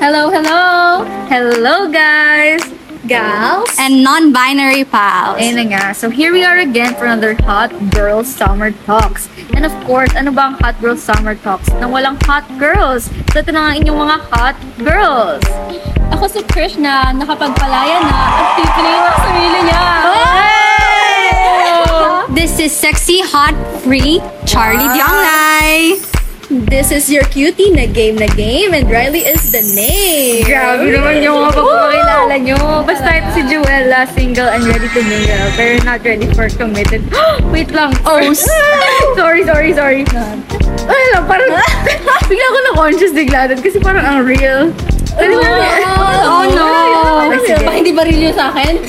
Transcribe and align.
Hello, 0.00 0.30
hello! 0.30 1.04
Hello, 1.28 1.88
guys! 1.88 2.60
Gals. 3.06 3.68
and 3.78 4.02
non-binary 4.02 4.84
pals. 4.88 5.36
Ayun 5.36 5.54
na 5.60 5.64
nga. 5.68 5.84
So, 5.92 6.08
here 6.08 6.32
we 6.32 6.40
are 6.40 6.56
again 6.56 6.96
for 6.96 7.04
another 7.04 7.36
Hot 7.44 7.68
Girls 7.92 8.26
Summer 8.32 8.72
Talks. 8.88 9.28
And 9.52 9.68
of 9.68 9.76
course, 9.84 10.08
ano 10.16 10.32
ba 10.32 10.48
ang 10.48 10.56
Hot 10.64 10.80
Girls 10.80 11.04
Summer 11.04 11.36
Talks? 11.36 11.68
Nang 11.78 11.92
walang 11.92 12.16
hot 12.24 12.48
girls. 12.56 13.12
So, 13.36 13.44
ito 13.44 13.52
na 13.52 13.68
nga 13.68 13.72
inyong 13.76 13.98
mga 14.00 14.16
hot 14.32 14.56
girls. 14.80 15.44
Ako 16.16 16.32
si 16.32 16.40
Krish 16.48 16.80
na 16.80 17.12
nakapagpalaya 17.12 18.00
na 18.00 18.16
at 18.40 18.46
pipiliin 18.56 19.04
ang 19.04 19.18
sarili 19.20 19.60
niya. 19.68 19.84
This 22.32 22.56
is 22.56 22.72
sexy, 22.72 23.20
hot, 23.20 23.52
free 23.84 24.18
Charlie 24.48 24.88
Dianglay. 24.96 26.00
This 26.54 26.94
is 26.94 27.10
your 27.10 27.26
cutie 27.34 27.74
na 27.74 27.90
game 27.90 28.14
na 28.14 28.30
game 28.38 28.78
and 28.78 28.86
Riley 28.86 29.26
is 29.26 29.50
the 29.50 29.58
name. 29.74 30.46
Grabe 30.46 30.86
naman 30.86 31.18
yung 31.18 31.42
mga 31.42 31.50
pagpapakilala 31.50 32.34
nyo. 32.38 32.58
Basta 32.86 33.10
ito 33.10 33.28
si 33.34 33.42
Juela, 33.50 34.06
single 34.14 34.46
and 34.54 34.62
ready 34.62 34.86
to 34.94 35.02
mingle, 35.02 35.50
pero 35.58 35.82
not 35.82 36.06
ready 36.06 36.30
for 36.30 36.46
committed. 36.54 37.02
Wait 37.50 37.74
lang. 37.74 37.90
Oh, 38.06 38.22
sorry, 39.18 39.42
sorry, 39.42 39.74
sorry. 39.74 40.06
Ay 40.86 41.02
lang, 41.18 41.26
parang 41.26 41.58
bigla 42.30 42.44
ako 42.46 42.58
na-conscious 42.70 43.10
bigla 43.10 43.50
doon 43.50 43.58
kasi 43.58 43.82
parang 43.82 44.06
ang 44.06 44.18
real. 44.22 44.70
Ano 45.18 45.34
ba? 45.42 45.50
Oh, 46.22 46.44
no. 46.54 46.66
Okay, 47.34 47.50
sige. 47.50 47.66
Ba, 47.66 47.72
hindi 47.74 47.90
ba 47.90 48.06
rin 48.06 48.30
yun 48.30 48.34
sa 48.34 48.54
akin? 48.54 48.78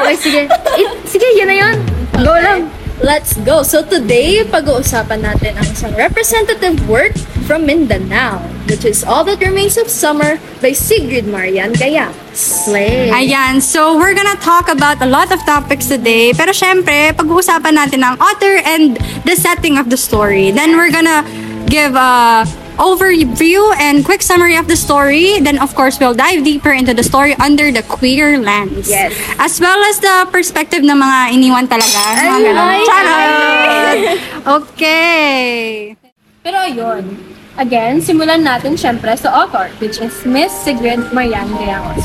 Okay, 0.00 0.16
sige. 0.16 0.42
I- 0.80 0.96
sige, 1.04 1.28
yan 1.36 1.52
na 1.52 1.56
yun. 1.60 1.74
Go 2.16 2.32
lang. 2.32 2.79
Let's 3.00 3.32
go. 3.48 3.64
So 3.64 3.80
today, 3.80 4.44
pag-uusapan 4.44 5.24
natin 5.24 5.56
ang 5.56 5.64
isang 5.72 5.96
representative 5.96 6.84
work 6.84 7.16
from 7.48 7.64
Mindanao, 7.64 8.44
which 8.68 8.84
is 8.84 9.00
All 9.00 9.24
That 9.24 9.40
Remains 9.40 9.80
of 9.80 9.88
Summer 9.88 10.36
by 10.60 10.76
Sigrid 10.76 11.24
Marian 11.24 11.72
Gayam. 11.72 12.12
Slay. 12.36 13.08
Ayan, 13.08 13.64
so 13.64 13.96
we're 13.96 14.12
gonna 14.12 14.36
talk 14.44 14.68
about 14.68 15.00
a 15.00 15.08
lot 15.08 15.32
of 15.32 15.40
topics 15.48 15.88
today. 15.88 16.36
Pero 16.36 16.52
syempre, 16.52 17.16
pag-uusapan 17.16 17.72
natin 17.72 18.04
ang 18.04 18.20
author 18.20 18.60
and 18.68 19.00
the 19.24 19.32
setting 19.32 19.80
of 19.80 19.88
the 19.88 19.96
story. 19.96 20.52
Then 20.52 20.76
we're 20.76 20.92
gonna 20.92 21.24
give 21.72 21.96
a 21.96 22.44
overview 22.76 23.60
and 23.78 24.04
quick 24.04 24.22
summary 24.22 24.54
of 24.56 24.68
the 24.68 24.76
story. 24.76 25.40
Then, 25.40 25.58
of 25.58 25.74
course, 25.74 25.98
we'll 25.98 26.14
dive 26.14 26.44
deeper 26.44 26.70
into 26.70 26.94
the 26.94 27.02
story 27.02 27.34
under 27.40 27.72
the 27.72 27.82
queer 27.82 28.38
lens. 28.38 28.88
Yes. 28.88 29.14
As 29.38 29.58
well 29.60 29.78
as 29.88 29.98
the 29.98 30.28
perspective 30.30 30.82
ng 30.82 30.94
mga 30.94 31.18
iniwan 31.32 31.66
talaga. 31.66 32.00
Mga 32.14 32.20
Ay, 32.20 32.42
ganun. 32.44 32.58
ay, 32.60 32.80
Charot! 32.84 33.96
Okay. 34.60 35.96
Pero 36.40 36.56
ayun, 36.56 37.04
again, 37.56 38.00
simulan 38.00 38.40
natin 38.40 38.72
syempre 38.74 39.12
sa 39.12 39.44
author, 39.44 39.68
which 39.76 40.00
is 40.00 40.12
Miss 40.24 40.48
Sigrid 40.50 41.12
Marian 41.12 41.48
Gayamos. 41.52 42.00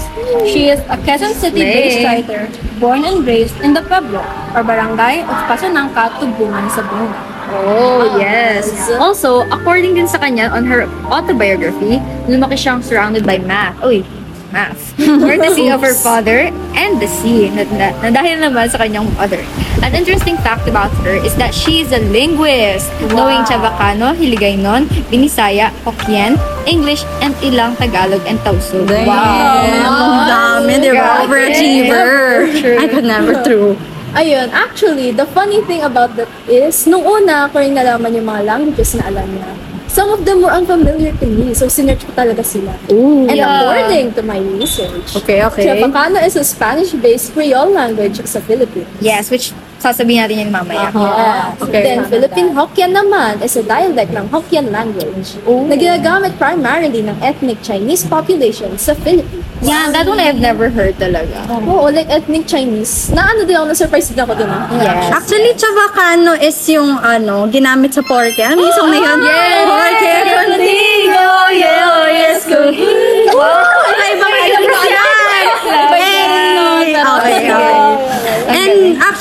She 0.45 0.67
is 0.67 0.79
a 0.91 0.97
Quezon 0.99 1.31
City-based 1.33 2.03
Slay. 2.03 2.05
writer, 2.19 2.51
born 2.77 3.07
and 3.07 3.23
raised 3.23 3.55
in 3.63 3.71
the 3.71 3.81
Pueblo, 3.83 4.19
or 4.51 4.59
barangay 4.59 5.23
of 5.23 5.37
Pasanangka, 5.47 6.19
Tugbuman 6.19 6.67
sa 6.67 6.83
Bunga. 6.83 7.34
Oh, 7.49 8.17
yes. 8.17 8.71
Also, 8.97 9.45
according 9.53 9.95
din 9.95 10.07
sa 10.07 10.17
kanya 10.17 10.49
on 10.49 10.65
her 10.65 10.89
autobiography, 11.09 12.01
lumaki 12.25 12.57
siyang 12.57 12.81
surrounded 12.81 13.25
by 13.25 13.37
math. 13.37 13.77
Uy, 13.85 14.01
math. 14.49 14.95
Courtesy 15.27 15.69
of 15.69 15.81
her 15.81 15.93
father 15.93 16.49
and 16.73 16.97
the 17.01 17.07
sea, 17.07 17.51
na, 17.51 17.67
na, 17.75 17.91
na 18.01 18.09
dahil 18.09 18.41
naman 18.41 18.71
sa 18.71 18.81
kanyang 18.81 19.05
mother. 19.19 19.43
An 19.85 19.93
interesting 19.93 20.39
fact 20.41 20.65
about 20.65 20.89
her 21.05 21.13
is 21.13 21.35
that 21.37 21.53
she 21.53 21.83
is 21.83 21.91
a 21.93 22.01
linguist, 22.09 22.89
knowing 23.13 23.45
Chavacano, 23.45 24.15
Hiligaynon, 24.17 24.89
Binisaya, 25.11 25.69
Hokkien, 25.85 26.39
English, 26.65 27.05
and 27.21 27.35
ilang 27.45 27.77
Tagalog 27.77 28.23
and 28.25 28.39
Tausug. 28.41 28.89
Ang 28.89 30.17
dami, 30.25 30.73
di 30.81 30.89
ba? 30.95 31.27
Overachiever. 31.27 32.49
I 32.81 32.85
could 32.89 33.05
never 33.05 33.43
through. 33.45 33.77
Ayun, 34.15 34.47
actually, 34.55 35.11
the 35.11 35.27
funny 35.35 35.59
thing 35.67 35.83
about 35.83 36.15
that 36.15 36.31
is, 36.47 36.87
nung 36.87 37.03
una 37.03 37.51
ko 37.51 37.59
rin 37.59 37.75
nalaman 37.75 38.15
yung 38.15 38.27
mga 38.31 38.47
languages 38.47 38.95
na 38.95 39.11
alam 39.11 39.27
niya, 39.27 39.51
some 39.91 40.07
of 40.07 40.23
them 40.23 40.39
were 40.39 40.55
unfamiliar 40.55 41.11
to 41.19 41.27
me, 41.27 41.51
so 41.51 41.67
sinerch 41.67 42.03
ko 42.07 42.11
talaga 42.15 42.39
sila. 42.39 42.71
Ooh. 42.91 43.27
And 43.27 43.35
Yeah. 43.39 43.47
according 43.67 44.15
to 44.15 44.21
my 44.23 44.39
research, 44.39 45.19
Okay, 45.19 45.43
okay. 45.43 45.67
Chavacano 45.67 46.23
is 46.23 46.35
a 46.39 46.43
Spanish-based 46.47 47.35
Creole 47.35 47.75
language 47.75 48.23
sa 48.23 48.39
Philippines. 48.39 48.87
Yes, 49.03 49.27
which 49.27 49.51
sasabihin 49.85 50.25
natin 50.25 50.41
yan 50.41 50.49
mamaya. 50.49 50.89
Yes. 50.89 51.61
Okay. 51.61 51.81
Then, 51.85 51.99
Philippine 52.09 52.49
Hokkien 52.57 52.89
naman 52.89 53.37
is 53.39 53.53
a 53.53 53.61
dialect 53.61 54.09
ng 54.09 54.25
Hokkien 54.33 54.73
language 54.73 55.37
na 55.45 55.77
ginagamit 55.77 56.33
primarily 56.41 57.05
ng 57.05 57.13
ethnic 57.21 57.61
Chinese 57.61 58.01
population 58.01 58.73
sa 58.81 58.97
Philippines. 58.97 59.45
Yeah, 59.61 59.87
that 59.89 60.05
one 60.05 60.19
I've 60.19 60.41
never 60.41 60.67
heard 60.67 60.97
talaga. 60.97 61.45
Oo, 61.47 61.87
like 61.87 62.09
ethnic 62.09 62.45
Chinese. 62.45 63.13
Na 63.13 63.29
ano 63.29 63.45
din 63.45 63.55
ako, 63.55 63.65
na-surprise 63.71 64.09
din 64.09 64.19
ako 64.19 64.33
dun. 64.35 64.49
ah. 64.49 64.67
Yes. 64.75 65.09
Actually, 65.13 65.53
Chavacano 65.55 66.33
is 66.35 66.57
yung 66.67 66.97
ano, 66.97 67.45
ginamit 67.47 67.93
sa 67.93 68.01
porke. 68.01 68.41
Ano 68.41 68.61
yung 68.61 68.75
song 68.75 68.89
na 68.89 68.99
yun? 68.99 69.19
Yes! 69.21 69.63
Porke 69.65 70.13
contigo, 70.27 71.25
yeah, 71.55 71.87
oh, 71.87 72.07
yes, 72.09 72.39
contigo. 72.43 73.64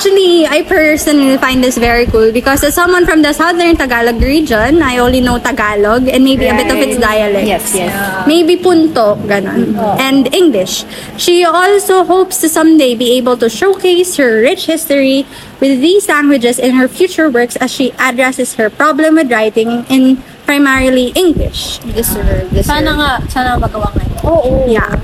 Actually, 0.05 0.45
I 0.45 0.61
personally 0.61 1.37
find 1.37 1.63
this 1.63 1.77
very 1.77 2.05
cool 2.05 2.31
because 2.31 2.63
as 2.63 2.75
someone 2.75 3.05
from 3.05 3.23
the 3.23 3.33
southern 3.33 3.75
Tagalog 3.75 4.21
region, 4.21 4.83
I 4.83 4.99
only 4.99 5.19
know 5.19 5.39
Tagalog 5.39 6.07
and 6.07 6.23
maybe 6.23 6.45
a 6.45 6.53
bit 6.53 6.69
of 6.69 6.77
its 6.77 6.99
dialect. 7.01 7.47
Yes, 7.47 7.73
yes. 7.73 7.89
Maybe 8.27 8.55
punto, 8.57 9.15
ganon. 9.25 9.73
And 9.97 10.31
English. 10.33 10.85
She 11.17 11.43
also 11.43 12.03
hopes 12.03 12.39
to 12.41 12.49
someday 12.49 12.93
be 12.93 13.17
able 13.17 13.35
to 13.37 13.49
showcase 13.49 14.15
her 14.17 14.41
rich 14.41 14.67
history 14.67 15.25
with 15.59 15.81
these 15.81 16.07
languages 16.07 16.59
in 16.59 16.75
her 16.75 16.87
future 16.87 17.29
works 17.29 17.55
as 17.55 17.71
she 17.71 17.91
addresses 17.97 18.53
her 18.55 18.69
problem 18.69 19.15
with 19.15 19.31
writing 19.31 19.85
in 19.89 20.21
primarily 20.45 21.09
English. 21.15 21.79
Deserve, 21.79 22.45
deserve. 22.53 22.65
Sana 22.65 22.93
nga, 22.93 23.11
sana 23.25 23.57
magawa 23.57 23.89
ngayon. 23.97 24.21
Oo. 24.21 24.69
Yeah. 24.69 25.01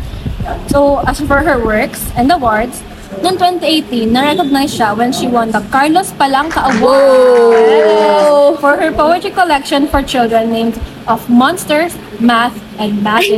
So, 0.69 1.01
as 1.09 1.17
for 1.21 1.41
her 1.41 1.57
works 1.57 2.05
and 2.13 2.31
awards, 2.31 2.83
noong 3.19 3.35
2018, 3.59 4.07
na-recognize 4.07 4.71
siya 4.71 4.95
when 4.95 5.11
she 5.11 5.27
won 5.27 5.51
the 5.51 5.59
Carlos 5.67 6.15
Palanca 6.15 6.71
Award 6.71 8.55
for 8.63 8.79
her 8.79 8.91
poetry 8.95 9.31
collection 9.35 9.87
for 9.91 9.99
children 9.99 10.51
named 10.51 10.79
Of 11.11 11.27
Monsters, 11.27 11.97
Math, 12.23 12.55
and 12.79 13.03
Magic. 13.03 13.35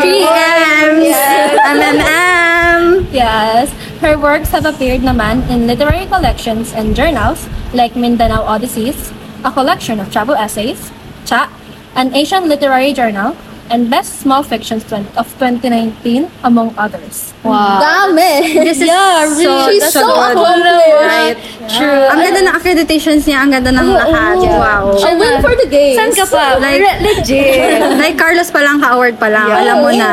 PMs! 0.00 1.12
MMM! 1.60 3.04
Yes, 3.12 3.68
her 4.00 4.16
works 4.16 4.48
have 4.56 4.64
appeared 4.64 5.04
naman 5.04 5.44
in 5.52 5.66
literary 5.68 6.06
collections 6.06 6.72
and 6.72 6.96
journals 6.96 7.44
like 7.76 7.92
Mindanao 7.94 8.48
Odysseys, 8.48 9.12
a 9.44 9.52
collection 9.52 10.00
of 10.00 10.08
travel 10.10 10.34
essays, 10.34 10.90
Cha, 11.26 11.52
an 11.94 12.14
Asian 12.14 12.48
literary 12.48 12.92
journal, 12.96 13.36
and 13.72 13.88
Best 13.88 14.20
Small 14.20 14.42
Fictions 14.44 14.84
20 14.84 15.16
of 15.16 15.26
2019, 15.40 16.28
among 16.44 16.76
others. 16.76 17.32
Wow. 17.42 17.80
Dami. 17.80 18.52
This 18.62 18.78
is 18.84 18.86
yeah, 18.86 19.24
so- 19.24 19.36
really. 19.40 19.80
She's 19.80 19.88
so 19.92 20.04
so 20.04 20.12
good. 20.12 20.36
accomplished. 20.36 21.08
Right? 21.08 21.36
True. 21.72 22.04
Ang 22.12 22.18
ganda 22.20 22.40
ng 22.44 22.54
accreditations 22.54 23.24
niya, 23.24 23.40
ang 23.40 23.50
ganda 23.50 23.72
ng 23.72 23.88
lahat. 23.88 24.36
Wow. 24.44 24.92
A 24.92 25.10
win 25.16 25.40
for 25.40 25.56
the 25.56 25.66
gays. 25.72 25.96
Saan 25.96 26.12
ka 26.12 26.28
pa? 26.28 26.60
Like- 26.60 26.84
legit. 27.00 27.80
like 28.02 28.20
Carlos 28.20 28.52
Palanca 28.52 28.92
Award 28.92 29.16
pa 29.16 29.32
lang. 29.32 29.48
Yeah. 29.48 29.60
Alam 29.64 29.76
mo 29.80 29.90
na. 29.96 30.10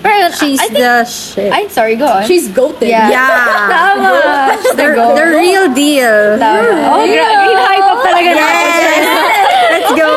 Pero 0.00 0.30
She's 0.38 0.60
I 0.62 0.70
think, 0.70 0.78
the 0.80 1.04
shit. 1.04 1.50
I'm 1.52 1.68
sorry, 1.68 1.96
go 1.98 2.06
on. 2.06 2.24
She's 2.24 2.48
goated. 2.48 2.88
Yeah. 2.88 3.10
Yeah. 3.10 3.26
Tama. 3.74 4.12
She's 4.62 4.72
the 4.78 4.86
the, 4.88 4.94
goat. 4.94 5.14
the 5.18 5.26
real 5.36 5.66
deal. 5.74 6.38
Tama. 6.38 6.96
Oh, 6.96 7.02
gra- 7.04 7.60
hype 7.60 7.84
up 7.84 7.98
talaga 8.06 8.30
natin. 8.38 9.00
Let's 9.74 9.90
go. 9.98 10.12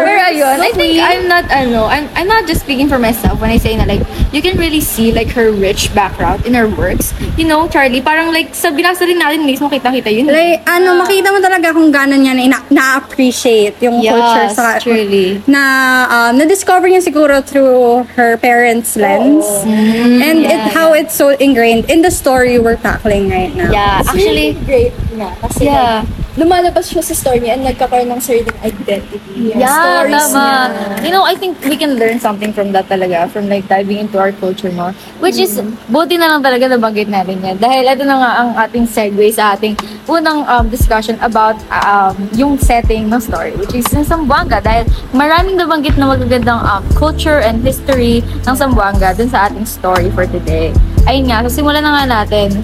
Pero 0.00 0.20
ayun, 0.32 0.56
I 0.63 0.63
think 0.74 1.00
I'm 1.00 1.28
not, 1.28 1.46
ano, 1.50 1.86
I'm, 1.86 2.08
I'm 2.14 2.26
not 2.26 2.46
just 2.46 2.62
speaking 2.62 2.88
for 2.88 2.98
myself 2.98 3.40
when 3.40 3.50
I 3.50 3.58
say 3.58 3.76
na 3.76 3.84
like, 3.84 4.02
you 4.34 4.42
can 4.42 4.58
really 4.58 4.80
see 4.80 5.12
like 5.12 5.28
her 5.32 5.50
rich 5.50 5.94
background 5.94 6.44
in 6.46 6.54
her 6.54 6.68
works. 6.68 7.14
You 7.38 7.46
know, 7.46 7.68
Charlie, 7.68 8.02
parang 8.02 8.32
like, 8.32 8.54
sa 8.54 8.70
binasa 8.70 9.06
rin 9.06 9.18
natin 9.18 9.46
mismo, 9.46 9.70
kitang-kita 9.70 10.10
yun. 10.10 10.26
Like, 10.26 10.66
ano, 10.68 10.98
makita 11.02 11.30
mo 11.30 11.38
talaga 11.40 11.72
kung 11.72 11.90
gano'n 11.94 12.20
niya 12.20 12.34
na, 12.34 12.58
na-appreciate 12.70 13.78
yung 13.80 14.02
Yes, 14.02 14.12
culture 14.12 14.48
sa 14.54 14.78
truly. 14.78 15.40
na 15.46 15.62
um, 16.10 16.38
na-discover 16.38 16.90
niya 16.90 17.02
siguro 17.02 17.40
through 17.44 18.04
her 18.18 18.36
parents' 18.38 18.96
lens. 18.96 19.46
and 19.64 20.44
it 20.44 20.60
how 20.74 20.92
it's 20.92 21.14
so 21.14 21.30
ingrained 21.38 21.88
in 21.90 22.02
the 22.02 22.10
story 22.10 22.58
we're 22.58 22.76
tackling 22.76 23.30
right 23.30 23.54
now. 23.54 23.70
Yeah, 23.70 24.02
actually, 24.02 24.58
great 24.66 24.92
nga. 25.14 25.30
Kasi 25.40 25.66
yeah. 25.70 26.02
Lumalabas 26.34 26.90
siya 26.90 26.98
sa 26.98 27.14
story 27.14 27.46
niya 27.46 27.54
and 27.54 27.62
nagkakaroon 27.62 28.10
ng 28.10 28.18
sariling 28.18 28.58
identity. 28.60 29.54
Yung 29.54 29.58
Yeah, 29.62 29.70
stories 29.70 30.26
tama. 30.34 30.42
niya. 30.42 31.04
You 31.06 31.10
know, 31.14 31.22
I 31.22 31.34
think 31.38 31.62
we 31.62 31.78
can 31.78 31.94
learn 31.94 32.18
something 32.18 32.50
from 32.50 32.74
that 32.74 32.90
talaga, 32.90 33.30
from 33.30 33.46
like 33.46 33.70
diving 33.70 34.02
into 34.02 34.18
our 34.18 34.34
culture 34.34 34.70
more. 34.74 34.90
Which 35.22 35.38
is, 35.38 35.62
buti 35.86 36.18
na 36.18 36.26
lang 36.34 36.42
talaga 36.42 36.66
nabanggit 36.74 37.06
natin 37.06 37.38
yan. 37.38 37.56
Dahil 37.62 37.86
ito 37.86 38.02
na 38.02 38.16
nga 38.18 38.30
ang 38.42 38.50
ating 38.66 38.90
segue 38.90 39.30
sa 39.30 39.54
ating 39.54 39.78
unang 40.10 40.42
um, 40.44 40.66
discussion 40.66 41.14
about 41.22 41.54
um, 41.70 42.18
yung 42.34 42.58
setting 42.58 43.06
ng 43.06 43.20
story, 43.22 43.54
which 43.54 43.72
is 43.72 43.86
ng 43.94 44.02
Zamboanga. 44.02 44.58
Dahil 44.58 44.90
maraming 45.14 45.54
nabanggit 45.54 45.94
na 45.94 46.10
magagandang 46.10 46.58
um, 46.58 46.82
culture 46.98 47.38
and 47.38 47.62
history 47.62 48.26
ng 48.42 48.54
Zamboanga 48.58 49.14
dun 49.14 49.30
sa 49.30 49.46
ating 49.46 49.62
story 49.64 50.10
for 50.10 50.26
today. 50.26 50.74
Ayun 51.06 51.30
nga, 51.30 51.46
so 51.46 51.62
simulan 51.62 51.84
na 51.84 52.02
nga 52.02 52.04
natin. 52.22 52.58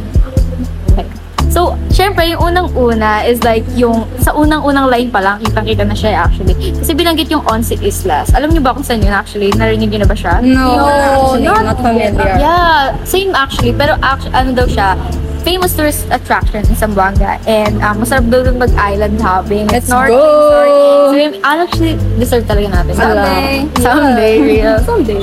So, 1.51 1.75
syempre, 1.91 2.31
yung 2.31 2.55
unang-una 2.55 3.27
is 3.27 3.43
like 3.43 3.67
yung, 3.75 4.07
sa 4.23 4.31
unang-unang 4.39 4.87
line 4.87 5.11
pa 5.11 5.19
lang, 5.19 5.43
kitang-kita 5.43 5.83
na 5.83 5.99
siya 5.99 6.31
actually. 6.31 6.55
Kasi 6.55 6.95
binanggit 6.95 7.27
yung 7.27 7.43
Once 7.43 7.75
Islas. 7.75 8.31
Alam 8.39 8.55
niyo 8.55 8.63
ba 8.63 8.71
kung 8.71 8.87
saan 8.87 9.03
yun 9.03 9.11
actually? 9.11 9.51
Narinig 9.59 9.91
niyo 9.91 10.07
na 10.07 10.09
ba 10.09 10.15
siya? 10.15 10.39
No, 10.39 10.79
actually, 10.87 11.43
not 11.43 11.63
not, 11.67 11.77
familiar. 11.83 12.39
Yeah, 12.39 12.95
same 13.03 13.35
actually. 13.35 13.75
Pero 13.75 13.99
actually, 13.99 14.35
ano 14.39 14.55
daw 14.55 14.71
siya, 14.71 14.95
famous 15.43 15.75
tourist 15.75 16.07
attraction 16.15 16.63
in 16.63 16.79
Zamboanga. 16.79 17.43
And 17.51 17.83
um, 17.83 17.99
masarap 17.99 18.31
daw 18.31 18.47
dun 18.47 18.63
mag-island 18.63 19.19
hopping. 19.19 19.67
Let's 19.75 19.91
snorkeling, 19.91 20.23
go! 20.23 20.55
snorkeling. 20.55 21.03
So, 21.11 21.17
yun, 21.19 21.33
actually, 21.43 21.95
deserve 22.15 22.47
talaga 22.47 22.69
natin. 22.79 22.93
Someday. 22.95 23.55
Someday, 23.83 24.35
real. 24.39 24.79
Someday. 24.87 25.23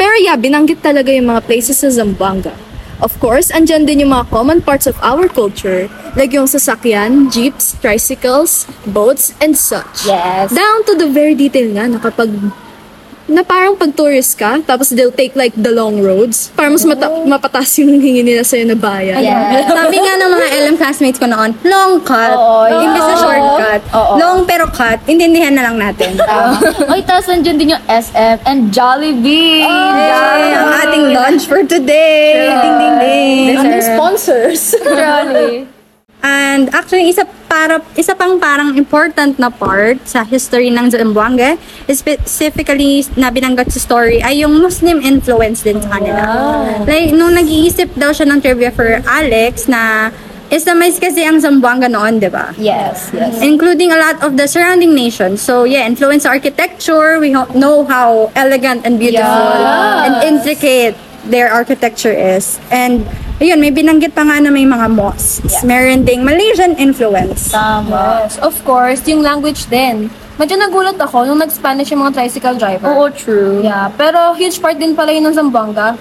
Pero 0.00 0.14
yeah, 0.24 0.36
binanggit 0.40 0.80
talaga 0.80 1.12
yung 1.12 1.28
mga 1.28 1.44
places 1.44 1.76
sa 1.76 1.92
Zamboanga. 1.92 2.65
Of 3.00 3.12
course, 3.20 3.52
andyan 3.52 3.84
din 3.84 4.00
yung 4.00 4.12
mga 4.16 4.32
common 4.32 4.64
parts 4.64 4.88
of 4.88 4.96
our 5.04 5.28
culture, 5.28 5.88
like 6.16 6.32
yung 6.32 6.48
sasakyan, 6.48 7.28
jeeps, 7.28 7.76
tricycles, 7.84 8.64
boats, 8.88 9.36
and 9.44 9.52
such. 9.52 10.08
Yes. 10.08 10.48
Down 10.56 10.78
to 10.88 10.96
the 10.96 11.08
very 11.12 11.36
detail 11.36 11.68
nga 11.76 11.84
na 11.92 12.00
kapag 12.00 12.32
na 13.26 13.42
parang 13.42 13.74
pag 13.74 13.90
tourist 13.92 14.38
ka, 14.38 14.62
tapos 14.62 14.94
they'll 14.94 15.14
take 15.14 15.34
like 15.34 15.50
the 15.58 15.70
long 15.74 15.98
roads, 15.98 16.54
para 16.54 16.70
mas 16.70 16.86
mata- 16.86 17.26
mapatas 17.26 17.74
yung 17.82 17.98
hingi 17.98 18.22
nila 18.22 18.46
sa'yo 18.46 18.70
na 18.70 18.78
bayan. 18.78 19.18
Yeah. 19.18 19.66
Sabi 19.70 19.98
nga 19.98 20.14
ng 20.14 20.30
mga 20.30 20.46
LM 20.62 20.76
classmates 20.78 21.18
ko 21.18 21.26
noon, 21.26 21.50
long 21.66 21.98
cut. 22.06 22.34
Oo, 22.38 22.70
yun. 22.70 22.86
Imbes 22.86 23.02
na 23.02 23.14
shortcut. 23.18 23.82
Oo. 23.92 24.12
Long 24.18 24.38
pero 24.46 24.70
cut. 24.70 25.02
Intindihan 25.10 25.54
na 25.54 25.70
lang 25.70 25.76
natin. 25.78 26.14
Uh, 26.26 26.58
Oy, 26.92 27.00
tapos 27.06 27.30
nandiyan 27.30 27.56
din 27.56 27.72
yung 27.72 27.84
SM 27.86 28.44
and 28.44 28.74
Jollibee. 28.74 29.62
Yay! 29.62 30.42
Ang 30.52 30.70
ating 30.84 31.04
lunch 31.14 31.46
for 31.46 31.62
today. 31.62 32.50
Ding, 32.50 32.76
ding, 32.76 32.96
ding. 32.98 33.56
Under 33.56 33.80
sponsors. 33.80 34.74
Jollibee. 34.76 35.64
And 36.26 36.66
actually, 36.74 37.08
isa 37.08 37.22
para 37.46 37.80
isa 37.94 38.12
pang 38.12 38.36
parang 38.36 38.74
important 38.76 39.38
na 39.38 39.48
part 39.48 40.02
sa 40.04 40.26
history 40.26 40.68
ng 40.68 40.90
Zamboanga, 40.90 41.54
specifically 41.88 43.06
na 43.14 43.30
binanggat 43.30 43.70
sa 43.72 43.80
story, 43.80 44.20
ay 44.20 44.42
yung 44.42 44.58
Muslim 44.58 45.00
influence 45.00 45.62
din 45.62 45.78
sa 45.80 45.96
kanila. 45.96 46.22
Like, 46.84 47.14
nung 47.14 47.32
nag-iisip 47.32 47.94
daw 47.94 48.10
siya 48.10 48.26
ng 48.28 48.38
trivia 48.42 48.70
for 48.74 49.00
Alex 49.06 49.70
na 49.70 50.10
Islamized 50.46 51.02
kasi 51.02 51.26
ang 51.26 51.42
Zamboanga 51.42 51.90
noon, 51.90 52.22
di 52.22 52.30
ba? 52.30 52.54
Yes, 52.54 53.10
yes. 53.10 53.42
including 53.42 53.90
a 53.90 53.98
lot 53.98 54.22
of 54.22 54.38
the 54.38 54.46
surrounding 54.46 54.94
nations. 54.94 55.42
So 55.42 55.66
yeah, 55.66 55.82
influence 55.82 56.22
architecture. 56.22 57.18
We 57.18 57.34
know 57.34 57.82
how 57.82 58.30
elegant 58.38 58.86
and 58.86 58.94
beautiful 58.94 59.26
Yes. 59.26 60.06
and 60.06 60.14
intricate 60.22 60.94
their 61.28 61.50
architecture 61.50 62.12
is. 62.12 62.58
And 62.68 63.04
ayun, 63.38 63.58
may 63.58 63.70
binanggit 63.70 64.14
pa 64.14 64.22
nga 64.22 64.40
na 64.40 64.50
may 64.50 64.64
mga 64.64 64.86
mosques. 64.90 65.62
Meron 65.62 66.04
ding 66.04 66.22
Malaysian 66.22 66.74
influence. 66.76 67.50
Tama. 67.50 68.26
Yes, 68.26 68.38
of 68.38 68.54
course, 68.62 69.02
yung 69.06 69.20
language 69.20 69.66
din. 69.66 70.08
Medyo 70.36 70.60
nagulat 70.60 71.00
ako 71.00 71.24
nung 71.24 71.40
nag-Spanish 71.40 71.88
yung 71.90 72.04
mga 72.04 72.12
tricycle 72.20 72.56
driver. 72.60 72.92
Oo, 72.92 73.08
true. 73.08 73.64
Yeah, 73.64 73.88
pero 73.96 74.36
huge 74.36 74.60
part 74.60 74.76
din 74.76 74.92
pala 74.92 75.08
yun 75.08 75.24
ng 75.24 75.34
Zamboanga. 75.34 75.96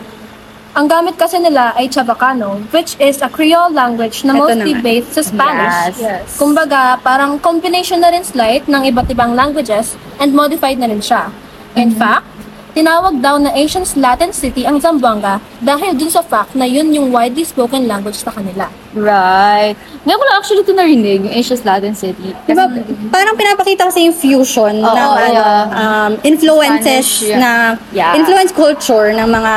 Ang 0.75 0.91
gamit 0.91 1.15
kasi 1.15 1.39
nila 1.39 1.71
ay 1.71 1.87
Chavacano, 1.87 2.59
which 2.75 2.99
is 2.99 3.23
a 3.23 3.31
Creole 3.31 3.71
language 3.71 4.27
na 4.27 4.35
Ito 4.35 4.39
mostly 4.43 4.75
naman. 4.75 4.83
based 4.83 5.15
sa 5.15 5.23
Spanish. 5.23 5.95
Yes. 5.95 6.03
Yes. 6.03 6.25
Kumbaga, 6.35 6.99
parang 6.99 7.39
combination 7.39 8.03
na 8.03 8.11
rin 8.11 8.27
slight 8.27 8.67
ng 8.67 8.83
iba't 8.83 9.07
ibang 9.07 9.39
languages 9.39 9.95
and 10.19 10.35
modified 10.35 10.75
na 10.75 10.91
rin 10.91 10.99
siya. 10.99 11.31
In 11.79 11.95
fact, 11.95 12.27
tinawag 12.75 13.23
daw 13.23 13.39
na 13.39 13.55
Asian's 13.55 13.95
Latin 13.95 14.35
City 14.35 14.67
ang 14.67 14.77
Zamboanga 14.83 15.39
dahil 15.63 15.95
dun 15.95 16.11
sa 16.11 16.19
fact 16.19 16.53
na 16.59 16.67
yun 16.67 16.91
yung 16.91 17.07
widely 17.09 17.47
spoken 17.47 17.87
language 17.87 18.19
sa 18.19 18.35
kanila. 18.35 18.67
Right. 18.91 19.79
Ngayon 20.03 20.19
ko 20.19 20.25
lang 20.27 20.35
actually 20.35 20.61
ito 20.67 20.75
narinig, 20.75 21.19
yung 21.23 21.35
Asia's 21.35 21.63
Latin 21.63 21.95
City. 21.95 22.35
Diba, 22.43 22.67
parang 23.09 23.39
pinapakita 23.39 23.87
kasi 23.87 24.05
yung 24.05 24.15
fusion 24.15 24.75
Oo, 24.83 24.91
ng 24.91 25.11
ano, 25.15 25.41
yeah. 25.41 25.63
um, 25.71 26.11
influences 26.27 27.07
Spanish, 27.07 27.31
yeah. 27.31 27.39
na 27.39 27.51
Yeah. 27.95 28.11
influence 28.19 28.51
culture 28.51 29.15
ng 29.15 29.27
mga 29.31 29.53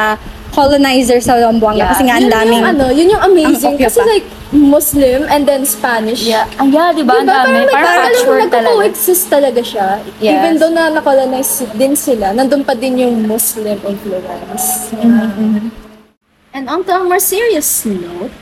colonizer 0.50 1.20
sa 1.20 1.36
Zamboanga 1.36 1.78
Yeah. 1.78 1.90
kasi 1.90 2.02
nga 2.04 2.14
ang 2.16 2.24
yun 2.24 2.32
daming 2.32 2.52
yung 2.56 2.68
ano, 2.68 2.86
yun 2.88 3.08
yung 3.08 3.24
amazing. 3.24 3.76
Ang 3.76 3.84
Kasi 3.84 4.00
like, 4.02 4.26
Muslim 4.48 5.28
and 5.28 5.44
then 5.44 5.62
Spanish. 5.62 6.24
Yeah. 6.24 6.48
Ang 6.56 6.72
yeah, 6.72 6.88
di 6.90 7.04
ba? 7.04 7.20
Ang 7.20 7.28
Diba? 7.28 7.36
dami. 7.36 7.58
Parang, 7.60 7.68
Parang 7.68 7.84
parang 7.84 8.04
patchwork 8.08 8.40
talaga. 8.40 8.56
nagko-coexist 8.64 9.24
talaga 9.28 9.60
siya. 9.60 9.88
Yes. 10.18 10.32
Even 10.34 10.52
though 10.56 10.72
na 10.72 10.88
nakolonize 10.88 11.52
din 11.74 11.92
sila, 11.92 12.32
nandun 12.32 12.64
pa 12.64 12.72
din 12.72 12.96
yung 12.96 13.14
Muslim 13.22 13.76
influence. 13.78 14.88
And 16.50 16.64
on 16.66 16.80
to 16.82 16.92
a 16.92 17.04
more 17.04 17.20
serious 17.20 17.68
note, 17.84 18.32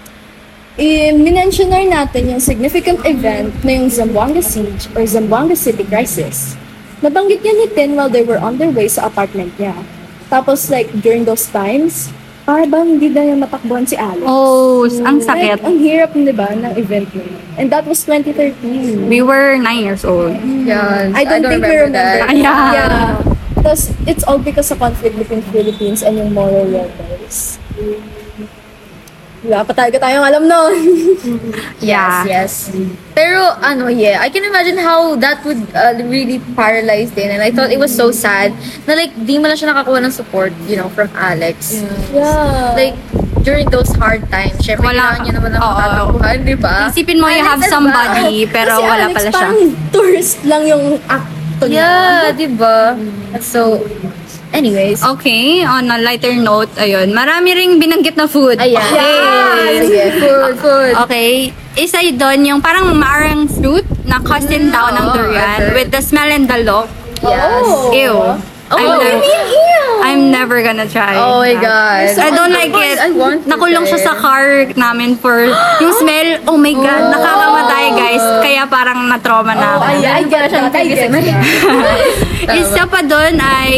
i 0.77 1.11
minention 1.11 1.69
na 1.69 1.81
rin 1.81 1.91
natin 1.91 2.29
yung 2.29 2.39
significant 2.39 3.03
event 3.03 3.51
na 3.61 3.71
yung 3.75 3.89
Zamboanga 3.89 4.41
Siege 4.41 4.87
or 4.93 5.03
Zamboanga 5.03 5.57
City 5.57 5.83
Crisis. 5.83 6.55
Nabanggit 7.01 7.41
niya 7.41 7.55
ni 7.55 7.67
Tin 7.69 7.91
while 7.93 8.09
they 8.09 8.23
were 8.23 8.39
on 8.39 8.57
their 8.57 8.71
way 8.71 8.87
sa 8.87 9.05
apartment 9.05 9.53
niya. 9.57 9.75
Tapos 10.29 10.71
like, 10.71 10.91
during 11.03 11.25
those 11.25 11.47
times, 11.49 12.11
para 12.47 12.63
bang 12.63 12.97
hindi 12.97 13.11
na 13.11 13.27
niya 13.27 13.37
matakbuhan 13.43 13.83
si 13.83 13.99
Alex. 13.99 14.23
Oh, 14.23 14.87
ang 15.03 15.19
sakit. 15.19 15.59
Like, 15.59 15.67
ang 15.67 15.77
hirap, 15.83 16.15
di 16.15 16.31
ba, 16.31 16.47
ng 16.55 16.79
event 16.79 17.11
na 17.11 17.23
yun. 17.27 17.43
And 17.59 17.67
that 17.75 17.85
was 17.91 18.07
2013. 18.07 19.11
We 19.11 19.21
were 19.21 19.59
nine 19.59 19.83
years 19.83 20.07
old. 20.07 20.39
Yeah. 20.63 21.11
I 21.11 21.27
don't, 21.27 21.43
think 21.43 21.67
we 21.67 21.75
remember. 21.75 21.99
that. 21.99 22.31
Yeah. 22.39 22.71
yeah. 22.73 23.19
Tapos, 23.59 23.91
it's 24.07 24.23
all 24.23 24.39
because 24.39 24.71
of 24.71 24.79
conflict 24.79 25.19
between 25.19 25.43
Philippines 25.51 26.07
and 26.07 26.23
yung 26.23 26.31
Moro 26.31 26.63
rebels. 26.71 27.59
Wala 29.47 29.63
pa 29.63 29.73
tayo 29.73 29.95
tayong 29.95 30.27
alam 30.27 30.43
nun. 30.45 30.75
Yeah. 31.79 32.27
Yes, 32.27 32.67
yes. 32.67 32.75
Pero 33.15 33.39
ano, 33.63 33.87
yeah, 33.87 34.19
I 34.19 34.29
can 34.29 34.43
imagine 34.43 34.77
how 34.77 35.15
that 35.17 35.39
would 35.45 35.63
uh, 35.71 35.95
really 36.03 36.43
paralyze 36.59 37.15
din. 37.15 37.31
And 37.31 37.41
I 37.41 37.55
thought 37.55 37.71
it 37.71 37.79
was 37.79 37.95
so 37.95 38.11
sad 38.11 38.51
na 38.85 38.95
like, 38.95 39.15
di 39.15 39.39
mo 39.39 39.47
na 39.47 39.55
siya 39.55 39.71
nakakuha 39.71 40.03
ng 40.03 40.11
support, 40.11 40.51
you 40.67 40.75
know, 40.75 40.91
from 40.91 41.09
Alex. 41.15 41.79
yeah. 42.11 42.75
Like, 42.75 42.99
during 43.41 43.71
those 43.71 43.87
hard 43.95 44.27
times, 44.29 44.59
syempre, 44.59 44.91
Wala. 44.91 45.23
niya 45.23 45.39
naman 45.39 45.55
ng 45.55 45.63
Oo. 45.63 45.71
matatakbuhan, 45.71 46.37
di 46.43 46.57
ba? 46.59 46.91
Isipin 46.91 47.23
mo, 47.23 47.31
you 47.31 47.39
Alex 47.39 47.47
have 47.47 47.63
as 47.63 47.71
somebody, 47.71 48.37
pero 48.57 48.73
Kasi 48.75 48.83
wala 48.83 49.05
Alex, 49.07 49.15
pala 49.15 49.29
siya. 49.31 49.37
parang 49.39 49.59
tourist 49.95 50.37
lang 50.43 50.63
yung 50.67 50.85
acto 51.07 51.65
niya. 51.71 51.79
Yeah, 51.79 52.23
di 52.35 52.49
ba? 52.51 52.99
So, 53.39 53.87
anyways. 54.57 55.05
Okay, 55.05 55.61
on 55.63 55.93
a 55.93 56.01
lighter 56.01 56.33
note, 56.33 56.73
ayun, 56.81 57.13
marami 57.13 57.53
ring 57.53 57.77
binanggit 57.77 58.17
na 58.17 58.25
food. 58.25 58.57
Ayan. 58.57 58.81
Okay. 58.81 59.85
Sige, 59.85 60.05
food, 60.17 60.55
food. 60.65 60.93
Okay, 61.05 61.31
isa 61.77 62.01
doon 62.17 62.41
yung 62.49 62.61
parang 62.65 62.89
marang 62.97 63.45
fruit 63.45 63.85
na 64.09 64.17
cousin 64.25 64.73
daw 64.73 64.89
ng 64.89 65.07
durian 65.13 65.61
heard. 65.61 65.75
with 65.77 65.89
the 65.93 66.01
smell 66.01 66.27
and 66.33 66.49
the 66.49 66.65
look. 66.65 66.89
Yes. 67.21 67.69
Ew. 67.93 68.17
Oh, 68.67 68.75
I'm, 68.75 68.99
I 68.99 68.99
never, 68.99 69.23
I'm 70.07 70.31
never 70.31 70.63
gonna 70.63 70.87
try. 70.89 71.19
Oh 71.19 71.41
my. 71.43 71.55
God. 71.59 72.15
I 72.19 72.31
don't 72.31 72.53
like 72.53 72.71
it. 72.73 72.99
I 72.99 73.11
want 73.11 73.45
to 73.45 73.51
Nakulong 73.51 73.87
siya 73.89 74.01
sa 74.01 74.13
car 74.19 74.71
namin 74.77 75.17
for 75.17 75.51
yung 75.83 75.95
smell. 75.99 76.47
Oh 76.47 76.57
my 76.57 76.73
God, 76.73 77.03
nakakamatay 77.11 77.85
guys. 77.97 78.25
Kaya 78.45 78.63
parang 78.71 79.09
na-trauma 79.11 79.53
na 79.57 79.67
ako. 79.77 79.83
Oh, 79.83 79.91
I, 79.91 80.23
get 80.29 80.51
that. 80.51 80.75
I 80.75 80.85
get. 80.87 81.11
Isa 82.63 82.87
pa 82.87 83.03
doon 83.03 83.35
ay, 83.43 83.73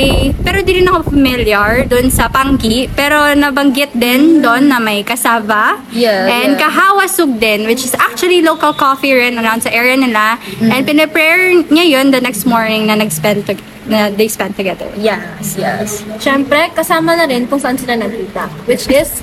pero 0.44 0.60
di 0.60 0.82
rin 0.82 0.86
ako 0.90 1.14
familiar 1.14 1.88
doon 1.88 2.12
sa 2.12 2.28
pangki. 2.28 2.90
Pero 2.92 3.32
nabanggit 3.32 3.96
din 3.96 4.44
doon 4.44 4.68
na 4.68 4.76
may 4.76 5.00
kasava. 5.00 5.80
Yeah, 5.94 6.28
And 6.28 6.58
yeah. 6.58 6.60
kahawasug 6.60 7.40
din, 7.40 7.64
which 7.64 7.84
is 7.86 7.94
actually 7.96 8.44
local 8.44 8.76
coffee 8.76 9.16
rin 9.16 9.40
around 9.40 9.64
sa 9.64 9.72
area 9.72 9.96
nila. 9.96 10.36
Mm. 10.60 10.68
And 10.68 10.82
pinaprayer 10.84 11.64
niya 11.72 11.86
yun 11.88 12.06
the 12.12 12.20
next 12.20 12.44
morning 12.44 12.86
na 12.92 13.00
nag-spend 13.00 13.48
to- 13.48 13.64
na 13.88 14.12
they 14.12 14.28
spent 14.28 14.52
together. 14.52 14.92
Yes, 15.00 15.56
yes. 15.56 15.87
Siyempre, 16.18 16.70
kasama 16.72 17.12
na 17.12 17.24
rin 17.24 17.44
kung 17.44 17.56
saan 17.56 17.74
sila 17.74 17.94
nagkita, 17.94 18.46
which 18.64 18.86
is 18.88 19.20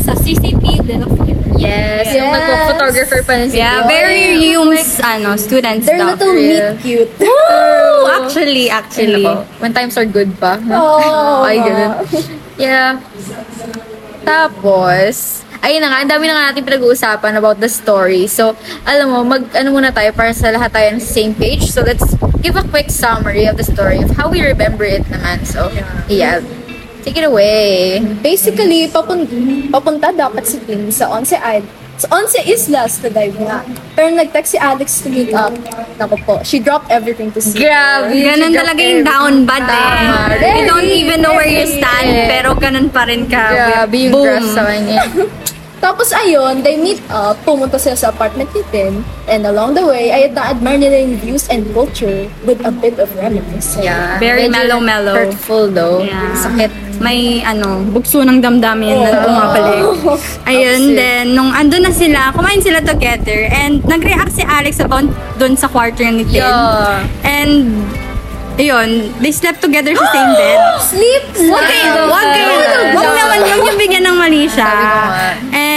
sa 0.00 0.14
CCP 0.14 0.62
Little 0.82 1.10
Theater. 1.14 1.34
Yes, 1.56 2.12
yung 2.12 2.28
Yes. 2.28 2.34
nagpo-photographer 2.36 3.20
pa 3.22 3.32
rin 3.34 3.48
si 3.48 3.56
Yeah, 3.56 3.80
Joy. 3.80 3.88
very 3.88 4.22
yung 4.50 4.70
ano, 5.02 5.30
students 5.36 5.84
They're 5.84 5.98
daw. 5.98 6.12
little 6.12 6.32
meet 6.32 6.62
cute. 6.78 7.12
Woo! 7.18 8.06
Actually, 8.14 8.68
Ay, 8.68 8.76
actually. 8.76 9.24
nako. 9.24 9.42
When 9.58 9.72
times 9.72 9.96
are 9.96 10.04
good 10.04 10.30
pa. 10.36 10.60
Oh. 10.68 11.42
Ay, 11.42 11.56
ganun. 11.58 11.90
Yeah. 12.56 13.00
Tapos, 14.22 15.45
ayun 15.66 15.82
na 15.82 15.90
nga, 15.90 15.98
ang 16.06 16.10
dami 16.10 16.30
na 16.30 16.34
nga 16.38 16.44
natin 16.54 16.62
pinag-uusapan 16.62 17.32
about 17.42 17.58
the 17.58 17.66
story. 17.66 18.30
So, 18.30 18.54
alam 18.86 19.10
mo, 19.10 19.26
mag, 19.26 19.50
ano 19.50 19.74
muna 19.74 19.90
tayo 19.90 20.14
para 20.14 20.30
sa 20.30 20.54
lahat 20.54 20.70
tayo 20.70 20.94
on 20.94 21.02
the 21.02 21.04
same 21.04 21.34
page. 21.34 21.66
So, 21.66 21.82
let's 21.82 22.06
give 22.38 22.54
a 22.54 22.62
quick 22.70 22.86
summary 22.86 23.50
of 23.50 23.58
the 23.58 23.66
story 23.66 23.98
of 23.98 24.14
how 24.14 24.30
we 24.30 24.46
remember 24.46 24.86
it 24.86 25.02
naman. 25.10 25.42
So, 25.42 25.74
yeah. 26.06 26.38
Take 27.02 27.22
it 27.22 27.26
away. 27.26 28.02
Basically, 28.22 28.90
papun 28.90 29.26
papunta 29.70 30.10
dapat 30.10 30.42
si 30.42 30.58
Tin 30.62 30.90
sa 30.90 31.06
Once 31.06 31.34
Island. 31.34 31.70
Sa 31.96 32.10
Once 32.10 32.34
Islas 32.42 32.98
to 32.98 33.08
dive 33.08 33.38
nga. 33.40 33.62
Pero 33.94 34.10
nag-text 34.10 34.52
si 34.54 34.58
Alex 34.58 35.06
to 35.06 35.08
meet 35.08 35.30
up. 35.30 35.54
Naku 36.02 36.18
po, 36.26 36.42
she 36.42 36.58
dropped 36.58 36.90
everything 36.90 37.30
to 37.30 37.38
see. 37.40 37.62
Grabe. 37.62 38.10
Ganun 38.10 38.52
si 38.52 38.58
talaga 38.58 38.80
yung 38.82 39.06
down 39.06 39.34
bad 39.46 39.64
eh. 39.70 40.60
You 40.60 40.66
don't 40.66 40.90
even 40.90 41.22
know 41.22 41.32
where 41.38 41.48
you 41.48 41.64
stand, 41.64 42.10
pero 42.28 42.58
ganun 42.58 42.90
pa 42.90 43.06
rin 43.06 43.24
ka. 43.30 43.54
Grabe 43.54 43.96
yung 43.96 44.12
Boom. 44.12 44.26
crush 44.26 44.50
sa 44.50 44.62
kanya. 44.66 45.00
Tapos 45.76 46.08
ayun, 46.08 46.64
they 46.64 46.80
meet 46.80 46.98
up, 47.12 47.36
pumunta 47.44 47.76
sila 47.76 47.92
sa 47.94 48.08
apartment 48.08 48.48
ni 48.56 48.64
Tin, 48.72 49.04
and 49.28 49.44
along 49.44 49.76
the 49.76 49.84
way, 49.84 50.08
ay 50.08 50.32
na-admire 50.32 50.80
nila 50.80 51.04
yung 51.04 51.20
views 51.20 51.44
and 51.52 51.68
culture 51.76 52.26
with 52.48 52.56
a 52.64 52.72
bit 52.72 52.96
of 52.96 53.12
reminiscence. 53.14 53.84
Yeah. 53.84 54.16
Very 54.16 54.48
mellow-mellow. 54.48 55.12
Hurtful 55.14 55.68
though. 55.68 56.00
Yeah. 56.00 56.32
Sakit. 56.32 56.72
May 56.96 57.44
ano, 57.44 57.84
bugso 57.92 58.24
ng 58.24 58.40
damdamin 58.40 59.04
na 59.04 59.20
pumapalik. 59.20 59.84
Opposite. 60.00 60.48
Ayun, 60.48 60.96
then, 60.96 61.36
nung 61.36 61.52
ando 61.52 61.76
na 61.76 61.92
sila, 61.92 62.32
kumain 62.32 62.64
sila 62.64 62.80
together, 62.80 63.44
and 63.52 63.84
nag-react 63.84 64.32
si 64.32 64.40
Alex 64.40 64.80
about 64.80 65.04
dun 65.36 65.60
sa 65.60 65.68
quarter 65.68 66.08
ni 66.08 66.24
Tin. 66.24 66.40
Yeah. 66.40 67.04
And, 67.20 67.84
ayun, 68.56 69.12
they 69.20 69.28
slept 69.28 69.60
together 69.60 69.92
sa 69.92 70.08
same 70.08 70.32
bed. 70.40 70.58
Sleep! 70.80 71.24
Wag 71.52 71.64
kayo, 71.68 72.08
wag 72.08 72.26
kayo. 72.32 72.54
Wag 72.96 73.08
naman, 73.12 73.38
wag 73.44 73.60
yung 73.60 73.76
bigyan 73.76 74.04
ng 74.08 74.16
mali 74.16 74.48
siya. 74.48 74.72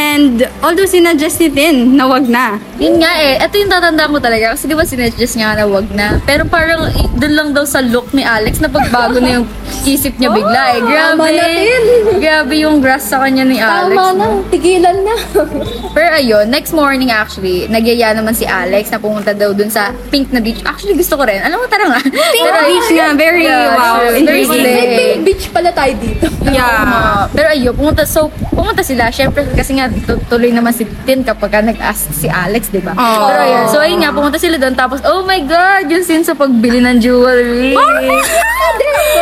And, 0.10 0.34
although 0.60 0.86
sinadjust 0.86 1.38
ni 1.39 1.50
Tin 1.50 1.75
na 1.94 2.06
wag 2.06 2.25
na. 2.28 2.58
Yun 2.78 2.98
nga 2.98 3.12
eh. 3.20 3.38
Ito 3.38 3.54
yung 3.56 3.70
tatandaan 3.70 4.10
ko 4.10 4.20
talaga. 4.20 4.46
Kasi 4.54 4.66
di 4.66 4.74
ba 4.74 4.84
sinadjust 4.84 5.36
niya 5.36 5.54
na 5.54 5.66
wag 5.66 5.86
na. 5.92 6.18
Pero 6.24 6.44
parang 6.46 6.89
i- 6.89 7.10
dun 7.13 7.34
lang 7.34 7.50
daw 7.51 7.63
sa 7.63 7.80
look 7.80 8.10
ni 8.10 8.24
Alex 8.24 8.58
na 8.58 8.68
pagbago 8.68 9.20
na 9.20 9.38
yung 9.38 9.48
isip 9.84 10.16
niya 10.16 10.32
bigla 10.32 10.63
eh. 10.74 10.82
Grabe. 10.82 11.13
Tama 11.16 11.28
na, 11.30 11.46
Tin. 11.46 11.84
Grabe 12.24 12.54
yung 12.58 12.78
grass 12.80 13.06
sa 13.06 13.20
kanya 13.20 13.44
ni 13.44 13.58
Alex. 13.58 13.94
Tama 13.94 14.06
na, 14.16 14.25
tigilan 14.48 14.98
na. 15.00 15.16
Pero 15.96 16.08
ayun, 16.12 16.46
next 16.48 16.72
morning 16.72 17.10
actually, 17.10 17.68
nagyaya 17.68 18.12
naman 18.12 18.34
si 18.34 18.46
Alex 18.46 18.89
na 18.89 18.98
pumunta 18.98 19.32
daw 19.32 19.51
dun 19.51 19.68
sa 19.68 19.92
pink 20.10 20.30
na 20.30 20.39
beach. 20.39 20.63
Actually, 20.63 20.96
gusto 20.96 21.13
ko 21.13 21.24
rin. 21.24 21.39
Alam 21.39 21.60
mo, 21.60 21.68
tara 21.68 21.86
nga. 21.88 22.00
Pink 22.01 22.48
beach 22.66 22.89
nga, 22.92 23.08
very, 23.13 23.46
wow, 23.46 24.00
Very 24.00 24.20
intriguing. 24.20 24.51
slay. 24.56 24.74
May 24.74 24.88
pink 24.89 25.22
beach 25.24 25.46
pala 25.50 25.70
tayo 25.70 25.94
dito. 25.98 26.25
Yeah. 26.46 26.66
Ah, 26.66 27.24
pero 27.36 27.51
ayun, 27.51 27.74
pumunta, 27.74 28.06
so, 28.06 28.30
pumunta 28.50 28.80
sila. 28.80 29.12
Syempre, 29.12 29.44
kasi 29.51 29.75
nga, 29.75 29.92
tuloy 30.25 30.50
naman 30.50 30.72
si 30.72 30.88
Tin 31.04 31.22
kapag 31.22 31.50
ka 31.50 31.60
nag-ask 31.60 32.10
si 32.10 32.25
Alex, 32.25 32.70
di 32.70 32.80
ba? 32.80 32.94
Oh. 32.94 33.28
Pero 33.28 33.39
ayun, 33.39 33.63
so 33.68 33.78
ayun 33.78 34.00
nga, 34.00 34.10
pumunta 34.10 34.38
sila 34.38 34.56
doon. 34.56 34.74
Tapos, 34.74 35.04
oh 35.04 35.22
my 35.22 35.42
God, 35.42 35.86
yung 35.86 36.01
scene 36.01 36.24
sa 36.24 36.34
pagbili 36.34 36.80
ng 36.80 36.98
jewelry. 36.98 37.74
Pagbili 37.74 38.10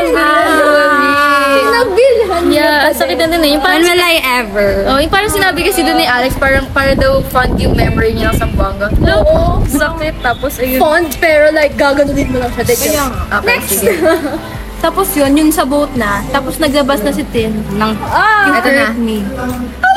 ng 0.05 0.07
jewelry. 0.53 1.11
Pinabilhan 1.47 2.43
niya 2.45 2.55
Yeah, 2.57 2.87
ang 2.87 2.95
sakit 2.95 3.17
na 3.17 3.27
din 3.27 3.41
eh. 3.41 3.49
Yung 3.49 3.61
When 3.61 3.69
parang, 3.69 3.83
will 3.83 4.03
I 4.03 4.15
ever? 4.41 4.69
oh, 4.85 4.99
yung 4.99 5.09
parang 5.09 5.31
sinabi 5.31 5.59
kasi 5.61 5.81
doon 5.81 5.97
ni 5.97 6.07
Alex, 6.07 6.35
parang 6.35 6.67
para 6.71 6.93
daw 6.93 7.19
fond 7.27 7.55
yung 7.57 7.73
memory 7.73 8.13
niya 8.13 8.31
ng 8.31 8.37
Sambuanga. 8.37 8.87
No, 8.97 9.23
Oo. 9.23 9.43
sakit. 9.65 10.21
Tapos, 10.21 10.57
ayun. 10.57 10.79
Font, 10.79 11.09
pero 11.17 11.49
like, 11.51 11.73
gaganunin 11.75 12.29
mo 12.29 12.39
lang 12.39 12.51
siya. 12.53 12.63
Kaya 12.65 13.03
nga. 13.03 13.39
Okay, 13.39 13.47
Next! 13.47 13.79
Tapos 14.77 15.09
yun, 15.13 15.33
yun 15.33 15.49
sa 15.49 15.65
boat 15.65 15.89
na. 15.93 16.21
Tapos 16.29 16.57
naglabas 16.57 17.01
na 17.01 17.11
si 17.11 17.25
Tin. 17.33 17.53
Nang, 17.75 17.97
You 18.45 18.53
Eto 18.53 18.69
na. 18.69 18.83
hurt 18.87 18.99
me. 18.99 19.25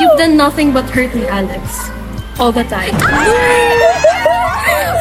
You've 0.01 0.17
done 0.17 0.35
nothing 0.35 0.73
but 0.73 0.89
hurt 0.89 1.13
me, 1.13 1.29
Alex. 1.29 1.89
All 2.41 2.49
the 2.49 2.65
time. 2.65 2.97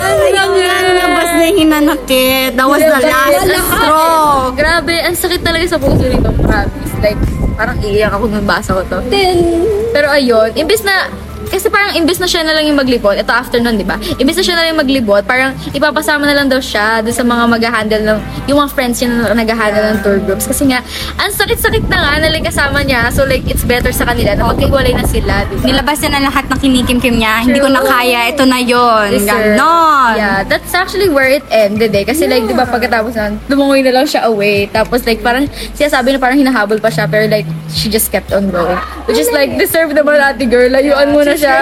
ano 0.01 0.25
yung 0.29 0.53
nalabas 0.59 1.31
na 1.33 1.47
hinanakit? 1.49 2.51
That 2.53 2.69
was 2.69 2.83
the 2.83 3.01
last 3.01 3.41
straw. 3.49 4.53
Grabe, 4.53 4.95
ang 5.01 5.17
sakit 5.17 5.41
talaga 5.41 5.65
sa 5.67 5.79
puso 5.81 6.05
nito, 6.05 6.29
promise. 6.45 6.93
Like, 7.01 7.21
parang 7.57 7.81
iiyak 7.81 8.13
ako 8.13 8.25
nung 8.29 8.45
basa 8.45 8.77
ko 8.77 8.83
to. 8.85 8.99
Then, 9.09 9.65
Pero 9.91 10.07
ayun, 10.07 10.55
imbis 10.55 10.85
na, 10.85 11.09
kasi 11.51 11.67
parang 11.67 11.93
imbis 11.99 12.23
na 12.23 12.31
siya 12.31 12.47
na 12.47 12.55
lang 12.55 12.65
yung 12.71 12.79
maglibot, 12.79 13.19
ito 13.19 13.29
afternoon, 13.35 13.77
di 13.77 13.85
ba? 13.85 13.99
Imbis 14.23 14.39
na 14.39 14.45
siya 14.47 14.55
na 14.55 14.61
lang 14.65 14.71
yung 14.79 14.83
maglibot, 14.87 15.23
parang 15.27 15.53
ipapasama 15.75 16.25
na 16.25 16.35
lang 16.39 16.47
daw 16.47 16.63
siya 16.63 17.03
doon 17.03 17.17
sa 17.17 17.27
mga 17.27 17.45
mag-handle 17.51 18.03
ng, 18.07 18.19
yung 18.47 18.59
mga 18.63 18.71
friends 18.71 19.03
niya 19.03 19.09
na 19.11 19.35
nag-handle 19.35 19.85
ng 19.91 19.99
tour 20.07 20.19
groups. 20.23 20.47
Kasi 20.47 20.71
nga, 20.71 20.81
ang 21.19 21.35
sakit-sakit 21.35 21.91
na 21.91 21.99
nga 21.99 22.13
na 22.23 22.29
like, 22.31 22.47
kasama 22.47 22.87
niya. 22.87 23.11
So 23.11 23.27
like, 23.27 23.43
it's 23.51 23.67
better 23.67 23.91
sa 23.91 24.07
kanila 24.07 24.39
na 24.39 24.55
magkahiwalay 24.55 24.95
na 24.95 25.03
sila, 25.03 25.43
di 25.51 25.59
ba? 25.59 25.67
Nilabas 25.67 25.99
niya 26.01 26.11
na 26.15 26.21
lahat 26.31 26.45
ng 26.47 26.59
kinikim-kim 26.63 27.17
niya. 27.19 27.35
Hindi 27.43 27.59
ko 27.59 27.69
na 27.73 27.83
kaya. 27.83 28.31
Ito 28.31 28.45
na 28.47 28.59
yon. 28.63 29.09
Ganon. 29.27 30.15
Yeah, 30.15 30.47
that's 30.47 30.71
actually 30.77 31.11
where 31.11 31.27
it 31.27 31.43
ended 31.51 31.91
eh. 31.97 32.05
Kasi 32.07 32.31
like, 32.31 32.47
di 32.47 32.55
ba 32.55 32.69
pagkatapos 32.69 33.17
nun, 33.17 33.43
lumungoy 33.51 33.83
na 33.83 33.91
lang 33.91 34.07
siya 34.07 34.29
away. 34.31 34.71
Tapos 34.71 35.03
like, 35.09 35.25
parang 35.25 35.51
siya 35.75 35.91
sabi 35.91 36.15
na 36.15 36.23
parang 36.23 36.39
hinahabol 36.39 36.79
pa 36.79 36.93
siya. 36.93 37.11
Pero 37.11 37.27
like, 37.27 37.49
she 37.73 37.91
just 37.91 38.13
kept 38.13 38.31
on 38.31 38.53
going. 38.53 38.79
Which 39.09 39.19
is 39.19 39.33
like, 39.33 39.57
deserve 39.57 39.97
naman 39.97 40.21
ate 40.21 40.47
girl. 40.47 40.69
Layuan 40.71 41.11
mo 41.11 41.25
na 41.25 41.40
siya. 41.41 41.57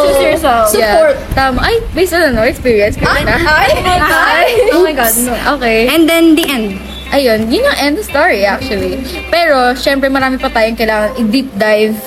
Choose 0.00 0.22
yourself. 0.24 0.64
Support. 0.72 1.14
Yeah, 1.20 1.36
tama. 1.36 1.58
Ay, 1.60 1.76
based 1.92 2.16
on 2.16 2.22
ano, 2.24 2.40
experience. 2.42 2.96
Ay, 2.96 3.22
ay, 3.28 3.68
ay, 3.76 4.48
Oh 4.72 4.80
my 4.80 4.96
God, 4.96 5.12
no. 5.20 5.32
Okay. 5.60 5.86
And 5.86 6.08
then 6.08 6.32
the 6.34 6.48
end. 6.48 6.80
Ayun, 7.10 7.50
yun 7.50 7.66
yung 7.66 7.78
end 7.78 7.94
of 7.98 8.06
story 8.06 8.46
actually. 8.46 9.02
Pero, 9.28 9.74
syempre 9.74 10.06
marami 10.06 10.38
pa 10.38 10.46
tayong 10.46 10.78
kailangan 10.78 11.18
i-deep 11.18 11.50
dive. 11.58 11.98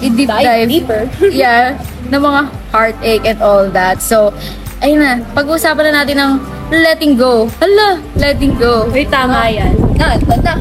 I-deep 0.00 0.26
Dive 0.26 0.44
dive. 0.44 0.68
deeper. 0.68 1.02
yeah. 1.30 1.78
Ng 2.10 2.18
mga 2.18 2.40
heartache 2.74 3.24
and 3.24 3.38
all 3.38 3.68
that. 3.70 4.02
So, 4.02 4.34
ayun 4.82 5.00
na. 5.00 5.22
Pag-uusapan 5.36 5.92
na 5.92 6.02
natin 6.02 6.16
ng 6.18 6.32
letting 6.72 7.14
go. 7.14 7.46
Hala, 7.62 8.02
letting 8.18 8.58
go. 8.58 8.90
Uy, 8.90 9.06
tama 9.06 9.46
yan. 9.46 9.70
na, 9.94 10.16
ito 10.18 10.34
na. 10.40 10.54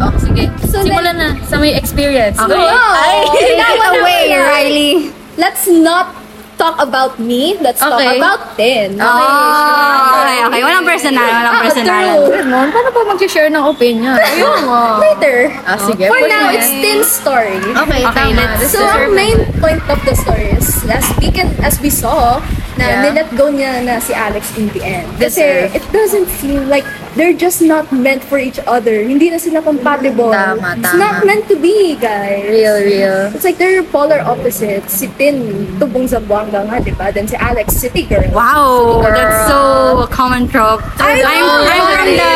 Oh, 0.00 0.12
sige. 0.16 0.48
So, 0.68 0.80
Simulan 0.80 1.16
na 1.16 1.28
sa 1.44 1.56
may 1.56 1.72
experience. 1.74 2.36
Okay. 2.38 2.52
Go. 2.52 2.62
Ay, 2.68 3.16
Take 3.32 3.58
it 3.58 3.80
wala, 3.80 4.00
away. 4.00 4.24
Riley. 4.32 4.92
Let's 5.36 5.68
not 5.68 6.16
talk 6.56 6.80
about 6.80 7.20
me. 7.20 7.56
Let's 7.60 7.80
talk 7.80 8.00
Okay. 8.00 8.16
about 8.16 8.56
Tin. 8.56 8.96
Oh, 8.96 10.24
okay, 10.24 10.38
okay. 10.48 10.60
Walang 10.64 10.88
personal, 10.88 11.20
walang 11.20 11.52
Ah, 11.52 11.62
personal. 11.68 11.92
true. 11.92 12.32
Ganon, 12.32 12.66
paano 12.72 12.88
pa 12.88 13.00
mag-share 13.04 13.50
ng 13.52 13.64
opinion? 13.68 14.16
Ayun 14.16 14.64
mo. 14.64 14.96
Later. 14.96 15.52
Ah, 15.68 15.76
sige. 15.76 16.08
For 16.08 16.16
Pwede 16.16 16.32
now, 16.32 16.48
yan. 16.48 16.56
it's 16.56 16.70
Tin's 16.72 17.08
story. 17.12 17.60
Okay, 17.60 18.00
Okay, 18.00 18.28
tama. 18.32 18.40
let's- 18.40 18.60
This 18.64 18.72
So, 18.72 18.80
our 18.82 19.12
main 19.12 19.36
point 19.60 19.84
of 19.86 20.00
the 20.02 20.16
story 20.16 20.56
is, 20.56 20.64
last 20.88 21.12
weekend, 21.20 21.52
as 21.60 21.76
we 21.78 21.92
saw, 21.92 22.40
na 22.76 22.84
Yeah. 22.86 23.02
nilet 23.08 23.28
go 23.36 23.48
niya 23.48 23.80
na 23.82 23.98
si 23.98 24.12
Alex 24.12 24.52
in 24.56 24.68
the 24.70 24.82
end. 24.84 25.08
Kasi 25.16 25.40
Deserve. 25.40 25.74
it 25.74 25.84
doesn't 25.92 26.28
feel 26.28 26.62
like 26.68 26.84
they're 27.16 27.32
just 27.32 27.64
not 27.64 27.88
meant 27.90 28.20
for 28.20 28.36
each 28.36 28.60
other. 28.68 29.00
Hindi 29.00 29.32
na 29.32 29.40
sila 29.40 29.64
compatible. 29.64 30.28
Tama, 30.28 30.76
It's 30.76 30.84
tama. 30.84 31.00
not 31.00 31.14
meant 31.24 31.48
to 31.48 31.56
be, 31.56 31.96
guys. 31.96 32.44
Real, 32.44 32.76
real. 32.76 33.18
It's 33.32 33.44
like 33.44 33.56
they're 33.56 33.80
polar 33.82 34.20
opposites. 34.20 34.92
Si 34.92 35.08
Tin, 35.16 35.64
tubong 35.80 36.04
sa 36.04 36.20
buwangga 36.20 36.68
nga, 36.68 36.76
di 36.78 36.92
ba? 36.92 37.08
Then 37.08 37.24
si 37.24 37.36
Alex, 37.40 37.72
city 37.72 38.04
girl. 38.04 38.28
Wow, 38.36 39.00
Girl. 39.00 39.16
that's 39.16 39.48
so 39.48 40.04
a 40.04 40.08
common 40.12 40.44
trope. 40.44 40.84
I 41.00 41.24
I'm, 41.24 41.24
know, 41.24 41.56
I'm 41.64 41.84
from 41.96 42.10
the 42.20 42.32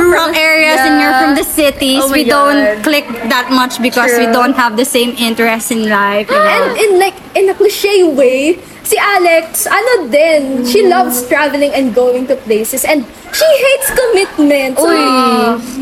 rural 0.00 0.30
areas 0.32 0.80
and 0.80 0.96
you're 0.96 1.12
Yeah. 1.12 1.20
from 1.20 1.32
the 1.36 1.44
cities. 1.44 2.00
Oh 2.00 2.08
we 2.08 2.24
don't 2.24 2.80
God. 2.80 2.88
click 2.88 3.06
that 3.28 3.52
much 3.52 3.76
because 3.84 4.16
we 4.16 4.24
True. 4.24 4.32
don't 4.32 4.56
have 4.56 4.80
the 4.80 4.88
same 4.88 5.12
interest 5.20 5.68
in 5.70 5.92
life. 5.92 6.32
you 6.32 6.40
know. 6.40 6.48
And 6.48 6.64
in 6.80 6.90
like, 6.96 7.16
in 7.36 7.52
a 7.52 7.54
cliche 7.54 8.00
way, 8.08 8.56
si 8.86 8.94
Alex, 8.94 9.66
ano 9.66 10.06
din, 10.06 10.62
she 10.62 10.86
loves 10.86 11.26
traveling 11.26 11.74
and 11.74 11.90
going 11.90 12.22
to 12.30 12.38
places 12.46 12.86
and 12.86 13.02
she 13.34 13.48
hates 13.58 13.90
commitment. 13.90 14.78
So, 14.78 14.86
Uy. 14.86 15.02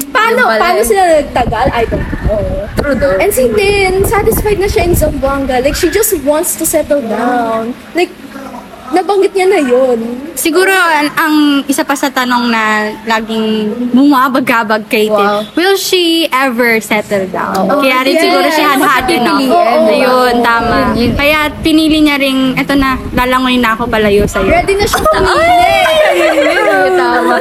paano, 0.09 0.49
pala 0.49 0.57
paano 0.57 0.81
sila 0.81 1.21
nagtagal? 1.21 1.67
I 1.69 1.85
don't 1.85 2.09
know. 2.25 2.65
True 2.81 2.97
though. 2.97 3.17
And 3.21 3.29
si 3.29 3.53
Tin, 3.53 4.09
satisfied 4.09 4.57
na 4.57 4.67
siya 4.67 4.89
in 4.89 4.97
Zamboanga. 4.97 5.61
Like, 5.61 5.77
she 5.77 5.93
just 5.93 6.17
wants 6.25 6.57
to 6.57 6.65
settle 6.65 7.05
down. 7.05 7.77
Like, 7.93 8.11
nabanggit 8.91 9.37
niya 9.37 9.53
na 9.53 9.61
yun. 9.61 10.01
Siguro 10.45 10.69
ang, 10.69 11.09
ang 11.17 11.35
isa 11.65 11.81
pa 11.89 11.97
sa 11.97 12.13
tanong 12.13 12.53
na 12.53 12.93
laging 13.09 13.73
bumabagabag 13.97 14.85
kay 14.93 15.09
Tin, 15.09 15.17
Wow. 15.17 15.41
will 15.57 15.81
she 15.81 16.29
ever 16.29 16.77
settle 16.85 17.25
down? 17.33 17.65
Oo. 17.65 17.81
Kaya 17.81 18.05
rin 18.05 18.13
Yes. 18.13 18.23
siguro 18.29 18.47
siya 18.53 18.67
had 18.77 18.83
had 18.85 19.07
enough. 19.09 19.41
Pipiliin? 19.41 20.05
Ayun, 20.05 20.35
tama. 20.45 20.93
Kaya 21.17 21.49
pinili 21.65 22.05
niya 22.05 22.21
ring, 22.21 22.53
eto 22.61 22.77
na, 22.77 23.01
lalangoy 23.17 23.57
na 23.57 23.73
ako 23.73 23.89
palayo 23.89 24.29
sa'yo. 24.29 24.53
Ready 24.53 24.77
na 24.77 24.85
siyang 24.85 25.09
tumili. 25.09 25.73
Tama. 26.95 27.37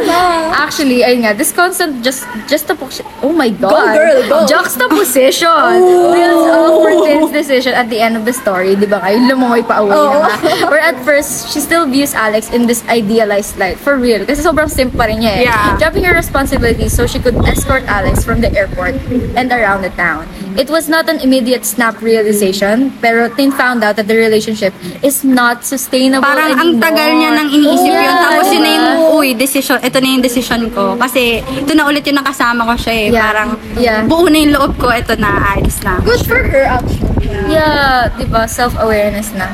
Actually, 0.53 1.03
ayun 1.03 1.27
nga, 1.27 1.35
this 1.35 1.51
constant 1.51 1.99
just 2.01 2.23
just 2.47 2.71
a 2.71 2.75
oh 3.21 3.33
my 3.35 3.51
god. 3.51 3.93
girl, 3.99 4.19
go. 4.31 4.37
Juxtaposition. 4.47 5.75
Builds 6.13 6.47
up 6.47 6.71
for 6.79 6.91
Tin's 7.03 7.31
decision 7.35 7.73
at 7.75 7.91
the 7.91 7.99
end 7.99 8.15
of 8.15 8.23
the 8.23 8.31
story, 8.31 8.79
di 8.79 8.87
ba? 8.87 9.03
Kayo 9.03 9.19
lumangoy 9.27 9.63
pa 9.65 9.83
away 9.83 9.91
na 9.97 10.17
nga. 10.23 10.33
Where 10.71 10.79
at 10.81 10.97
first, 11.03 11.51
she 11.51 11.59
still 11.59 11.83
views 11.83 12.15
Alex 12.15 12.47
in 12.49 12.65
this 12.65 12.79
idealized 12.93 13.57
light. 13.57 13.75
For 13.75 13.97
real. 13.97 14.21
Kasi 14.21 14.45
sobrang 14.45 14.69
simp 14.69 14.93
pa 14.93 15.09
rin 15.09 15.25
niya 15.25 15.33
eh. 15.41 15.49
Yeah. 15.49 15.77
Dropping 15.81 16.05
her 16.05 16.13
responsibilities 16.13 16.93
so 16.93 17.09
she 17.09 17.17
could 17.17 17.33
escort 17.43 17.81
Alex 17.89 18.21
from 18.21 18.39
the 18.39 18.53
airport 18.53 18.93
and 19.33 19.49
around 19.49 19.81
the 19.81 19.89
town. 19.97 20.29
It 20.53 20.69
was 20.69 20.85
not 20.85 21.09
an 21.09 21.17
immediate 21.17 21.65
snap 21.65 21.97
realization, 21.97 22.93
pero 23.01 23.25
Tin 23.27 23.49
found 23.49 23.81
out 23.81 23.97
that 23.97 24.05
the 24.05 24.13
relationship 24.13 24.69
is 25.01 25.25
not 25.25 25.65
sustainable 25.65 26.21
Parang 26.21 26.53
ang 26.53 26.77
anymore. 26.77 26.85
tagal 26.85 27.09
niya 27.17 27.29
nang 27.33 27.49
iniisip 27.49 27.89
yun. 27.89 27.97
Yeah. 27.97 28.21
Tapos 28.21 28.45
yun 28.53 28.61
na 28.61 28.69
yung, 28.69 28.87
uy, 29.17 29.27
decision, 29.33 29.81
ito 29.81 29.97
na 29.97 30.07
yung 30.13 30.21
decision 30.21 30.61
ko. 30.69 30.93
Kasi 30.93 31.41
ito 31.41 31.73
na 31.73 31.89
ulit 31.89 32.05
yung 32.05 32.21
nakasama 32.21 32.69
ko 32.69 32.73
siya 32.77 32.93
eh. 32.93 33.07
Yeah. 33.09 33.25
Parang 33.25 33.49
Yeah. 33.73 34.05
buo 34.05 34.29
na 34.29 34.37
yung 34.37 34.53
loob 34.53 34.77
ko, 34.77 34.93
ito 34.93 35.17
na, 35.17 35.57
ayos 35.57 35.81
na. 35.81 35.97
Good 36.05 36.21
for 36.23 36.37
her, 36.37 36.69
actually. 36.69 37.09
Yeah, 37.49 38.13
di 38.13 38.29
ba? 38.29 38.45
Self-awareness 38.45 39.33
na. 39.33 39.49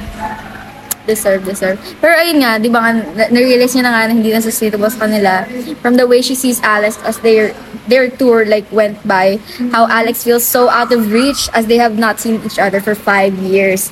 Deserve, 1.03 1.41
deserve. 1.41 1.77
Pero 1.97 2.13
ayun 2.13 2.37
nga, 2.39 2.59
di 2.59 2.69
ba 2.69 2.79
nga, 2.79 2.91
na- 2.93 3.29
na-realize 3.29 3.73
niya 3.73 3.83
na 3.83 3.91
nga 3.91 4.01
na 4.05 4.13
hindi 4.13 4.29
na 4.29 4.39
sustainable 4.39 4.89
sa 4.89 5.05
kanila. 5.05 5.45
From 5.81 5.95
the 5.95 6.05
way 6.05 6.21
she 6.21 6.35
sees 6.35 6.61
Alex 6.61 6.99
as 7.01 7.17
their 7.19 7.55
their 7.87 8.05
tour 8.07 8.45
like 8.45 8.69
went 8.69 9.01
by, 9.01 9.41
how 9.71 9.89
Alex 9.89 10.21
feels 10.21 10.45
so 10.45 10.69
out 10.69 10.93
of 10.93 11.09
reach 11.09 11.49
as 11.51 11.65
they 11.65 11.77
have 11.77 11.97
not 11.97 12.19
seen 12.19 12.37
each 12.45 12.61
other 12.61 12.77
for 12.77 12.93
five 12.93 13.33
years. 13.41 13.89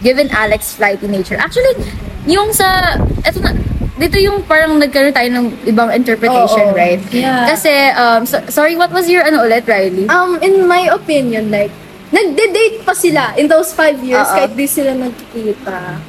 Given 0.00 0.30
Alex's 0.30 0.78
flighty 0.78 1.10
nature. 1.10 1.36
Actually, 1.36 1.74
yung 2.24 2.54
sa, 2.54 2.96
eto 3.20 3.42
na, 3.42 3.52
dito 3.98 4.16
yung 4.16 4.40
parang 4.44 4.80
nagkaroon 4.80 5.12
tayo 5.12 5.28
ng 5.28 5.46
ibang 5.66 5.92
interpretation, 5.92 6.72
Oo. 6.72 6.78
right? 6.78 7.02
Yeah. 7.10 7.44
Kasi, 7.44 7.68
um, 7.92 8.24
so- 8.24 8.40
sorry, 8.48 8.78
what 8.78 8.88
was 8.88 9.10
your 9.10 9.20
ano 9.20 9.44
ulit, 9.44 9.68
Riley? 9.68 10.08
Um, 10.08 10.40
in 10.40 10.64
my 10.64 10.88
opinion, 10.88 11.50
like, 11.50 11.68
nagde-date 12.08 12.80
pa 12.80 12.96
sila 12.96 13.36
in 13.36 13.44
those 13.44 13.70
five 13.70 14.00
years 14.00 14.24
Oo. 14.24 14.34
kahit 14.34 14.56
di 14.56 14.64
sila 14.64 14.96
nagkikita. 14.96 16.00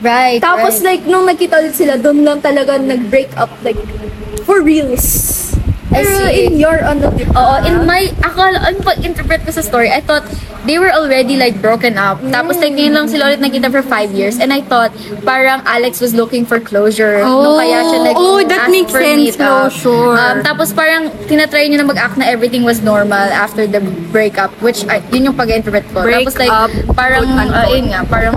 Right, 0.00 0.40
Tapos, 0.40 0.80
right. 0.80 0.98
like, 0.98 1.02
nung 1.06 1.26
nagkita 1.26 1.58
ulit 1.60 1.74
sila, 1.74 1.96
doon 1.98 2.24
lang 2.24 2.38
talaga 2.40 2.78
nag-break 2.78 3.32
up, 3.36 3.50
like, 3.62 3.78
for 4.44 4.62
reals. 4.62 5.36
I 5.88 6.04
Pero 6.04 6.28
see. 6.28 6.44
in 6.44 6.60
your, 6.60 6.84
ano, 6.84 7.08
di? 7.16 7.24
Oo, 7.24 7.54
in 7.64 7.88
my, 7.88 8.12
akala, 8.20 8.60
ang 8.60 8.84
pag-interpret 8.84 9.44
ko 9.48 9.50
sa 9.50 9.64
story, 9.64 9.88
I 9.88 10.04
thought 10.04 10.28
they 10.68 10.76
were 10.76 10.92
already 10.92 11.40
like 11.40 11.56
broken 11.64 11.96
up. 11.96 12.20
Tapos 12.28 12.60
like 12.60 12.76
ngayon 12.76 12.92
lang 12.92 13.08
sila 13.08 13.32
ulit 13.32 13.40
nagkita 13.40 13.72
for 13.72 13.80
five 13.80 14.12
years. 14.12 14.36
And 14.36 14.52
I 14.52 14.60
thought 14.60 14.92
parang 15.24 15.64
Alex 15.64 16.04
was 16.04 16.12
looking 16.12 16.44
for 16.44 16.60
closure. 16.60 17.24
Oh, 17.24 17.40
nung 17.40 17.56
kaya 17.56 17.80
siya 17.88 17.98
nag 18.04 18.14
oh, 18.20 18.44
that 18.44 18.68
ask 18.68 18.70
makes 18.70 18.92
for 18.92 19.00
sense, 19.00 19.32
meet-up. 19.32 19.72
closure. 19.72 20.12
Um, 20.20 20.36
tapos 20.44 20.76
parang 20.76 21.08
tinatry 21.24 21.72
niya 21.72 21.80
na 21.80 21.88
mag-act 21.88 22.20
na 22.20 22.28
everything 22.28 22.68
was 22.68 22.84
normal 22.84 23.24
after 23.32 23.64
the 23.64 23.80
breakup. 24.12 24.52
Which, 24.60 24.84
I, 24.92 25.00
yun 25.08 25.32
yung 25.32 25.38
pag-interpret 25.40 25.88
ko. 25.96 26.04
Break 26.04 26.28
tapos 26.28 26.36
like, 26.36 26.52
up, 26.52 26.70
parang, 26.92 27.24
uh, 27.32 27.66
yun 27.72 27.88
nga, 27.88 28.04
parang 28.04 28.36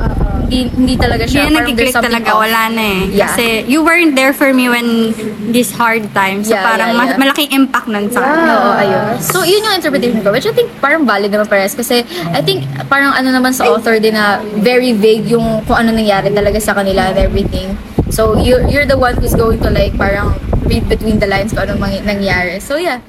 hindi, 0.51 0.67
hindi 0.67 0.95
talaga 0.99 1.23
Hindi 1.23 1.31
siya. 1.31 1.41
na 1.41 1.47
parang 1.47 1.55
nag-click 1.63 1.77
there's 1.79 1.95
something 1.95 2.11
talaga, 2.11 2.31
off. 2.35 2.43
wala 2.43 2.61
na 2.69 2.83
eh. 2.83 2.99
Yeah. 3.09 3.23
Kasi 3.25 3.45
you 3.65 3.79
weren't 3.81 4.13
there 4.13 4.33
for 4.33 4.51
me 4.51 4.67
when 4.67 5.15
these 5.47 5.71
hard 5.71 6.03
times. 6.11 6.47
So 6.47 6.53
Yeah, 6.53 6.67
parang 6.67 6.91
yeah, 6.91 6.99
ma- 6.99 7.07
yeah. 7.07 7.17
malaking 7.17 7.49
impact 7.55 7.87
nun 7.87 8.11
sa 8.11 8.19
akin. 8.19 8.35
Oo, 8.51 8.69
ayun. 8.75 9.03
So, 9.17 9.37
yun 9.41 9.63
yung 9.63 9.73
interpretation 9.73 10.19
ko. 10.19 10.29
Which 10.29 10.43
I 10.43 10.51
think 10.51 10.67
parang 10.77 11.07
valid 11.07 11.31
naman 11.31 11.47
parehas. 11.47 11.71
Kasi 11.71 12.03
I 12.27 12.43
think 12.43 12.61
parang 12.85 13.15
ano 13.15 13.31
naman 13.31 13.55
sa 13.55 13.63
author 13.65 13.95
din 13.97 14.11
na 14.11 14.43
very 14.59 14.91
vague 14.91 15.25
yung 15.25 15.63
kung 15.63 15.77
ano 15.77 15.89
nangyari 15.89 16.27
talaga 16.29 16.59
sa 16.59 16.75
kanila 16.75 17.07
and 17.07 17.17
everything. 17.17 17.71
So, 18.11 18.35
you're, 18.37 18.67
you're 18.67 18.85
the 18.85 18.99
one 18.99 19.15
who's 19.15 19.31
going 19.33 19.63
to 19.63 19.71
like 19.71 19.95
parang 19.95 20.35
read 20.67 20.83
between 20.85 21.15
the 21.17 21.25
lines 21.25 21.55
kung 21.55 21.63
anong 21.63 21.79
mangy- 21.79 22.03
nangyari. 22.03 22.59
So, 22.59 22.75
yeah. 22.75 22.99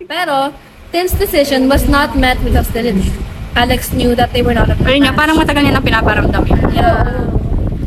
Pero, 0.00 0.56
Tim's 0.88 1.12
decision 1.12 1.68
was 1.68 1.84
not 1.84 2.16
met 2.16 2.40
with 2.40 2.56
hostility. 2.56 3.12
Alex 3.58 3.90
knew 3.90 4.14
that 4.14 4.30
they 4.30 4.40
were 4.40 4.54
not 4.54 4.70
a 4.70 4.74
good 4.74 4.86
Ayun 4.86 5.02
nga, 5.02 5.10
match. 5.10 5.18
parang 5.18 5.36
matagal 5.36 5.60
niya 5.60 5.74
na 5.74 5.82
pinaparamdam 5.82 6.42
yun. 6.46 6.62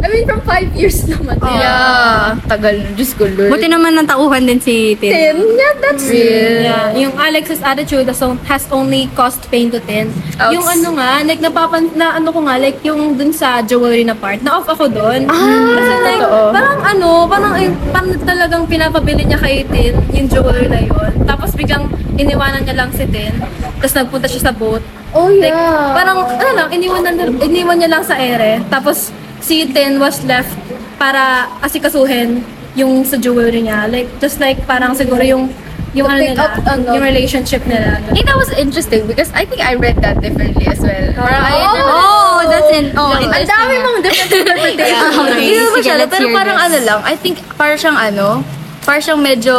I 0.01 0.09
mean, 0.09 0.25
from 0.25 0.41
five 0.41 0.65
years 0.73 1.05
naman. 1.13 1.37
Yeah. 1.37 2.33
Tagal. 2.43 2.97
Diyos 2.97 3.13
ko, 3.13 3.29
Lord. 3.29 3.53
Buti 3.53 3.69
naman 3.69 3.93
natauhan 3.93 4.43
din 4.43 4.57
si 4.57 4.97
Tin. 4.97 5.13
Tin, 5.13 5.37
yeah, 5.53 5.73
that's 5.77 6.09
Real. 6.09 6.65
Yeah, 6.65 6.85
yung 6.97 7.13
Alex's 7.15 7.61
attitude 7.61 8.09
has, 8.09 8.17
on- 8.19 8.41
has 8.43 8.65
only 8.71 9.05
caused 9.13 9.45
pain 9.47 9.69
to 9.69 9.77
Tin. 9.79 10.09
Ouch. 10.35 10.51
Yung 10.51 10.65
ano 10.65 10.97
nga, 10.97 11.21
like 11.21 11.37
napapan 11.37 11.93
na 11.93 12.17
ano 12.17 12.33
ko 12.33 12.41
nga, 12.41 12.57
like 12.57 12.81
yung 12.81 13.13
dun 13.13 13.29
sa 13.31 13.61
jewelry 13.61 14.01
na 14.01 14.17
part, 14.17 14.41
na-off 14.41 14.65
ako 14.67 14.89
dun. 14.89 15.29
Ah, 15.29 15.37
Kasi 15.69 15.93
like, 16.01 16.19
totoo. 16.19 16.49
parang 16.49 16.79
ano, 16.81 17.09
parang, 17.29 17.53
eh, 17.55 17.69
parang 17.87 18.11
talagang 18.25 18.63
pinapabili 18.65 19.21
niya 19.23 19.37
kay 19.37 19.61
Tin, 19.63 19.93
yung 20.11 20.25
jewelry 20.27 20.65
na 20.65 20.81
yun. 20.81 21.13
Tapos 21.23 21.53
biglang 21.53 21.85
iniwanan 22.17 22.65
niya 22.65 22.73
lang 22.75 22.89
si 22.89 23.05
Tin. 23.05 23.37
Tapos 23.77 23.93
nagpunta 23.93 24.25
siya 24.25 24.49
sa 24.49 24.51
boat. 24.51 24.81
Oh, 25.11 25.27
Like, 25.27 25.51
yeah. 25.51 25.91
parang, 25.91 26.17
ano 26.23 26.51
lang, 26.55 26.67
iniwan, 26.71 27.01
na, 27.03 27.11
iniwan 27.43 27.77
niya 27.79 27.89
lang 27.91 28.03
sa 28.03 28.15
ere. 28.15 28.63
Tapos, 28.71 29.11
si 29.43 29.67
Tin 29.67 29.99
was 29.99 30.23
left 30.23 30.51
para 30.95 31.49
asikasuhin 31.59 32.39
yung 32.79 33.03
sa 33.03 33.19
jewelry 33.19 33.67
niya. 33.67 33.91
Like, 33.91 34.07
just 34.23 34.39
like, 34.39 34.63
parang 34.63 34.95
siguro 34.95 35.19
yung, 35.19 35.51
yung 35.91 36.07
ano 36.07 36.23
nila, 36.23 36.47
up, 36.47 36.63
ano. 36.63 36.95
yung 36.95 37.03
relationship 37.03 37.59
nila. 37.67 37.99
I 37.99 38.15
think 38.15 38.25
that 38.31 38.39
was 38.39 38.47
interesting 38.55 39.03
because 39.03 39.27
I 39.35 39.43
think 39.43 39.59
I 39.59 39.75
read 39.75 39.99
that 39.99 40.23
differently 40.23 40.63
as 40.71 40.79
well. 40.79 41.11
Parang 41.11 41.43
I 41.43 41.59
Oh, 41.67 42.39
that's 42.47 42.71
in, 42.71 42.95
oh, 42.95 43.11
Ang 43.11 43.27
Ang 43.27 43.43
dami 43.43 43.75
mong 43.83 43.99
different 43.99 44.31
interpretations. 44.31 45.13
Okay, 45.19 45.51
Hindi 45.51 45.91
let's 45.91 46.07
pero 46.07 46.25
parang 46.31 46.55
this. 46.57 46.65
ano 46.71 46.77
lang, 46.87 46.99
I 47.03 47.15
think 47.19 47.43
parang 47.59 47.75
siyang 47.75 47.99
ano, 47.99 48.39
parang 48.87 49.03
siyang 49.03 49.21
medyo 49.21 49.53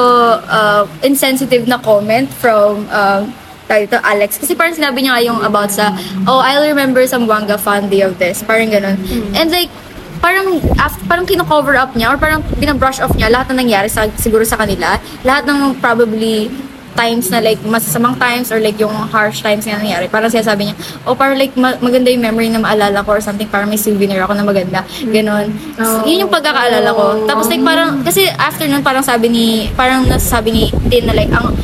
uh, 0.48 0.88
insensitive 1.04 1.68
na 1.68 1.76
comment 1.78 2.26
from 2.40 2.88
um, 2.88 3.28
tawag 3.72 3.88
dito, 3.88 3.98
Alex. 4.04 4.36
Kasi 4.36 4.52
parang 4.52 4.76
sinabi 4.76 5.00
niya 5.00 5.16
nga 5.16 5.22
yung 5.24 5.40
about 5.40 5.72
sa, 5.72 5.96
oh, 6.28 6.44
I'll 6.44 6.68
remember 6.68 7.00
some 7.08 7.24
Wanga 7.24 7.56
fondly 7.56 8.04
of 8.04 8.20
this. 8.20 8.44
Parang 8.44 8.68
ganun. 8.68 9.00
And 9.32 9.48
like, 9.48 9.72
parang 10.20 10.60
after, 10.76 11.00
parang 11.08 11.24
kino-cover 11.24 11.74
up 11.80 11.96
niya 11.96 12.12
or 12.12 12.18
parang 12.20 12.44
binabrush 12.60 13.00
off 13.00 13.16
niya 13.16 13.32
lahat 13.32 13.50
ng 13.56 13.64
nangyari 13.64 13.88
sa, 13.88 14.06
siguro 14.20 14.44
sa 14.44 14.60
kanila. 14.60 15.00
Lahat 15.24 15.48
ng 15.48 15.80
probably 15.80 16.52
times 16.92 17.32
na 17.32 17.40
like 17.40 17.56
masasamang 17.64 18.20
times 18.20 18.52
or 18.52 18.60
like 18.60 18.76
yung 18.76 18.92
harsh 18.92 19.40
times 19.40 19.64
na 19.64 19.80
nangyari. 19.80 20.06
Parang 20.12 20.28
sinasabi 20.28 20.68
niya, 20.68 20.76
oh 21.08 21.16
parang 21.16 21.40
like 21.40 21.56
ma- 21.56 21.80
maganda 21.80 22.12
yung 22.12 22.20
memory 22.20 22.52
na 22.52 22.60
maalala 22.60 23.00
ko 23.00 23.16
or 23.16 23.22
something, 23.24 23.48
parang 23.48 23.72
may 23.72 23.80
souvenir 23.80 24.20
ako 24.20 24.36
na 24.36 24.44
maganda. 24.44 24.84
Ganon. 25.08 25.48
So, 25.80 26.04
yun 26.04 26.28
yung 26.28 26.32
pagkakaalala 26.32 26.92
ko. 26.92 27.24
Tapos 27.24 27.48
like 27.48 27.64
parang, 27.64 28.04
kasi 28.04 28.28
after 28.36 28.68
nun 28.68 28.84
parang 28.84 29.00
sabi 29.00 29.32
ni, 29.32 29.46
parang 29.72 30.04
nasasabi 30.04 30.52
ni 30.52 30.64
Tin 30.92 31.08
na 31.08 31.16
like, 31.16 31.32
ang, 31.32 31.56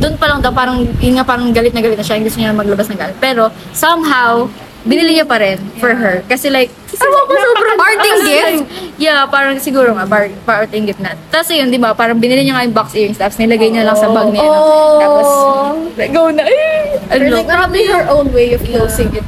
doon 0.00 0.14
pa 0.16 0.26
lang 0.26 0.40
daw, 0.40 0.50
parang, 0.50 0.80
yun 0.98 1.14
nga 1.20 1.24
parang 1.28 1.52
galit 1.52 1.76
na 1.76 1.84
galit 1.84 2.00
na 2.00 2.04
siya, 2.04 2.18
gusto 2.24 2.40
niya 2.40 2.50
na 2.50 2.58
maglabas 2.58 2.88
ng 2.88 2.96
galit. 2.96 3.16
Pero, 3.20 3.52
somehow, 3.76 4.48
binili 4.80 5.20
niya 5.20 5.28
pa 5.28 5.36
rin 5.36 5.60
for 5.76 5.92
her. 5.92 6.24
Kasi 6.24 6.48
like, 6.48 6.72
ewan 6.96 7.22
ko 7.28 7.32
sobrang 7.36 7.76
Parting 7.76 8.18
gift? 8.24 8.64
Yeah, 8.96 9.28
parang 9.28 9.60
siguro 9.60 9.92
nga, 9.92 10.08
par 10.08 10.32
parting 10.48 10.88
gift 10.88 11.04
na. 11.04 11.12
Tapos 11.28 11.52
yun, 11.52 11.68
di 11.68 11.76
ba, 11.76 11.92
parang 11.92 12.16
binili 12.16 12.48
niya 12.48 12.56
nga 12.56 12.64
yung 12.64 12.76
box 12.76 12.96
earrings, 12.96 13.20
tapos 13.20 13.36
nilagay 13.36 13.68
niya 13.68 13.84
lang 13.84 13.96
sa 13.96 14.08
bag 14.08 14.32
niya. 14.32 14.40
no? 14.44 14.56
Oh. 14.56 14.96
Tapos, 15.00 15.28
like, 16.00 16.12
go 16.16 16.32
na, 16.32 16.48
eh! 16.48 16.96
Ano, 17.12 17.20
Or 17.20 17.30
like, 17.36 17.48
probably 17.48 17.84
her 17.92 18.04
own 18.08 18.32
way 18.32 18.56
of 18.56 18.64
closing 18.64 19.12
it. 19.12 19.24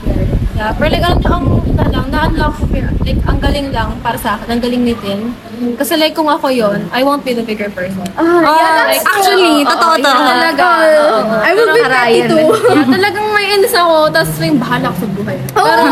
Yeah, 0.53 0.71
pero 0.77 0.93
like, 0.93 1.01
ang, 1.03 1.19
ang, 1.25 1.45
na 1.73 1.85
lang, 1.89 2.07
na-unlock 2.13 2.55
ko, 2.61 2.65
like, 3.03 3.17
ang 3.25 3.39
galing 3.41 3.73
lang 3.73 3.97
para 4.05 4.21
sa 4.21 4.37
akin, 4.37 4.53
ang 4.53 4.61
galing 4.61 4.85
ni 4.85 4.93
Tin. 4.95 5.33
Kasi 5.79 5.97
like, 5.97 6.13
kung 6.13 6.27
ako 6.27 6.51
yon 6.51 6.85
I 6.93 7.01
won't 7.01 7.23
be 7.23 7.33
the 7.33 7.41
bigger 7.41 7.71
person. 7.71 8.03
Ah, 8.19 8.43
yeah, 8.43 8.71
that's 8.91 9.07
actually, 9.07 9.63
Oo, 9.63 9.71
totoo 9.71 9.95
oo, 9.95 10.03
to. 10.03 10.11
yun 10.11 10.23
talaga. 10.29 10.67
Oo, 10.83 11.19
oo. 11.23 11.37
I 11.41 11.51
will 11.55 11.71
be 11.71 11.81
happy 11.81 11.89
karayan 11.89 12.29
too. 12.29 12.37
na. 12.37 12.61
Yeah, 12.73 12.87
talagang 12.91 13.27
may 13.31 13.47
inis 13.55 13.73
ako, 13.73 13.95
tapos 14.11 14.33
may 14.37 14.53
bahala 14.53 14.85
ako 14.91 14.97
sa 14.99 15.09
buhay. 15.15 15.39
Pero, 15.55 15.83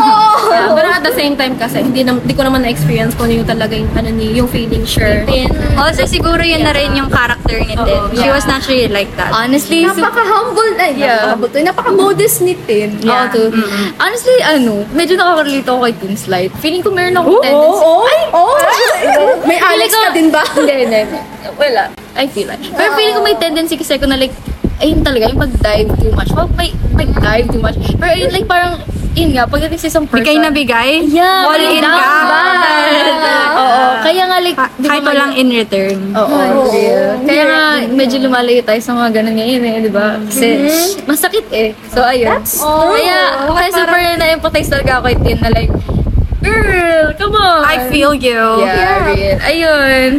yeah, 0.51 0.69
pero 0.75 0.87
at 0.91 1.03
the 1.03 1.15
same 1.15 1.33
time 1.33 1.53
kasi, 1.55 1.81
hindi, 1.81 2.03
na, 2.03 2.13
hindi 2.13 2.35
ko 2.35 2.43
naman 2.43 2.61
na-experience 2.61 3.15
kung 3.15 3.31
ano 3.31 3.41
yung 3.41 3.49
talaga 3.49 3.73
yung, 3.73 3.89
ano, 3.95 4.09
ni, 4.11 4.35
yung 4.35 4.45
feeling 4.45 4.85
sure. 4.85 5.23
Tin. 5.25 5.49
Also, 5.73 6.05
siguro 6.05 6.43
yun 6.43 6.61
na 6.61 6.75
rin 6.75 6.93
yung 6.93 7.09
character 7.09 7.57
ni 7.57 7.73
Tin. 7.73 7.97
Oo, 7.97 8.13
She 8.13 8.27
yeah. 8.27 8.35
was 8.35 8.45
naturally 8.45 8.91
like 8.91 9.09
that. 9.15 9.31
Honestly, 9.31 9.87
so, 9.87 9.97
Napaka-humble, 9.97 10.73
ay, 10.77 10.99
Yeah. 10.99 11.33
napaka-humble. 11.33 11.63
Napaka-modest 11.63 12.43
ni 12.43 12.53
Tin. 12.59 12.99
yeah. 13.01 13.31
too. 13.31 13.49
Honestly, 13.97 14.35
ano, 14.51 14.83
medyo 14.91 15.15
nakaka-relate 15.15 15.67
ako 15.67 15.79
kay 15.81 15.93
Tin 15.95 16.15
Slide. 16.15 16.51
Feeling 16.59 16.81
ko 16.81 16.89
meron 16.89 17.15
akong 17.15 17.39
tendency. 17.39 17.83
oh, 17.83 18.03
oh. 18.31 18.55
May 19.47 19.57
Feeling 19.57 19.71
Alex 19.79 19.89
ko- 19.89 20.03
ka 20.03 20.09
din 20.11 20.27
ba? 20.29 20.43
Hindi, 20.51 20.73
hindi. 20.83 21.01
Wala. 21.55 21.83
I 22.13 22.25
feel 22.27 22.47
like. 22.47 22.61
Pero 22.61 22.89
feeling 22.93 23.15
ko 23.15 23.21
may 23.21 23.35
tendency 23.35 23.75
kasi 23.75 23.95
ako 23.95 24.05
na 24.05 24.19
like, 24.19 24.35
ayun 24.79 24.99
talaga, 25.01 25.29
yung 25.29 25.41
mag-dive 25.41 25.89
too 25.97 26.11
much. 26.11 26.29
Well, 26.31 26.49
may, 26.53 26.69
mag-dive 26.91 27.47
too 27.49 27.61
much. 27.61 27.77
Pero 27.95 28.11
ayun, 28.11 28.29
like 28.29 28.45
parang, 28.45 28.81
yun 29.11 29.29
nga, 29.31 29.43
pagdating 29.43 29.77
sa 29.77 29.87
isang 29.89 30.05
person. 30.05 30.23
Bigay 30.23 30.37
na 30.39 30.49
bigay? 30.49 31.03
Yeah, 31.05 31.43
All 31.43 31.59
in 31.59 31.83
ka? 31.83 31.93
Oo. 33.53 33.81
Kaya 34.01 34.23
nga 34.25 34.37
like, 34.39 34.57
di 34.77 34.87
ba 34.87 34.89
Kahit 34.89 35.03
may- 35.03 35.09
walang 35.11 35.33
in 35.35 35.47
return. 35.49 35.97
Oo, 36.15 36.37
real. 36.71 37.19
Kaya 37.21 37.43
nga, 37.43 37.61
medyo 37.87 38.17
lumalayo 38.19 38.61
tayo 38.63 38.79
sa 38.79 38.91
mga 38.93 39.09
ganun 39.13 39.35
ngayon 39.35 39.61
eh, 39.61 39.77
di 39.83 39.91
ba? 39.91 40.15
Kasi, 40.25 40.47
masakit 41.03 41.45
eh. 41.51 41.69
So, 41.91 42.01
ayun. 42.01 42.39
Kaya, 42.39 43.17
kaya 43.45 43.69
super 43.69 43.99
na-empathize 44.17 44.69
talaga 44.69 44.91
ako 44.97 45.03
kay 45.05 45.17
Tin 45.21 45.37
na 45.39 45.49
like, 45.51 45.71
girl, 46.41 47.05
come 47.13 47.35
on! 47.35 47.61
I 47.63 47.91
feel 47.91 48.15
you. 48.15 48.41
Yeah, 48.63 49.05
real. 49.07 49.37
Ayun. 49.39 50.11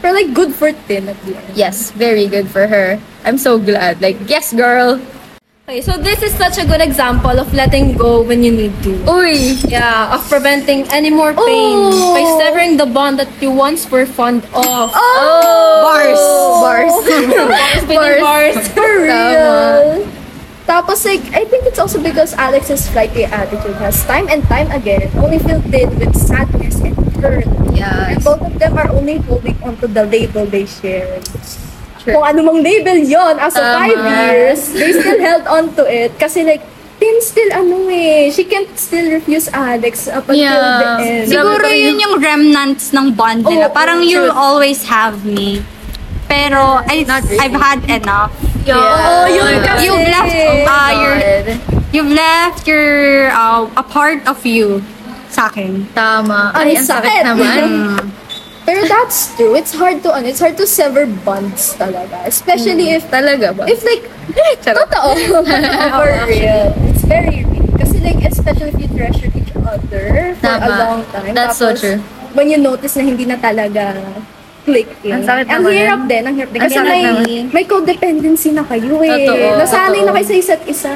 Pero 0.00 0.12
like, 0.12 0.30
good 0.32 0.52
for 0.52 0.70
Tin 0.86 1.08
at 1.08 1.18
the 1.24 1.34
end. 1.34 1.50
Yes, 1.54 1.90
very 1.90 2.26
good 2.26 2.46
for 2.46 2.66
her. 2.66 2.96
I'm 3.24 3.36
so 3.36 3.56
glad. 3.58 4.00
Like, 4.00 4.20
yes, 4.24 4.52
girl. 4.52 5.00
Okay, 5.64 5.80
so 5.80 5.96
this 5.96 6.20
is 6.20 6.28
such 6.36 6.60
a 6.60 6.66
good 6.68 6.82
example 6.84 7.40
of 7.40 7.48
letting 7.56 7.96
go 7.96 8.20
when 8.20 8.44
you 8.44 8.52
need 8.52 8.76
to. 8.84 8.92
Uy! 9.08 9.56
Yeah, 9.64 10.12
of 10.12 10.20
preventing 10.28 10.84
any 10.92 11.08
more 11.08 11.32
pain 11.32 11.88
Oh. 11.88 12.12
by 12.12 12.20
severing 12.36 12.76
the 12.76 12.84
bond 12.84 13.16
that 13.16 13.32
you 13.40 13.48
once 13.48 13.88
were 13.88 14.04
fond 14.04 14.44
of. 14.52 14.92
Oh! 14.92 15.80
Bars. 15.80 16.20
Bars. 16.60 16.92
Spinning 17.80 18.20
bars. 18.20 18.60
For 18.76 18.84
real. 19.08 20.04
Tapos 20.68 21.00
like, 21.08 21.24
I 21.32 21.48
think 21.48 21.64
it's 21.64 21.80
also 21.80 21.96
because 21.96 22.36
Alex's 22.36 22.84
flighty 22.92 23.24
attitude 23.24 23.76
has 23.80 24.04
time 24.04 24.28
and 24.28 24.44
time 24.44 24.68
again 24.68 25.08
only 25.16 25.40
filled 25.40 25.64
in 25.72 25.88
with 25.96 26.12
sadness 26.12 26.76
and 26.84 26.92
hurt. 27.24 27.48
Yes. 27.72 28.12
And 28.12 28.24
both 28.24 28.44
of 28.44 28.52
them 28.60 28.76
are 28.76 28.92
only 28.92 29.16
holding 29.24 29.56
onto 29.64 29.88
the 29.88 30.04
label 30.04 30.44
they 30.44 30.68
shared. 30.68 31.24
Kung 32.04 32.20
ano 32.20 32.38
mang 32.42 32.60
label 32.60 33.00
yon 33.00 33.40
as 33.40 33.52
of 33.52 33.64
Tama. 33.64 33.80
five 33.80 34.00
years, 34.04 34.60
they 34.72 34.92
still 34.92 35.20
held 35.20 35.44
on 35.48 35.72
to 35.74 35.84
it. 35.84 36.12
Kasi 36.14 36.44
like, 36.44 36.60
Tin 36.94 37.18
still 37.20 37.50
ano 37.50 37.90
eh, 37.90 38.30
she 38.30 38.46
can't 38.46 38.70
still 38.78 39.10
refuse 39.10 39.50
Alex 39.50 40.06
up 40.06 40.30
until 40.30 40.46
Yeah. 40.46 40.78
the 40.78 40.90
end. 41.02 41.26
Siguro 41.26 41.66
yun 41.66 41.98
yung 41.98 42.22
remnants 42.22 42.94
ng 42.94 43.10
bond 43.12 43.42
nila. 43.42 43.66
Parang 43.66 43.98
true. 43.98 44.08
you'll 44.08 44.30
always 44.30 44.86
have 44.86 45.26
me. 45.26 45.58
Pero 46.30 46.78
I, 46.86 47.02
Not 47.02 47.26
really. 47.26 47.40
I've 47.42 47.58
had 47.58 47.80
enough. 47.90 48.30
Oh, 48.70 49.26
yun 49.26 49.58
Yeah. 49.58 49.66
kasi. 49.66 49.82
You've 49.84 50.06
left 50.06 50.32
uh, 50.32 50.92
your 50.94 51.14
God. 51.18 51.46
you've 51.90 52.12
left 52.14 52.62
your 52.64 52.86
uh, 53.34 53.66
a 53.74 53.82
part 53.82 54.22
of 54.24 54.38
you 54.46 54.78
sa 55.28 55.50
akin. 55.50 55.90
Tama. 55.92 56.54
Ay, 56.54 56.72
Ay, 56.72 56.78
ang 56.78 56.86
sakit 56.86 57.10
sakit. 57.10 57.22
naman. 57.26 57.62
Pero 58.64 58.80
that's 58.88 59.36
true. 59.36 59.52
It's 59.52 59.76
hard 59.76 60.00
to 60.02 60.10
ano, 60.10 60.24
it's 60.26 60.40
hard 60.40 60.56
to 60.56 60.64
sever 60.64 61.04
bonds 61.04 61.76
talaga. 61.76 62.24
Especially 62.24 62.96
if 62.96 63.04
Talaga 63.12 63.52
ba? 63.52 63.68
if 63.68 63.84
like 63.84 64.08
totoo. 64.64 65.44
For 66.00 66.08
real. 66.24 66.72
It's 66.88 67.04
very 67.04 67.44
real. 67.44 67.68
Kasi 67.76 68.00
like 68.00 68.24
especially 68.24 68.72
if 68.72 68.80
you 68.80 68.88
treasure 68.88 69.28
each 69.28 69.52
other 69.54 70.32
for 70.40 70.48
a 70.48 70.60
Tama. 70.64 70.80
long 70.80 71.00
time. 71.12 71.36
That's 71.36 71.60
so 71.60 71.76
Tapos, 71.76 71.80
true. 71.80 72.00
When 72.32 72.48
you 72.48 72.56
notice 72.56 72.96
na 72.96 73.04
hindi 73.04 73.28
na 73.28 73.36
talaga 73.36 73.94
clicking. 74.64 75.12
Ang 75.12 75.22
sakit 75.22 75.44
ang 75.44 75.62
hirap 75.68 76.00
din, 76.08 76.22
ang 76.24 76.34
hirap 76.34 76.50
din. 76.50 76.60
Kasi 76.64 76.78
may, 76.80 77.04
naman. 77.04 77.52
may 77.52 77.64
codependency 77.68 78.48
na 78.50 78.64
kayo 78.64 78.96
eh. 79.04 79.28
Totoo, 79.28 79.60
Nasanay 79.60 80.00
na 80.02 80.08
totoo. 80.08 80.16
kayo 80.16 80.26
sa 80.26 80.34
isa't 80.34 80.62
isa. 80.64 80.92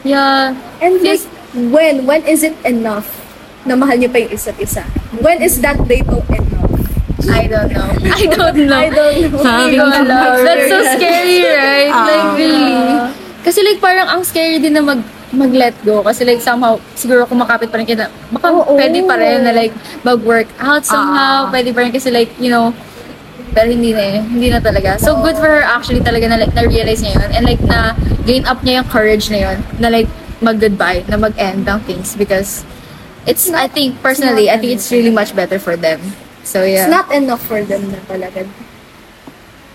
Yeah. 0.00 0.56
And 0.80 0.96
like, 1.04 1.20
when? 1.68 2.08
When 2.08 2.24
is 2.24 2.40
it 2.40 2.56
enough 2.64 3.19
na 3.64 3.76
mahal 3.76 3.96
niyo 4.00 4.08
pa 4.08 4.18
yung 4.20 4.32
isa't 4.32 4.56
isa? 4.56 4.84
When 5.20 5.44
is 5.44 5.60
that 5.60 5.76
label 5.84 6.24
enough? 6.32 6.72
I 7.28 7.44
don't 7.46 7.68
know. 7.68 7.88
I 8.16 8.24
don't 8.26 8.56
know. 8.64 8.80
I 8.80 8.88
don't 8.88 9.18
know. 9.28 9.42
Sabi 9.44 9.76
Oh 9.76 9.84
ko 9.84 10.00
God. 10.08 10.40
That's 10.40 10.66
so 10.72 10.78
scary, 10.96 11.44
right? 11.44 11.92
Ah. 11.92 12.06
like, 12.08 12.28
really. 12.40 12.74
Kasi 13.44 13.58
like, 13.60 13.78
parang 13.80 14.08
ang 14.08 14.22
scary 14.24 14.56
din 14.56 14.72
na 14.72 14.80
mag 14.80 15.00
mag-let 15.30 15.76
go. 15.86 16.02
Kasi 16.02 16.26
like, 16.26 16.42
somehow, 16.42 16.80
siguro 16.96 17.22
kumakapit 17.28 17.70
pa 17.70 17.78
rin 17.78 17.86
kita. 17.86 18.10
Baka 18.34 18.50
Oo. 18.50 18.74
pwede 18.74 19.04
pa 19.06 19.14
rin 19.14 19.46
na 19.46 19.52
like, 19.54 19.70
mag-work 20.02 20.48
out 20.58 20.82
somehow. 20.82 21.46
Ah. 21.46 21.52
Pwede 21.52 21.70
pa 21.70 21.86
rin 21.86 21.92
kasi 21.94 22.10
like, 22.10 22.32
you 22.42 22.50
know, 22.50 22.74
pero 23.54 23.70
hindi 23.70 23.94
na 23.94 24.02
eh. 24.02 24.18
Hindi 24.22 24.50
na 24.50 24.58
talaga. 24.58 24.98
So, 24.98 25.18
good 25.22 25.38
for 25.38 25.46
her 25.46 25.62
actually 25.62 26.02
talaga 26.02 26.30
na 26.30 26.38
like, 26.40 26.54
na-realize 26.54 27.02
niya 27.02 27.14
yun. 27.20 27.30
And 27.30 27.42
like, 27.46 27.62
na 27.62 27.94
gain 28.26 28.42
up 28.46 28.62
niya 28.66 28.82
yung 28.82 28.88
courage 28.90 29.30
na 29.30 29.38
yun. 29.50 29.58
Na 29.78 29.90
like, 29.90 30.10
mag-goodbye. 30.42 31.06
Na 31.06 31.14
mag-end 31.18 31.62
ng 31.62 31.80
things. 31.86 32.18
Because, 32.18 32.66
it's, 33.26 33.50
I 33.50 33.68
think, 33.68 34.00
personally, 34.02 34.50
I 34.50 34.56
think 34.58 34.72
it's 34.72 34.90
really 34.92 35.10
much 35.10 35.34
better 35.34 35.58
for 35.58 35.76
them. 35.76 36.00
So, 36.44 36.64
yeah. 36.64 36.86
It's 36.86 36.90
not 36.90 37.12
enough 37.12 37.44
for 37.44 37.62
them 37.62 37.92
na 37.92 38.00
talaga. 38.08 38.48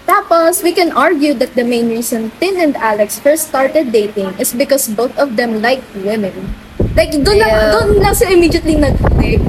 Tapos, 0.06 0.62
we 0.62 0.72
can 0.72 0.92
argue 0.94 1.34
that 1.34 1.56
the 1.56 1.64
main 1.64 1.90
reason 1.90 2.32
Tin 2.40 2.62
and 2.62 2.78
Alex 2.78 3.18
first 3.18 3.50
started 3.50 3.92
dating 3.92 4.34
is 4.38 4.54
because 4.54 4.88
both 4.88 5.16
of 5.18 5.36
them 5.36 5.62
like 5.62 5.82
women. 5.98 6.54
Like, 6.94 7.12
doon 7.12 7.42
lang, 7.42 7.50
Yeah. 7.50 7.72
doon 7.74 8.00
lang 8.02 8.14
sila 8.14 8.32
immediately 8.32 8.78
nag-click. 8.78 9.42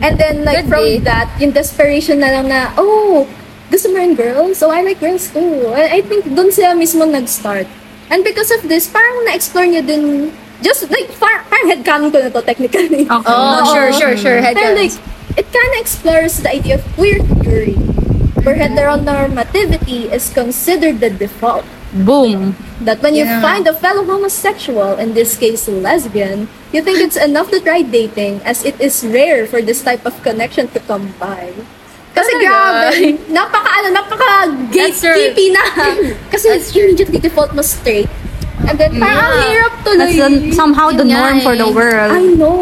And 0.00 0.16
then, 0.16 0.44
like, 0.48 0.64
Could 0.64 0.72
from 0.72 0.84
be. 0.84 0.98
that, 1.04 1.28
yung 1.36 1.52
desperation 1.52 2.24
na 2.24 2.30
lang 2.32 2.48
na, 2.48 2.72
oh, 2.80 3.28
gusto 3.68 3.92
mo 3.92 4.00
rin 4.00 4.16
girls? 4.16 4.56
So, 4.56 4.72
I 4.72 4.80
like 4.80 4.96
girls 5.00 5.28
too. 5.28 5.68
I, 5.76 5.98
I 5.98 6.00
think 6.00 6.24
doon 6.24 6.48
sila 6.52 6.72
mismo 6.72 7.04
nag-start. 7.04 7.68
And 8.08 8.24
because 8.24 8.48
of 8.48 8.64
this, 8.64 8.88
parang 8.88 9.28
na-explore 9.28 9.68
niya 9.68 9.84
din, 9.84 10.32
just 10.62 10.90
like, 10.90 11.08
par, 11.18 11.44
parang 11.48 11.66
headcanon 11.70 12.10
ko 12.12 12.18
na 12.18 12.30
to 12.30 12.42
technically. 12.42 13.06
Okay. 13.06 13.26
Oh, 13.28 13.74
sure, 13.74 13.92
sure, 13.92 14.16
sure. 14.16 14.38
Head 14.40 14.56
Pero 14.56 14.74
like, 14.74 14.94
it 15.36 15.46
kind 15.52 15.70
of 15.74 15.80
explores 15.80 16.38
the 16.42 16.50
idea 16.50 16.76
of 16.76 16.84
queer 16.94 17.22
theory, 17.42 17.78
where 18.42 18.56
mm-hmm. 18.56 18.74
heteronormativity 18.74 20.10
is 20.10 20.30
considered 20.32 21.00
the 21.00 21.10
default. 21.10 21.64
Boom. 22.04 22.56
That 22.84 23.00
when 23.00 23.14
you 23.14 23.24
find 23.40 23.66
a 23.66 23.72
fellow 23.72 24.04
homosexual, 24.04 25.00
in 25.00 25.14
this 25.14 25.38
case 25.38 25.66
lesbian, 25.68 26.48
you 26.72 26.82
think 26.82 27.00
it's 27.00 27.16
enough 27.16 27.50
to 27.50 27.60
try 27.60 27.80
dating 27.80 28.42
as 28.44 28.64
it 28.64 28.78
is 28.80 29.06
rare 29.06 29.46
for 29.46 29.62
this 29.62 29.82
type 29.82 30.04
of 30.04 30.20
connection 30.22 30.68
to 30.76 30.80
come 30.80 31.14
by. 31.18 31.54
Kasi 32.12 32.34
Talaga? 32.34 32.44
grabe, 32.44 33.06
napaka 33.30 33.70
ano, 33.78 33.88
napaka 33.94 34.28
gatekeepy 34.74 35.54
na. 35.54 35.64
Kasi 36.34 36.60
immediately 36.76 37.22
default 37.22 37.54
mo 37.54 37.62
straight. 37.62 38.10
And 38.66 38.74
then 38.74 38.90
parang 38.96 39.22
ang 39.22 39.30
Yeah. 39.30 39.46
hirap 39.46 39.74
tuloy. 39.80 39.98
That's 39.98 40.18
the, 40.18 40.28
somehow 40.52 40.90
the 40.90 41.06
norm 41.06 41.38
for 41.40 41.54
the 41.54 41.64
eh. 41.64 41.70
I 41.70 41.76
world. 41.76 42.10
know. 42.34 42.56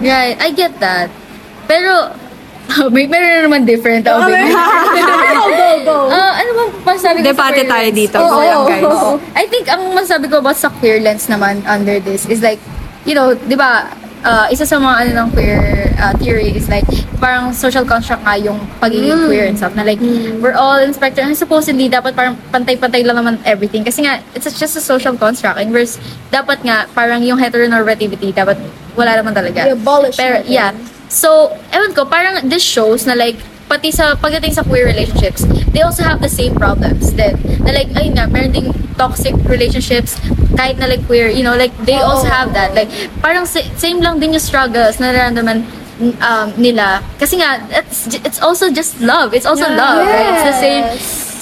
Right, 0.00 0.36
I 0.36 0.50
get 0.50 0.74
that. 0.80 1.08
Pero, 1.64 2.10
may 2.94 3.06
meron 3.06 3.46
naman 3.46 3.62
different. 3.64 4.02
Oh, 4.10 4.26
may- 4.26 4.50
go, 4.50 5.46
go, 5.46 5.68
go. 5.84 5.96
Ah, 6.10 6.36
ano 6.42 6.50
bang 6.52 6.70
masabi 6.84 7.18
ko 7.22 7.30
queer 7.32 7.64
tayo 7.64 7.88
lens? 7.88 7.96
dito. 7.96 8.18
Go 8.18 8.38
lang, 8.38 8.56
oo, 8.56 8.66
guys. 8.66 8.82
oo. 8.84 9.10
I 9.32 9.44
think 9.46 9.64
ang 9.66 9.82
masabi 9.92 10.26
ko 10.26 10.38
about 10.38 10.56
sa 10.56 10.68
queer 10.74 10.98
lens 10.98 11.26
naman 11.26 11.62
under 11.64 11.96
this 11.98 12.26
is 12.26 12.42
like, 12.42 12.58
you 13.04 13.14
know, 13.14 13.32
di 13.32 13.54
ba, 13.54 13.86
uh, 14.24 14.46
isa 14.50 14.64
sa 14.66 14.78
mga 14.78 14.94
ano 15.06 15.10
ng 15.14 15.28
queer 15.34 15.92
uh, 15.98 16.14
theory 16.18 16.54
is 16.54 16.66
like, 16.66 16.86
parang 17.22 17.54
social 17.54 17.84
construct 17.86 18.22
nga 18.26 18.34
yung 18.38 18.58
pagiging 18.82 19.26
queer 19.30 19.46
and 19.46 19.58
stuff. 19.58 19.74
Na 19.74 19.82
like, 19.86 20.00
we're 20.42 20.56
all 20.56 20.78
in 20.78 20.90
spectrum. 20.94 21.30
And 21.30 21.38
supposedly, 21.38 21.86
dapat 21.86 22.14
parang 22.14 22.38
pantay-pantay 22.50 23.06
lang 23.06 23.18
naman 23.18 23.38
everything. 23.46 23.84
Kasi 23.86 24.02
nga, 24.06 24.22
it's 24.34 24.46
just 24.58 24.74
a 24.74 24.82
social 24.82 25.14
construct. 25.14 25.58
And 25.58 25.70
whereas, 25.70 25.98
dapat 26.30 26.62
nga, 26.66 26.90
parang 26.94 27.22
yung 27.22 27.38
heteronormativity, 27.38 28.34
dapat 28.34 28.58
wala 28.98 29.14
naman 29.18 29.34
talaga. 29.34 29.68
I-abolish 29.68 30.18
Pero, 30.18 30.42
natin. 30.42 30.50
yeah. 30.50 30.72
So, 31.12 31.52
ewan 31.70 31.92
ko, 31.92 32.08
parang 32.08 32.48
this 32.48 32.64
shows 32.64 33.04
na 33.04 33.12
like, 33.12 33.36
pati 33.72 33.88
sa 33.88 34.12
pagdating 34.12 34.52
sa 34.52 34.60
queer 34.60 34.84
relationships, 34.84 35.48
they 35.72 35.80
also 35.80 36.04
have 36.04 36.20
the 36.20 36.28
same 36.28 36.52
problems 36.52 37.16
then 37.16 37.40
na 37.64 37.72
like 37.72 37.88
ayun 37.96 38.12
nga 38.12 38.28
meron 38.28 38.52
ding 38.52 38.68
toxic 39.00 39.32
relationships 39.48 40.20
kahit 40.60 40.76
na 40.76 40.84
like 40.84 41.00
queer 41.08 41.32
you 41.32 41.40
know 41.40 41.56
like 41.56 41.72
they 41.88 41.96
also 41.96 42.28
have 42.28 42.52
that. 42.52 42.76
Like 42.76 42.92
parang 43.24 43.48
sa- 43.48 43.64
same 43.80 44.04
lang 44.04 44.20
din 44.20 44.36
yung 44.36 44.44
struggles 44.44 45.00
na 45.00 45.08
nararamdaman 45.08 45.64
um, 46.20 46.48
nila. 46.60 47.00
Kasi 47.16 47.40
nga 47.40 47.64
it's, 47.72 48.12
it's 48.20 48.40
also 48.44 48.68
just 48.68 49.00
love. 49.00 49.32
It's 49.32 49.48
also 49.48 49.64
love 49.64 50.04
right? 50.04 50.36
It's 50.36 50.44
the 50.52 50.58
same 50.60 50.84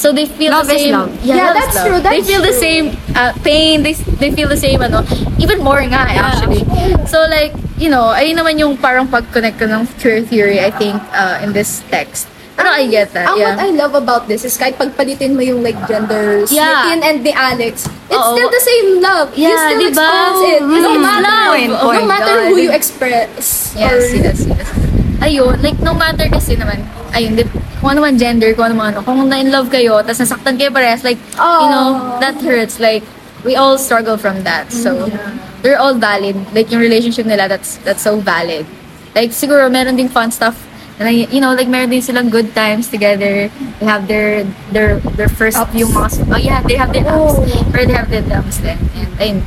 so 0.01 0.09
they 0.11 0.25
feel 0.25 0.49
Love 0.49 0.65
the 0.65 0.81
same 0.81 0.97
love. 0.97 1.13
yeah, 1.21 1.37
Yeah, 1.37 1.45
love 1.45 1.57
that's 1.61 1.77
love. 1.77 1.85
true, 1.85 1.99
they 2.01 2.09
that's 2.17 2.25
feel 2.25 2.41
the 2.41 2.55
true. 2.57 2.65
same 2.65 2.85
uh, 3.13 3.33
pain 3.45 3.85
they, 3.85 3.93
they 4.17 4.31
feel 4.33 4.49
the 4.49 4.57
same 4.57 4.81
ano 4.81 5.05
even 5.37 5.61
more 5.61 5.85
nga 5.85 6.09
eh, 6.09 6.17
actually 6.17 6.65
so 7.05 7.21
like 7.29 7.53
you 7.77 7.89
know 7.89 8.09
ayun 8.11 8.35
naman 8.35 8.57
yung 8.57 8.75
parang 8.77 9.05
pag-connect 9.07 9.61
ko 9.61 9.69
ng 9.69 9.85
queer 10.01 10.25
theory 10.25 10.57
I 10.59 10.73
think 10.73 10.97
uh, 11.13 11.45
in 11.45 11.53
this 11.53 11.85
text 11.93 12.33
pero 12.57 12.69
I 12.69 12.89
get 12.89 13.13
that 13.13 13.33
yeah 13.37 13.57
what 13.57 13.61
I 13.61 13.73
love 13.73 13.93
about 13.93 14.25
this 14.25 14.45
is 14.45 14.53
kahit 14.55 14.77
pagpalitin 14.77 15.33
mo 15.33 15.41
yung 15.41 15.61
like 15.61 15.77
genders, 15.85 16.53
Yeah. 16.53 16.85
ni 16.85 16.93
Tin 16.93 17.01
and 17.01 17.19
ni 17.21 17.33
Alex, 17.33 17.89
it's 17.89 18.13
Oo. 18.13 18.37
still 18.37 18.53
the 18.53 18.61
same 18.61 18.89
love. 19.01 19.33
you 19.33 19.49
Yeah, 19.49 19.65
still 19.65 19.81
diba? 19.81 19.97
experience 19.97 20.43
it. 20.45 20.61
Mm, 20.61 20.77
no 20.79 20.93
matter. 21.01 21.41
Point, 21.49 21.73
Oh 21.73 21.89
no 21.89 21.97
point. 21.97 22.09
matter 22.13 22.37
God. 22.37 22.49
who 22.53 22.57
you 22.61 22.69
express. 22.69 23.33
Yes, 23.73 23.97
or, 23.97 23.97
yes, 24.13 24.39
yes. 24.45 24.69
Ayun, 25.21 25.57
like 25.65 25.81
no 25.81 25.97
matter 25.97 26.29
kasi 26.29 26.53
naman, 26.53 26.85
ayun, 27.13 27.37
di, 27.37 27.45
kung 27.81 27.91
ano 27.91 28.01
man 28.03 28.19
gender, 28.19 28.55
kung 28.55 28.71
ano 28.71 28.75
man 28.75 28.87
ano, 28.95 29.03
kung 29.03 29.29
na 29.29 29.37
in 29.37 29.51
love 29.51 29.71
kayo, 29.71 30.01
tapos 30.03 30.21
nasaktan 30.21 30.59
kayo 30.59 30.71
parehas, 30.71 31.03
like, 31.03 31.19
you 31.35 31.69
know, 31.71 31.97
Oh. 31.97 32.19
that 32.21 32.37
hurts. 32.41 32.79
Like, 32.79 33.03
we 33.45 33.57
all 33.57 33.79
struggle 33.79 34.17
from 34.17 34.43
that. 34.45 34.69
So, 34.71 35.09
they're 35.63 35.81
all 35.81 35.95
valid. 35.95 36.37
Like, 36.53 36.71
yung 36.71 36.81
relationship 36.81 37.25
nila, 37.27 37.49
that's 37.49 37.81
that's 37.85 38.03
so 38.03 38.21
valid. 38.21 38.67
Like, 39.15 39.33
siguro, 39.33 39.67
meron 39.71 39.97
ding 39.97 40.09
fun 40.09 40.31
stuff. 40.31 40.55
And, 41.01 41.09
like, 41.09 41.33
you 41.33 41.41
know, 41.41 41.57
like, 41.57 41.67
meron 41.67 41.89
din 41.89 42.05
silang 42.05 42.29
good 42.29 42.53
times 42.55 42.93
together. 42.93 43.49
They 43.81 43.87
have 43.89 44.05
their, 44.07 44.45
their, 44.71 45.01
their 45.17 45.29
first 45.33 45.57
Ups. 45.57 45.73
few 45.73 45.89
months. 45.89 46.21
Oh, 46.29 46.37
yeah, 46.37 46.61
they 46.61 46.77
have 46.77 46.93
their 46.93 47.09
Oh. 47.09 47.41
ups. 47.41 47.49
Or 47.73 47.83
they 47.89 47.97
have 47.97 48.13
their 48.13 48.21
downs 48.23 48.61
then. 48.61 48.77
And, 48.95 49.09
ayun, 49.17 49.39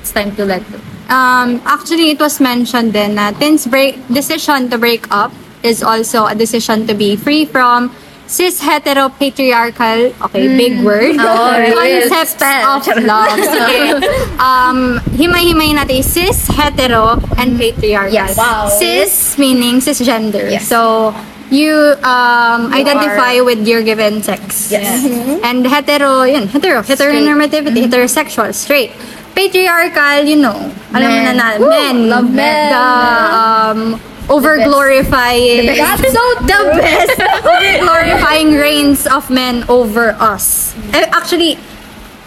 it's 0.00 0.10
time 0.10 0.32
to 0.40 0.44
let 0.48 0.64
go. 0.72 0.80
Um, 1.08 1.60
actually, 1.68 2.10
it 2.12 2.20
was 2.20 2.40
mentioned 2.40 2.92
then 2.92 3.16
na 3.16 3.32
Tin's 3.32 3.64
break, 3.68 4.00
decision 4.08 4.68
to 4.72 4.76
break 4.76 5.04
up 5.12 5.32
is 5.62 5.82
also 5.82 6.26
a 6.26 6.34
decision 6.34 6.86
to 6.86 6.94
be 6.94 7.16
free 7.16 7.44
from 7.44 7.90
cis 8.28 8.60
hetero 8.60 9.08
patriarchal 9.08 10.12
okay 10.20 10.52
big 10.56 10.84
word 10.84 11.16
Oh, 11.16 11.56
yes. 11.82 12.12
concepts 12.12 12.36
Spell. 12.36 12.76
of 12.76 13.00
love 13.08 13.40
sige 13.40 13.80
um 14.50 15.00
himay-himay 15.16 15.72
natin 15.72 16.04
cis 16.04 16.44
hetero 16.52 17.16
and 17.40 17.56
patriarchal 17.56 18.12
Yes. 18.12 18.36
Wow. 18.36 18.68
cis 18.68 19.38
meaning 19.40 19.80
cisgender 19.80 20.44
Yes. 20.52 20.68
so 20.68 21.16
you 21.48 21.96
um, 22.04 22.68
identify 22.76 23.40
with 23.40 23.64
your 23.64 23.80
given 23.80 24.20
sex. 24.20 24.68
Yes. 24.68 25.00
And 25.40 25.64
hetero, 25.64 26.28
yun, 26.28 26.44
hetero, 26.44 26.84
heteronormativity, 26.84 27.88
heterosexual, 27.88 28.52
straight. 28.52 28.92
Patriarchal, 29.32 30.28
you 30.28 30.36
know, 30.36 30.52
alam 30.92 31.08
mo 31.08 31.20
na 31.24 31.32
Men. 31.32 31.36
na, 31.40 31.46
Woo! 31.56 31.68
men. 31.72 31.96
Love 32.12 32.28
men. 32.28 32.68
The, 32.68 32.84
um, 33.32 33.80
over-glorifying, 34.28 35.66
best. 35.66 36.02
the, 36.02 36.24
the 36.44 36.60
best, 36.76 37.18
over-glorifying 37.44 38.54
reigns 38.54 39.06
of 39.06 39.30
men 39.30 39.64
over 39.68 40.10
us. 40.20 40.74
Eh, 40.92 41.04
actually, 41.10 41.58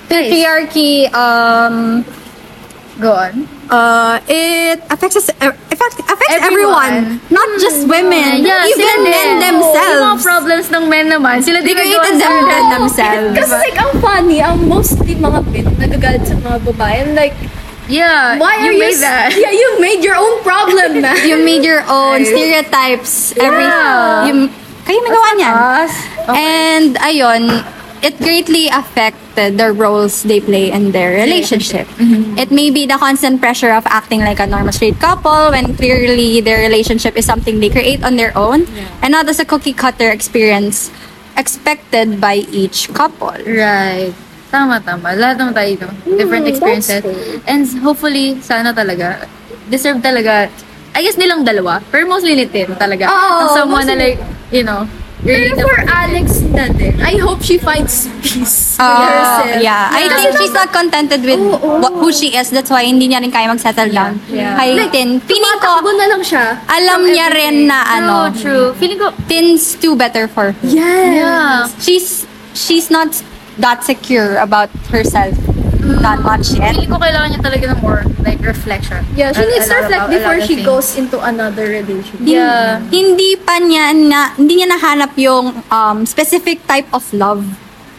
patriarchy, 0.08 1.12
um, 1.14 2.04
Go 3.00 3.14
on. 3.14 3.48
uh, 3.68 4.20
it 4.28 4.78
affects 4.90 5.16
us, 5.16 5.30
uh, 5.42 5.50
affects, 5.72 5.98
affects 6.00 6.30
Everyone. 6.30 6.92
everyone. 7.10 7.22
Not 7.32 7.50
just 7.60 7.88
women, 7.88 8.44
Yeah, 8.44 8.66
even 8.68 8.78
sila 8.78 8.94
men 9.02 9.12
din. 9.12 9.26
Yung 9.26 9.40
mga 9.40 9.42
themselves. 9.42 10.22
problems 10.24 10.66
ng 10.70 10.84
men 10.86 11.06
naman, 11.10 11.42
sila 11.42 11.62
They 11.62 11.74
din 11.74 11.82
created 11.82 12.16
them 12.20 12.30
nagawa 12.46 12.52
sa- 12.54 12.72
themselves. 12.78 13.34
Kasi 13.40 13.54
like, 13.58 13.78
ang 13.80 13.94
funny, 13.98 14.38
ang 14.42 14.58
mostly 14.68 15.16
mga 15.16 15.40
men 15.50 15.66
nagagalit 15.80 16.24
sa 16.28 16.36
mga 16.36 16.58
babae. 16.62 16.96
And 17.02 17.16
like, 17.16 17.34
Yeah, 17.92 18.40
why 18.40 18.64
you 18.64 18.72
are 18.72 18.74
you... 18.74 18.80
made 18.80 19.00
that. 19.04 19.36
Yeah, 19.36 19.52
you 19.52 19.80
made 19.84 20.04
your 20.04 20.16
own 20.16 20.40
problem, 20.42 21.04
man. 21.04 21.20
you 21.28 21.36
made 21.44 21.64
your 21.64 21.84
own 21.88 22.24
stereotypes. 22.24 23.36
Every 23.36 23.68
Yeah. 23.68 24.26
you, 24.32 24.34
kayo 24.88 25.00
may 25.04 25.12
gawa 25.12 25.30
niyan. 25.36 25.54
Us. 25.54 25.94
And 26.32 26.92
ayun, 27.04 27.44
it 28.02 28.18
greatly 28.18 28.68
affected 28.68 29.58
the 29.58 29.72
roles 29.72 30.24
they 30.24 30.40
play 30.40 30.72
in 30.72 30.92
their 30.92 31.14
relationship. 31.14 31.88
Mm-hmm. 32.00 32.38
It 32.38 32.50
may 32.52 32.72
be 32.72 32.86
the 32.88 32.98
constant 32.98 33.40
pressure 33.40 33.72
of 33.72 33.86
acting 33.86 34.22
like 34.22 34.40
a 34.40 34.48
normal 34.48 34.74
straight 34.74 35.00
couple 35.00 35.52
when 35.52 35.76
clearly 35.76 36.42
their 36.42 36.60
relationship 36.60 37.16
is 37.16 37.26
something 37.26 37.60
they 37.60 37.70
create 37.70 38.04
on 38.04 38.16
their 38.16 38.36
own 38.38 38.66
and 39.02 39.12
not 39.12 39.30
as 39.30 39.40
a 39.40 39.46
cookie 39.46 39.74
cutter 39.74 40.10
experience 40.10 40.90
expected 41.38 42.20
by 42.20 42.48
each 42.52 42.90
couple. 42.94 43.34
Right. 43.46 44.14
Tama, 44.52 44.84
tama. 44.84 45.16
Lahat 45.16 45.40
naman 45.40 45.56
tayo, 45.56 45.72
no? 45.80 45.90
different 46.14 46.46
experiences. 46.46 47.02
And 47.48 47.64
hopefully, 47.80 48.36
sana 48.44 48.76
talaga, 48.76 49.24
deserve 49.66 50.04
talaga, 50.04 50.52
I 50.92 51.00
guess 51.02 51.16
nilang 51.16 51.48
dalawa, 51.48 51.80
pero 51.88 52.04
mostly 52.06 52.36
ni 52.36 52.44
Tin 52.46 52.68
talaga. 52.76 53.08
Oo, 53.08 53.48
Ng 53.48 53.50
someone 53.56 53.88
na 53.88 53.96
like, 53.96 54.20
you 54.52 54.62
know, 54.62 54.84
Pero 55.22 55.54
for 55.54 55.86
Alex 55.86 56.42
na 56.50 56.66
din, 56.68 56.98
I 56.98 57.14
hope 57.22 57.46
she 57.46 57.62
finds 57.62 58.10
peace 58.26 58.74
Uh, 58.82 58.90
herself. 59.06 59.62
yeah, 59.62 59.94
I 59.94 60.10
Kasi 60.10 60.18
think 60.18 60.34
she's 60.42 60.50
not 60.52 60.74
contented 60.74 61.22
with 61.22 61.38
what, 61.62 61.94
who 61.94 62.10
she 62.10 62.34
is. 62.34 62.50
That's 62.50 62.74
why 62.74 62.90
hindi 62.90 63.06
niya 63.06 63.22
rin 63.22 63.30
kaya 63.30 63.46
mag-settle 63.46 63.94
down. 63.94 64.18
Yeah. 64.28 64.58
Kay 64.58 64.82
Tin, 64.90 65.22
feeling 65.22 65.62
ko, 65.62 65.78
Tumatakbo 65.78 65.90
na 65.94 66.06
lang 66.10 66.22
siya. 66.26 66.58
alam 66.66 67.06
from 67.06 67.14
niya 67.14 67.28
rin 67.30 67.70
na 67.70 67.86
ano, 67.88 68.34
True, 68.34 68.42
true. 68.42 68.68
Feeling 68.82 68.98
ko, 68.98 69.14
Tin's 69.30 69.78
too 69.78 69.94
better 69.94 70.26
for 70.26 70.52
her. 70.52 70.66
Yes. 70.66 71.14
yeah. 71.14 71.70
She's 71.78 72.26
she's 72.58 72.90
not 72.90 73.14
that 73.62 73.84
secure 73.84 74.38
about 74.38 74.70
herself 74.90 75.38
that 76.02 76.22
much 76.22 76.54
yet. 76.54 76.74
Feeling 76.78 76.90
ko 76.90 76.98
kailangan 77.02 77.28
niya 77.34 77.42
talaga 77.42 77.64
ng 77.74 77.80
more, 77.82 78.06
like, 78.22 78.38
reflection. 78.46 79.02
Yeah, 79.18 79.34
she 79.34 79.46
needs 79.50 79.66
to 79.66 79.76
reflect 79.82 80.14
before 80.14 80.38
she 80.46 80.62
things. 80.62 80.66
goes 80.66 80.88
into 80.98 81.18
another 81.22 81.66
relationship. 81.70 82.22
Yeah. 82.22 82.82
Hindi 82.90 83.38
pa 83.42 83.58
niya 83.58 83.94
na 83.98 84.34
hindi 84.38 84.62
niya 84.62 84.70
nahanap 84.78 85.18
yung 85.18 85.66
um, 85.74 86.06
specific 86.06 86.62
type 86.70 86.86
of 86.94 87.02
love. 87.14 87.46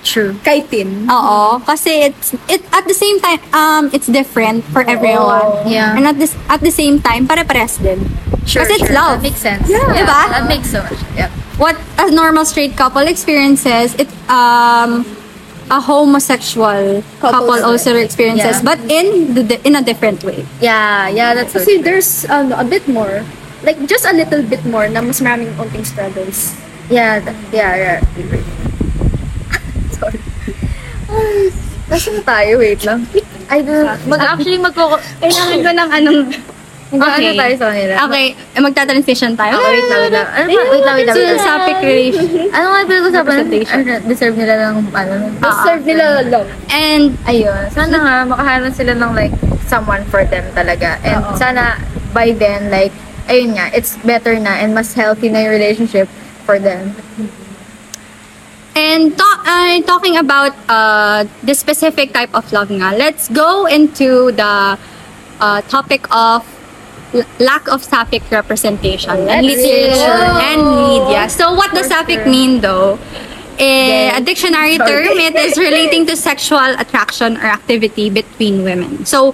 True. 0.03 0.35
Kay 0.43 0.67
Tin. 0.67 1.07
Oo, 1.07 1.63
kasi 1.63 2.11
it's 2.11 2.35
it 2.51 2.59
at 2.75 2.91
the 2.91 2.95
same 2.95 3.23
time 3.23 3.39
um 3.55 3.87
it's 3.95 4.11
different 4.11 4.67
for 4.75 4.83
everyone. 4.83 5.63
Yeah. 5.63 5.95
And 5.95 6.11
at 6.11 6.19
this 6.19 6.35
at 6.51 6.59
the 6.59 6.75
same 6.75 6.99
time 6.99 7.31
pare-pares 7.31 7.79
din. 7.79 8.03
Sure, 8.43 8.67
kasi 8.67 8.83
it's 8.83 8.91
sure. 8.91 8.99
love. 8.99 9.23
That 9.23 9.31
makes 9.31 9.39
sense. 9.39 9.71
Yeah. 9.71 9.87
Diba? 9.87 10.23
That 10.35 10.51
makes 10.51 10.75
so 10.75 10.83
much. 10.83 10.99
Yeah. 11.15 11.31
what 11.59 11.77
a 11.99 12.11
normal 12.11 12.45
straight 12.45 12.77
couple 12.77 13.03
experiences, 13.07 13.95
it 13.95 14.09
um 14.27 15.07
a 15.71 15.81
homosexual 15.81 17.03
couple 17.21 17.47
Couples 17.47 17.63
also 17.63 17.95
experiences, 17.97 18.63
Yeah. 18.63 18.67
but 18.67 18.79
in 18.91 19.35
the, 19.35 19.61
in 19.67 19.77
a 19.77 19.83
different 19.83 20.25
way. 20.25 20.47
Yeah, 20.61 21.09
yeah, 21.09 21.35
that's 21.35 21.53
so 21.53 21.61
Kasi 21.61 21.83
there's 21.83 22.25
ano, 22.27 22.57
a 22.59 22.65
bit 22.65 22.87
more. 22.89 23.25
Like, 23.63 23.79
just 23.87 24.05
a 24.05 24.13
little 24.13 24.43
bit 24.43 24.65
more 24.67 24.89
na 24.89 25.01
mas 25.03 25.21
maraming 25.23 25.55
konting 25.55 25.87
struggles. 25.87 26.55
Yeah, 26.91 27.23
th- 27.23 27.37
yeah, 27.55 27.73
yeah. 27.79 27.99
Sorry. 29.97 30.19
Ay, 31.07 31.53
Nasaan 31.93 32.15
na 32.19 32.23
tayo? 32.25 32.57
Wait 32.57 32.81
lang. 32.89 33.05
I 33.53 33.61
don't 33.61 33.85
mag 34.09 34.21
actually 34.25 34.57
magko 34.57 34.97
Kailangan 35.21 35.59
ko 35.61 35.71
ng 35.77 35.91
anong... 35.93 36.21
Mag-ano 36.93 37.31
tayo 37.33 37.55
sa 37.57 37.67
kanila. 37.73 37.93
Okay, 38.05 38.27
mag-transition 38.61 39.33
tayo. 39.33 39.53
Okay, 39.57 39.73
wait 39.73 39.89
lang, 39.89 40.01
wait 40.05 40.13
lang. 40.13 40.29
Ano 40.29 40.47
ba? 40.47 40.63
Wait 40.69 40.85
lang, 40.85 40.95
wait 41.01 41.07
lang. 41.09 41.17
So, 41.17 41.23
wait 41.25 41.33
lang. 41.33 41.49
topic 41.49 41.77
relation. 41.81 42.27
Ano 42.53 42.67
nga 42.69 42.81
pinag-usapan? 42.85 43.37
Ano, 43.73 43.91
deserve 44.05 44.37
nila 44.37 44.55
ng 44.61 44.77
ano? 44.93 45.15
Deserve 45.41 45.83
nila 45.89 46.05
love. 46.29 46.49
And, 46.69 47.05
Ayun. 47.25 47.65
Sana 47.73 47.97
nga, 47.97 48.15
makahanap 48.29 48.73
sila 48.77 48.93
ng 48.93 49.13
like, 49.17 49.35
someone 49.65 50.05
for 50.13 50.23
them 50.29 50.45
talaga. 50.53 51.01
And 51.01 51.25
sana, 51.41 51.81
by 52.13 52.37
then, 52.37 52.69
like, 52.69 52.93
ayun 53.25 53.57
nga, 53.57 53.73
it's 53.73 53.97
better 54.05 54.37
na 54.37 54.61
and 54.61 54.77
mas 54.77 54.93
healthy 54.93 55.33
na 55.33 55.49
yung 55.49 55.55
relationship 55.57 56.09
for 56.45 56.61
them. 56.61 56.93
and 58.77 59.17
to- 59.17 59.43
uh, 59.45 59.81
talking 59.85 60.17
about 60.17 60.53
uh, 60.69 61.25
the 61.45 61.55
specific 61.55 62.13
type 62.13 62.33
of 62.35 62.45
love 62.53 62.69
nga, 62.69 62.93
let's 62.97 63.29
go 63.29 63.67
into 63.67 64.33
the 64.33 64.77
uh, 65.41 65.61
topic 65.69 66.05
of 66.13 66.45
lack 67.39 67.69
of 67.69 67.83
sapphic 67.85 68.23
representation 68.31 69.17
in 69.29 69.45
literature 69.45 70.23
and 70.49 70.61
media. 70.65 71.29
So 71.29 71.53
what 71.53 71.73
does 71.75 71.89
sapphic 71.89 72.27
mean 72.27 72.61
though? 72.61 72.99
Eh, 73.59 74.11
a 74.17 74.21
dictionary 74.21 74.79
term, 74.79 75.13
it 75.21 75.37
is 75.37 75.59
relating 75.59 76.07
to 76.07 76.17
sexual 76.17 76.73
attraction 76.81 77.37
or 77.37 77.47
activity 77.53 78.09
between 78.09 78.65
women. 78.65 79.05
So, 79.05 79.31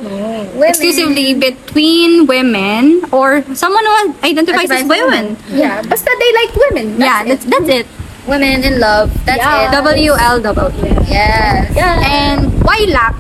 exclusively 0.58 1.34
between 1.34 2.26
women 2.26 3.04
or 3.12 3.44
someone 3.54 3.84
who 3.86 4.14
identifies 4.26 4.70
as 4.70 4.84
women. 4.84 5.36
Yeah. 5.48 5.80
Basta 5.82 6.10
they 6.18 6.32
like 6.34 6.52
women. 6.68 7.00
yeah, 7.00 7.24
that's, 7.24 7.44
that's 7.46 7.68
it. 7.68 7.86
Women 8.26 8.64
in 8.64 8.80
love. 8.80 9.08
That's 9.24 9.40
it. 9.40 9.72
W-L-W. 9.72 10.84
Yes. 11.08 11.72
And 11.78 12.52
why 12.62 12.84
lack? 12.90 13.16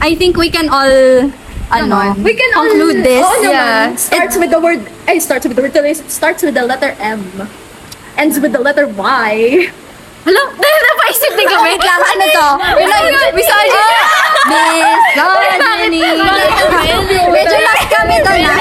I 0.00 0.14
think 0.16 0.36
we 0.36 0.50
can 0.50 0.68
all 0.70 1.30
ano, 1.70 2.14
We 2.20 2.34
can 2.34 2.50
conclude 2.52 2.98
all, 2.98 3.06
this. 3.06 3.22
Oo 3.24 3.34
naman. 3.46 3.94
Yeah. 3.94 3.96
Starts 3.96 4.34
with 4.36 4.50
the 4.50 4.60
word, 4.60 4.82
ay, 5.06 5.18
starts 5.18 5.46
with 5.46 5.56
the 5.56 5.62
word, 5.62 5.74
it 5.74 5.96
starts 6.10 6.42
with 6.42 6.54
the 6.54 6.66
letter 6.66 6.94
M. 6.98 7.22
Ends 8.18 8.36
with 8.42 8.52
the 8.52 8.60
letter 8.60 8.86
Y. 8.90 9.70
Hello? 10.26 10.42
Napaisip 10.90 11.32
din 11.32 11.46
ko. 11.48 11.56
Wait 11.64 11.80
lang. 11.80 12.00
Ano 12.02 12.24
to? 12.28 12.46
Wait 12.76 12.88
lang. 12.90 13.02
Misogyny. 13.32 13.88
Misogyny. 16.04 17.20
Medyo 17.30 17.58
lost 17.64 17.86
kami 17.88 18.16
doon 18.20 18.40
ah. 18.44 18.58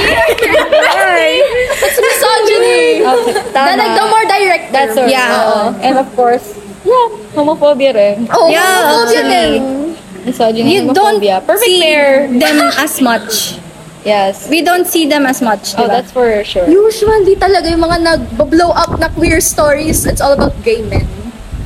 It's 1.83 1.99
misogyny. 1.99 3.03
The, 3.51 3.61
like, 3.75 3.93
the 3.97 4.05
more 4.07 4.25
direct 4.29 4.65
That's 4.71 4.95
term. 4.95 5.09
all. 5.09 5.11
Yeah. 5.11 5.43
Oo. 5.49 5.61
And 5.83 5.95
of 5.99 6.07
course, 6.15 6.55
yeah, 6.85 7.07
homophobia 7.35 7.91
rin. 7.91 8.27
Oh, 8.31 8.47
Yeah, 8.47 8.63
homophobia 8.63 9.19
actually. 9.19 9.88
Misogyny, 10.25 10.75
You 10.75 10.93
don't 10.93 11.19
homophobia. 11.19 11.45
Perfect 11.45 11.65
see 11.65 11.81
pair. 11.81 12.27
them 12.27 12.57
as 12.77 13.01
much. 13.01 13.59
Yes. 14.05 14.47
We 14.49 14.61
don't 14.61 14.87
see 14.87 15.05
them 15.05 15.25
as 15.25 15.41
much. 15.41 15.75
Oh, 15.75 15.83
diba? 15.83 15.87
that's 15.99 16.11
for 16.11 16.43
sure. 16.43 16.67
Usually 16.67 17.35
talaga 17.35 17.67
yung 17.67 17.83
mga 17.83 17.97
nag-blow 17.99 18.71
up 18.71 18.95
na 18.97 19.09
queer 19.09 19.41
stories, 19.41 20.05
it's 20.05 20.21
all 20.21 20.31
about 20.31 20.55
gay 20.63 20.81
men. 20.81 21.03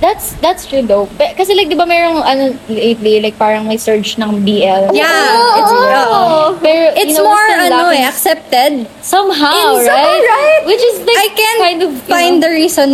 That's 0.04 0.36
that's 0.44 0.68
true 0.68 0.84
though. 0.84 1.08
Pe- 1.16 1.32
Kasi 1.32 1.56
like 1.56 1.72
'di 1.72 1.80
ba 1.80 1.88
mayroong 1.88 2.20
ano 2.20 2.52
lately 2.68 3.24
like 3.24 3.40
parang 3.40 3.72
may 3.72 3.80
surge 3.80 4.20
ng 4.20 4.44
BL. 4.44 4.92
Yeah. 4.92 5.64
It's 5.64 5.72
Oo. 5.72 6.60
Pero 6.60 6.92
It's 6.92 7.16
you 7.16 7.24
know, 7.24 7.32
more 7.32 7.48
still 7.48 7.64
ano 7.72 7.80
lacking 7.88 8.04
eh, 8.04 8.12
accepted. 8.12 8.72
somehow, 9.00 9.80
In- 9.80 9.88
right? 9.88 9.96
somehow, 9.96 10.28
right? 10.28 10.64
Which 10.68 10.84
is 10.84 11.08
like 11.08 11.16
I 11.16 11.28
can't 11.32 11.60
kind 11.64 11.80
of 11.88 11.92
you 11.96 12.04
find 12.12 12.34
know, 12.36 12.44
the 12.44 12.52
reason 12.52 12.90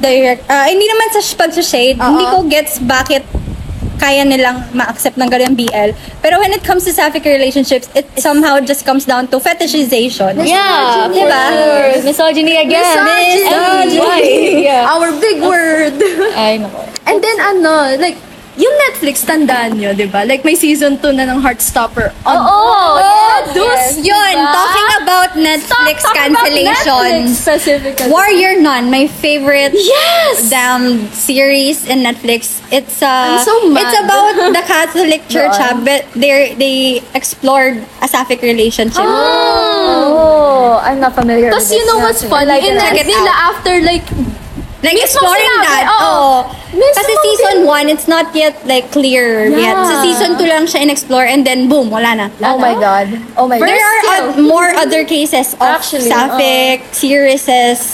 direct. 0.00 0.48
ah, 0.48 0.64
hindi 0.72 0.88
naman 0.88 1.06
sa 1.12 1.36
pag-shade. 1.36 2.00
Hindi 2.00 2.24
ko 2.32 2.38
gets 2.48 2.80
bakit 2.80 3.28
kaya 3.98 4.22
nilang 4.24 4.62
ma-accept 4.72 5.18
ng 5.18 5.28
ganun 5.28 5.54
BL. 5.58 5.90
Pero 6.22 6.38
when 6.38 6.54
it 6.54 6.62
comes 6.62 6.84
to 6.86 6.92
sapphic 6.94 7.24
relationships, 7.26 7.90
it 7.94 8.06
somehow 8.18 8.58
just 8.60 8.86
comes 8.86 9.04
down 9.04 9.26
to 9.28 9.38
fetishization. 9.38 10.38
Yeah, 10.46 11.10
Diba? 11.10 11.26
for 11.26 11.98
sure. 11.98 12.04
Misogyny 12.06 12.56
again. 12.56 12.82
Misogyny. 12.82 13.98
Why? 13.98 14.20
Yeah. 14.62 14.92
Our 14.94 15.10
big 15.20 15.42
word. 15.42 15.98
Ay, 16.38 16.62
nako. 16.62 16.80
And 17.08 17.18
then 17.24 17.36
ano, 17.40 17.96
like, 17.98 18.16
yung 18.58 18.74
Netflix, 18.84 19.22
tandaan 19.22 19.78
nyo, 19.78 19.94
di 19.94 20.04
ba? 20.04 20.26
Like, 20.26 20.42
may 20.42 20.54
season 20.54 20.98
2 20.98 21.14
na 21.14 21.24
ng 21.24 21.38
Heartstopper. 21.38 22.10
On, 22.26 22.34
Oo, 22.34 22.58
Oh, 22.58 22.92
yes, 22.98 23.54
dus, 23.54 23.64
yes. 24.02 24.10
Yun, 24.10 24.34
diba? 24.34 24.50
talking 24.52 24.88
about 24.98 25.30
Netflix 25.32 25.96
Talk 26.02 26.16
about 26.18 26.50
Netflix 26.50 27.38
specifically. 27.38 28.10
Warrior 28.10 28.58
Nun, 28.58 28.90
my 28.90 29.06
favorite 29.06 29.72
Yes! 29.72 30.50
damn 30.50 31.06
series 31.14 31.86
in 31.86 32.02
Netflix. 32.02 32.58
It's 32.68 33.00
uh 33.00 33.38
I'm 33.38 33.44
so 33.46 33.54
mad. 33.70 33.86
it's 33.86 33.96
about 33.96 34.34
the 34.52 34.64
Catholic 34.66 35.22
Church, 35.32 35.56
ha, 35.56 35.72
but 35.78 36.04
they 36.12 36.52
they 36.58 36.76
explored 37.14 37.80
a 38.02 38.08
sapphic 38.10 38.42
relationship. 38.42 39.00
Oh, 39.00 40.80
I'm 40.82 41.00
not 41.00 41.14
familiar 41.14 41.48
Tapos 41.50 41.70
with 41.70 41.78
you 41.78 41.84
this. 41.84 41.88
know 41.88 41.98
what's 41.98 42.22
funny? 42.24 42.46
like. 42.46 42.62
In 42.64 42.76
nila 43.06 43.32
after 43.32 43.80
like, 43.80 44.04
Like, 44.78 44.94
Mismo 44.94 45.10
exploring 45.10 45.42
sinabi, 45.58 45.66
that. 45.66 45.84
oo. 45.90 46.46
Mismo 46.70 46.94
Kasi 46.94 47.12
season 47.26 47.56
1, 47.66 47.88
it's 47.90 48.06
not 48.06 48.30
yet, 48.30 48.54
like, 48.62 48.92
clear 48.94 49.50
yet. 49.50 49.74
Yeah. 49.74 49.82
Sa 49.82 49.94
season 50.06 50.38
2 50.38 50.46
lang 50.46 50.70
siya 50.70 50.86
in-explore 50.86 51.26
and 51.26 51.42
then, 51.42 51.66
boom, 51.66 51.90
wala 51.90 52.14
na. 52.14 52.26
Oh 52.46 52.62
my 52.62 52.78
god. 52.78 53.10
Oh 53.34 53.50
my 53.50 53.58
There 53.58 53.74
god. 53.74 53.82
are 54.06 54.28
oth- 54.30 54.38
more 54.38 54.70
other 54.78 55.02
cases 55.02 55.58
of 55.58 55.66
Actually, 55.82 56.06
sapphic 56.06 56.86
series 56.94 57.42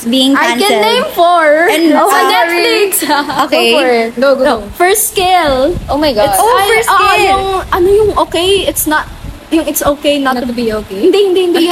being 0.04 0.36
I 0.36 0.60
cancelled. 0.60 0.68
can 0.68 0.80
name 0.84 1.06
four. 1.16 1.72
And, 1.72 1.96
oh, 1.96 2.04
uh, 2.04 2.28
Netflix. 2.28 3.00
Okay. 3.48 3.72
Go 3.72 3.78
for 3.80 3.88
it. 3.88 4.10
Go, 4.20 4.28
go. 4.36 4.42
No, 4.44 4.54
first 4.76 5.08
scale. 5.08 5.72
Oh 5.88 5.96
my 5.96 6.12
god. 6.12 6.36
Oh, 6.36 6.44
Ay, 6.60 6.68
first 6.68 6.88
ah, 6.92 6.98
scale. 7.00 7.24
yung, 7.24 7.44
ano 7.72 7.88
yung 7.88 8.10
okay, 8.28 8.68
it's 8.68 8.84
not, 8.86 9.08
yung 9.54 9.66
it's 9.66 9.82
okay 9.82 10.18
not, 10.18 10.34
to 10.36 10.50
be 10.50 10.72
okay. 10.72 11.06
Hindi, 11.06 11.18
hindi, 11.30 11.40
hindi. 11.48 11.64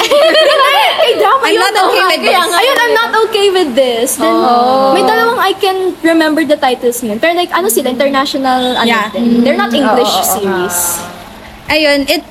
Kay 1.03 1.13
drama 1.19 1.45
I'm 1.45 1.55
yun, 1.55 1.63
not 1.63 1.75
no? 1.75 1.83
okay 1.91 2.03
with 2.07 2.21
Kaya 2.23 2.41
this. 2.47 2.55
Ayun, 2.55 2.77
I'm 2.79 2.95
not 2.95 3.13
okay 3.27 3.47
with 3.51 3.71
this. 3.75 4.09
Then, 4.17 4.35
may 4.95 5.03
dalawang 5.03 5.41
I 5.43 5.53
can 5.59 5.79
remember 6.01 6.47
the 6.47 6.57
titles 6.57 7.03
niyan. 7.03 7.19
Pero 7.19 7.35
like, 7.35 7.51
ano 7.51 7.67
sila, 7.69 7.91
international, 7.91 8.79
ano 8.79 8.87
Yeah. 8.87 9.11
din. 9.11 9.43
They're 9.43 9.59
not 9.59 9.75
English 9.75 10.09
Oo, 10.09 10.23
oo, 10.23 10.31
oo. 10.31 10.37
series. 10.39 10.79
Ayun, 11.69 12.05
it, 12.07 12.23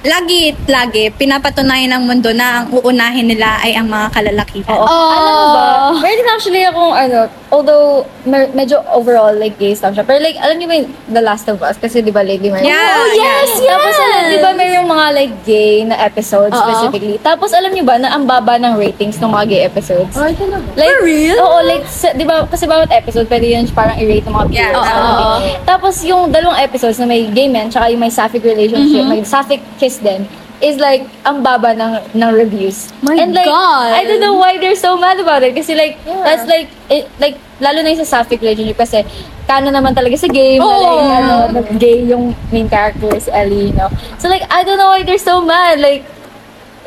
lagi, 0.00 0.56
lagi, 0.64 1.12
pinapatunayan 1.12 1.92
ng 1.92 2.02
mundo 2.02 2.32
na 2.32 2.62
ang 2.62 2.72
uunahin 2.72 3.26
nila 3.26 3.60
ay 3.60 3.76
ang 3.76 3.84
mga 3.84 4.08
kalalakihan. 4.10 4.72
Oo. 4.72 4.88
Alam 4.88 5.28
mo 5.30 5.46
ba? 5.50 5.64
Meron 6.00 6.28
actually 6.30 6.62
akong 6.62 6.94
ano, 6.94 7.18
although 7.50 7.88
mer- 8.22 8.48
medyo 8.50 8.80
overall 8.88 9.34
like 9.34 9.56
gay 9.56 9.74
stuff 9.74 9.92
siya. 9.92 10.00
Pero 10.00 10.16
like, 10.18 10.36
alam 10.36 10.56
niyo 10.56 10.66
ba 10.66 10.76
yung 10.76 10.88
The 11.06 11.20
Last 11.20 11.44
of 11.46 11.60
Us? 11.60 11.76
Kasi 11.76 12.00
di 12.00 12.08
ba 12.08 12.22
lately 12.22 12.48
meron. 12.48 12.64
Yeah, 12.64 12.96
Oh, 12.96 13.12
yes, 13.12 13.50
yes! 13.54 13.68
Tapos 13.68 13.94
alam, 13.98 14.22
di 14.26 14.38
ba 14.38 14.50
mayroong 14.54 14.88
mga 14.88 15.06
like 15.12 15.34
gay 15.42 15.84
na 15.84 15.96
episodes 15.98 16.54
Oo. 16.54 16.64
specifically. 16.64 17.16
Tapos 17.18 17.50
alam 17.50 17.68
niyo 17.68 17.84
ba 17.84 17.96
na 17.96 18.08
ang 18.10 18.24
baba 18.24 18.56
ng 18.56 18.76
ratings 18.76 19.18
ng 19.18 19.28
mga 19.28 19.44
gay 19.46 19.62
episodes? 19.66 20.14
Ay, 20.14 20.32
talaga. 20.32 20.64
Like, 20.74 20.88
For 20.90 21.04
real? 21.04 21.36
Oo, 21.38 21.58
like, 21.62 21.84
sa, 21.84 22.14
di 22.14 22.24
ba, 22.24 22.46
kasi 22.46 22.64
bawat 22.64 22.88
episode, 22.88 23.28
pwede 23.28 23.52
yun 23.52 23.68
parang 23.70 23.96
i-rate 23.96 24.24
ng 24.24 24.32
mga 24.32 24.46
Yeah, 24.48 24.70
viewers. 24.70 24.76
oo, 24.78 24.86
Parang 24.86 25.12
oo. 25.12 25.36
gay. 25.36 25.52
Tapos 25.66 25.94
yung 26.02 26.22
dalawang 26.30 26.56
episodes 26.58 26.96
na 26.96 27.04
may 27.04 27.28
gay 27.28 27.48
men, 27.48 27.68
tsaka 27.68 27.90
yung 27.90 28.00
may 28.00 28.10
sapphic 28.10 28.40
relationship, 28.40 28.88
Mm-hmm. 29.02 29.12
may 29.12 29.26
sapphic 29.26 29.60
kiss 29.76 29.89
din, 29.98 30.28
is 30.60 30.76
like, 30.76 31.08
ang 31.24 31.42
baba 31.42 31.72
ng, 31.72 32.14
ng 32.14 32.30
reviews. 32.34 32.92
My 33.02 33.16
And 33.16 33.32
like, 33.32 33.46
God. 33.46 33.96
I 33.96 34.04
don't 34.04 34.20
know 34.20 34.36
why 34.36 34.58
they're 34.58 34.76
so 34.76 34.96
mad 34.96 35.18
about 35.18 35.42
it. 35.42 35.54
Kasi 35.54 35.74
like, 35.74 35.98
that's 36.04 36.46
like, 36.46 36.68
it, 36.90 37.08
like, 37.18 37.40
lalo 37.60 37.82
na 37.82 37.90
yung 37.90 38.04
sa 38.04 38.20
sapphic 38.20 38.40
relationship 38.40 38.76
kasi 38.76 39.04
kano 39.48 39.72
naman 39.72 39.96
talaga 39.96 40.16
sa 40.16 40.28
game 40.28 40.60
na 40.60 40.76
like, 40.78 41.02
ano, 41.18 41.34
gay 41.78 42.04
yung 42.04 42.36
main 42.52 42.68
character, 42.68 43.10
si 43.18 43.30
Ellie, 43.32 43.72
you 43.72 43.76
know. 43.76 43.88
So 44.18 44.28
like, 44.28 44.44
I 44.52 44.62
don't 44.62 44.78
know 44.78 44.92
why 44.92 45.02
they're 45.02 45.18
so 45.18 45.40
mad. 45.40 45.80
Like, 45.80 46.04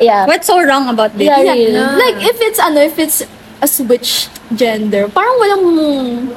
yeah. 0.00 0.24
What's 0.26 0.46
so 0.46 0.62
wrong 0.62 0.88
about 0.88 1.12
this? 1.18 1.26
Yeah, 1.26 1.42
Yeah. 1.42 1.98
Like, 1.98 2.22
if 2.22 2.38
it's, 2.40 2.58
ano, 2.58 2.80
if 2.80 2.98
it's 2.98 3.26
a 3.60 3.66
switch 3.66 4.28
gender, 4.56 5.08
parang 5.08 5.36
walang, 5.38 5.62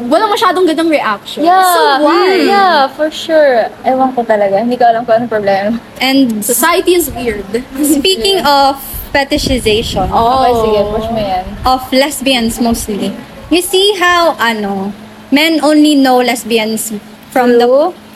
walang 0.07 0.29
masyadong 0.29 0.65
gandang 0.65 0.89
reaction. 0.89 1.43
Yeah. 1.43 1.63
So, 1.63 1.81
why? 2.03 2.43
Yeah, 2.43 2.87
for 2.91 3.09
sure. 3.09 3.69
Ewan 3.85 4.13
ko 4.13 4.21
talaga. 4.21 4.59
Hindi 4.59 4.75
ko 4.75 4.85
alam 4.85 5.05
kung 5.05 5.21
anong 5.21 5.31
problema. 5.31 5.77
And 6.01 6.43
Society 6.43 6.93
is 6.95 7.09
weird. 7.09 7.45
speaking 7.79 8.43
of 8.43 8.77
fetishization, 9.11 10.07
Okay, 10.07 10.51
sige. 10.53 10.79
Push 10.91 11.07
mo 11.09 11.19
yan. 11.19 11.45
of 11.65 11.81
lesbians 11.91 12.59
mostly. 12.59 13.15
You 13.49 13.61
see 13.61 13.95
how 13.95 14.35
ano 14.37 14.91
men 15.31 15.63
only 15.63 15.95
know 15.95 16.19
lesbians 16.19 16.91
from 17.31 17.57
the 17.57 17.67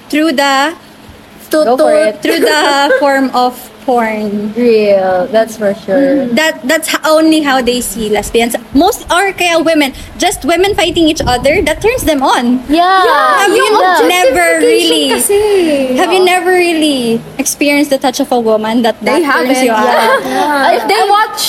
through 0.09 0.33
the 0.35 0.75
To, 1.51 1.65
Go 1.67 1.75
to, 1.75 1.87
it. 1.91 2.23
through 2.23 2.39
the 2.39 2.63
form 3.03 3.27
of 3.35 3.51
porn. 3.85 4.53
Real. 4.53 5.27
That's 5.27 5.57
for 5.57 5.73
sure. 5.73 6.27
That 6.33 6.61
that's 6.63 6.89
only 7.05 7.41
how 7.41 7.61
they 7.61 7.81
see 7.81 8.09
lesbians. 8.09 8.55
Most 8.73 9.03
or 9.11 9.33
kaya 9.33 9.59
women, 9.61 9.93
just 10.17 10.45
women 10.45 10.73
fighting 10.75 11.07
each 11.07 11.21
other 11.21 11.61
that 11.63 11.81
turns 11.81 12.03
them 12.03 12.23
on. 12.23 12.63
Yeah. 12.69 13.03
Have 13.43 13.51
you 13.53 13.67
never 14.07 14.59
really 14.59 15.09
Kasi. 15.11 15.95
have 15.97 16.11
you 16.11 16.23
never 16.23 16.51
really 16.51 17.21
experienced 17.37 17.89
the 17.91 17.97
touch 17.99 18.19
of 18.19 18.31
a 18.31 18.39
woman 18.39 18.81
that 18.83 18.99
that 19.01 19.19
They 19.19 19.25
turns 19.25 19.57
haven't. 19.57 19.65
you 19.65 19.71
on? 19.71 19.85
Yeah. 20.25 20.75
If 20.81 20.83
they 20.87 21.01
watch 21.07 21.43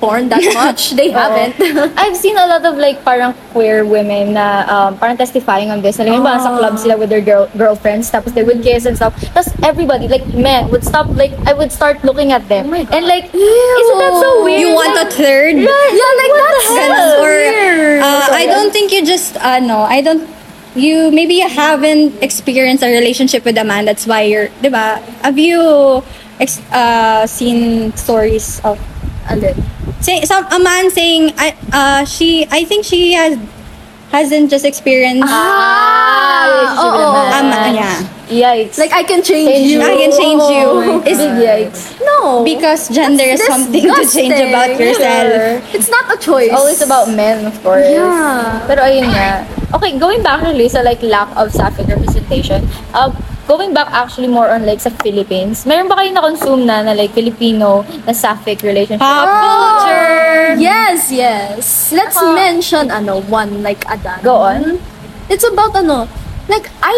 porn 0.00 0.28
that 0.30 0.42
much, 0.54 0.92
they 0.98 1.10
haven't. 1.10 1.54
I've 1.98 2.16
seen 2.16 2.36
a 2.38 2.46
lot 2.46 2.64
of 2.64 2.78
like 2.78 3.04
parang 3.04 3.34
queer 3.52 3.84
women 3.84 4.34
na 4.34 4.64
um, 4.66 4.98
parang 4.98 5.16
testifying 5.16 5.70
on 5.70 5.82
this. 5.82 5.98
Alam 6.02 6.22
mo 6.22 6.26
ba, 6.26 6.38
sa 6.42 6.56
club 6.58 6.74
sila 6.78 6.96
with 6.96 7.10
their 7.10 7.20
girl 7.22 7.46
girlfriends, 7.54 8.10
tapos 8.10 8.34
they 8.34 8.42
would 8.42 8.62
kiss 8.62 8.86
and 8.86 8.96
stuff. 8.96 9.14
Tapos 9.34 9.50
everybody, 9.62 10.08
like 10.08 10.24
men, 10.34 10.66
would 10.72 10.82
stop, 10.82 11.06
like, 11.14 11.30
I 11.46 11.52
would 11.52 11.61
start 11.70 12.02
looking 12.02 12.32
at 12.32 12.48
them. 12.48 12.72
and 12.74 13.04
like, 13.06 13.30
isn't 13.30 13.98
that 14.02 14.14
so 14.18 14.42
weird? 14.42 14.60
You 14.60 14.74
want 14.74 14.96
a 14.98 15.06
third? 15.12 15.54
yeah, 15.54 16.12
like 16.18 16.32
that's 16.34 16.66
Ganun. 16.66 16.96
so 16.96 17.22
or 17.22 17.36
uh, 18.02 18.26
I 18.34 18.46
don't 18.46 18.72
think 18.72 18.90
you 18.92 19.04
just 19.06 19.36
uh, 19.36 19.60
no, 19.60 19.82
I 19.86 20.00
don't 20.00 20.26
you 20.74 21.10
maybe 21.12 21.34
you 21.34 21.48
haven't 21.48 22.16
experienced 22.22 22.82
a 22.82 22.88
relationship 22.90 23.44
with 23.44 23.58
a 23.58 23.64
man 23.64 23.84
that's 23.84 24.06
why 24.06 24.22
you're 24.22 24.48
ba? 24.64 24.98
Have 25.22 25.38
you 25.38 26.02
ex- 26.40 26.64
uh, 26.72 27.26
seen 27.26 27.92
stories 27.94 28.58
of 28.64 28.80
Alin? 29.28 29.54
say 30.00 30.24
some 30.24 30.42
a 30.50 30.58
man 30.58 30.90
saying 30.90 31.30
I 31.38 31.54
uh 31.70 32.02
she 32.08 32.48
I 32.50 32.64
think 32.64 32.84
she 32.88 33.12
has 33.12 33.38
hasn't 34.10 34.50
just 34.50 34.64
experienced 34.64 35.24
Ah, 35.28 36.44
relationship 36.48 36.84
oo, 36.84 36.96
with 36.96 37.06
a 37.06 37.40
oo. 37.40 37.48
man. 37.52 37.68
um, 37.68 37.74
yeah 37.76 37.96
Yikes. 38.32 38.78
Like, 38.80 38.92
I 38.92 39.02
can 39.04 39.20
change, 39.22 39.48
Change 39.48 39.70
you. 39.70 39.80
I 39.84 39.94
can 40.00 40.12
change 40.16 40.42
you 40.48 40.66
Big 41.04 41.12
is 41.12 41.20
yikes. 41.20 41.82
No. 42.00 42.44
because 42.44 42.88
gender 42.88 43.24
is 43.24 43.44
something 43.44 43.84
to 43.84 44.02
change 44.08 44.34
about 44.40 44.72
yourself. 44.80 45.62
It's 45.74 45.90
not 45.92 46.08
a 46.08 46.16
choice. 46.16 46.52
Always 46.52 46.80
about 46.80 47.12
men, 47.12 47.44
of 47.46 47.54
course. 47.62 47.84
Yeah. 47.88 48.64
Pero 48.66 48.82
ayun 48.88 49.12
nga. 49.12 49.44
Okay, 49.76 49.96
going 49.98 50.22
back 50.22 50.40
really 50.44 50.68
sa 50.68 50.80
like 50.80 51.00
lack 51.04 51.28
of 51.36 51.52
sapphic 51.52 51.88
representation, 51.88 52.60
uh, 52.92 53.08
going 53.48 53.72
back 53.74 53.88
actually 53.90 54.28
more 54.28 54.48
on 54.48 54.64
like 54.64 54.80
sa 54.80 54.90
Philippines, 55.02 55.64
meron 55.64 55.88
ba 55.88 55.96
kayo 55.98 56.12
na-consume 56.12 56.64
na 56.68 56.84
na 56.84 56.92
like 56.92 57.10
Filipino 57.16 57.82
na 58.04 58.12
sapphic 58.12 58.60
relationship? 58.62 59.02
Pop 59.02 59.28
culture. 59.28 60.56
Yes, 60.60 61.08
yes. 61.10 61.90
Let's 61.92 62.20
mention 62.20 62.92
ano 62.92 63.24
one 63.32 63.64
like 63.64 63.82
Adan. 63.88 64.20
Go 64.22 64.36
on. 64.44 64.78
It's 65.32 65.44
about 65.44 65.72
ano 65.74 66.04
like 66.48 66.70
I 66.82 66.94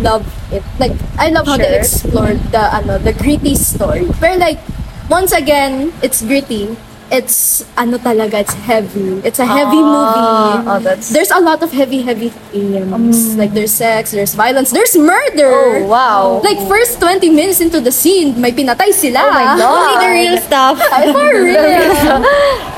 love 0.00 0.24
it. 0.52 0.62
Like 0.78 0.92
I 1.18 1.30
love 1.30 1.46
how 1.46 1.56
they 1.56 1.78
explored 1.78 2.40
the 2.52 2.62
ano 2.74 2.98
the 2.98 3.12
gritty 3.12 3.54
story. 3.54 4.08
But 4.20 4.38
like 4.38 4.60
once 5.08 5.32
again, 5.32 5.92
it's 6.02 6.22
gritty. 6.22 6.76
It's 7.10 7.66
ano 7.74 7.98
talaga, 7.98 8.38
it's 8.38 8.54
heavy. 8.54 9.18
It's 9.26 9.42
a 9.42 9.46
heavy 9.46 9.82
movie. 9.82 10.26
oh, 10.62 10.78
that's- 10.78 11.10
There's 11.10 11.34
a 11.34 11.42
lot 11.42 11.58
of 11.58 11.74
heavy 11.74 12.06
heavy 12.06 12.30
themes. 12.54 13.34
Like 13.34 13.50
there's 13.50 13.74
sex, 13.74 14.14
there's 14.14 14.34
violence, 14.34 14.70
there's 14.70 14.94
murder. 14.94 15.82
Oh, 15.82 15.90
wow. 15.90 16.38
Like 16.46 16.62
first 16.70 17.02
20 17.02 17.26
minutes 17.34 17.58
into 17.58 17.82
the 17.82 17.90
scene, 17.90 18.38
may 18.38 18.54
pinatay 18.54 18.94
sila. 18.94 19.26
Oh 19.26 19.30
my 19.34 19.46
God. 19.58 19.66
Only 19.74 19.94
the 19.98 20.10
real 20.22 20.36
stuff. 20.38 20.78
For 21.14 21.30
real. 21.42 22.22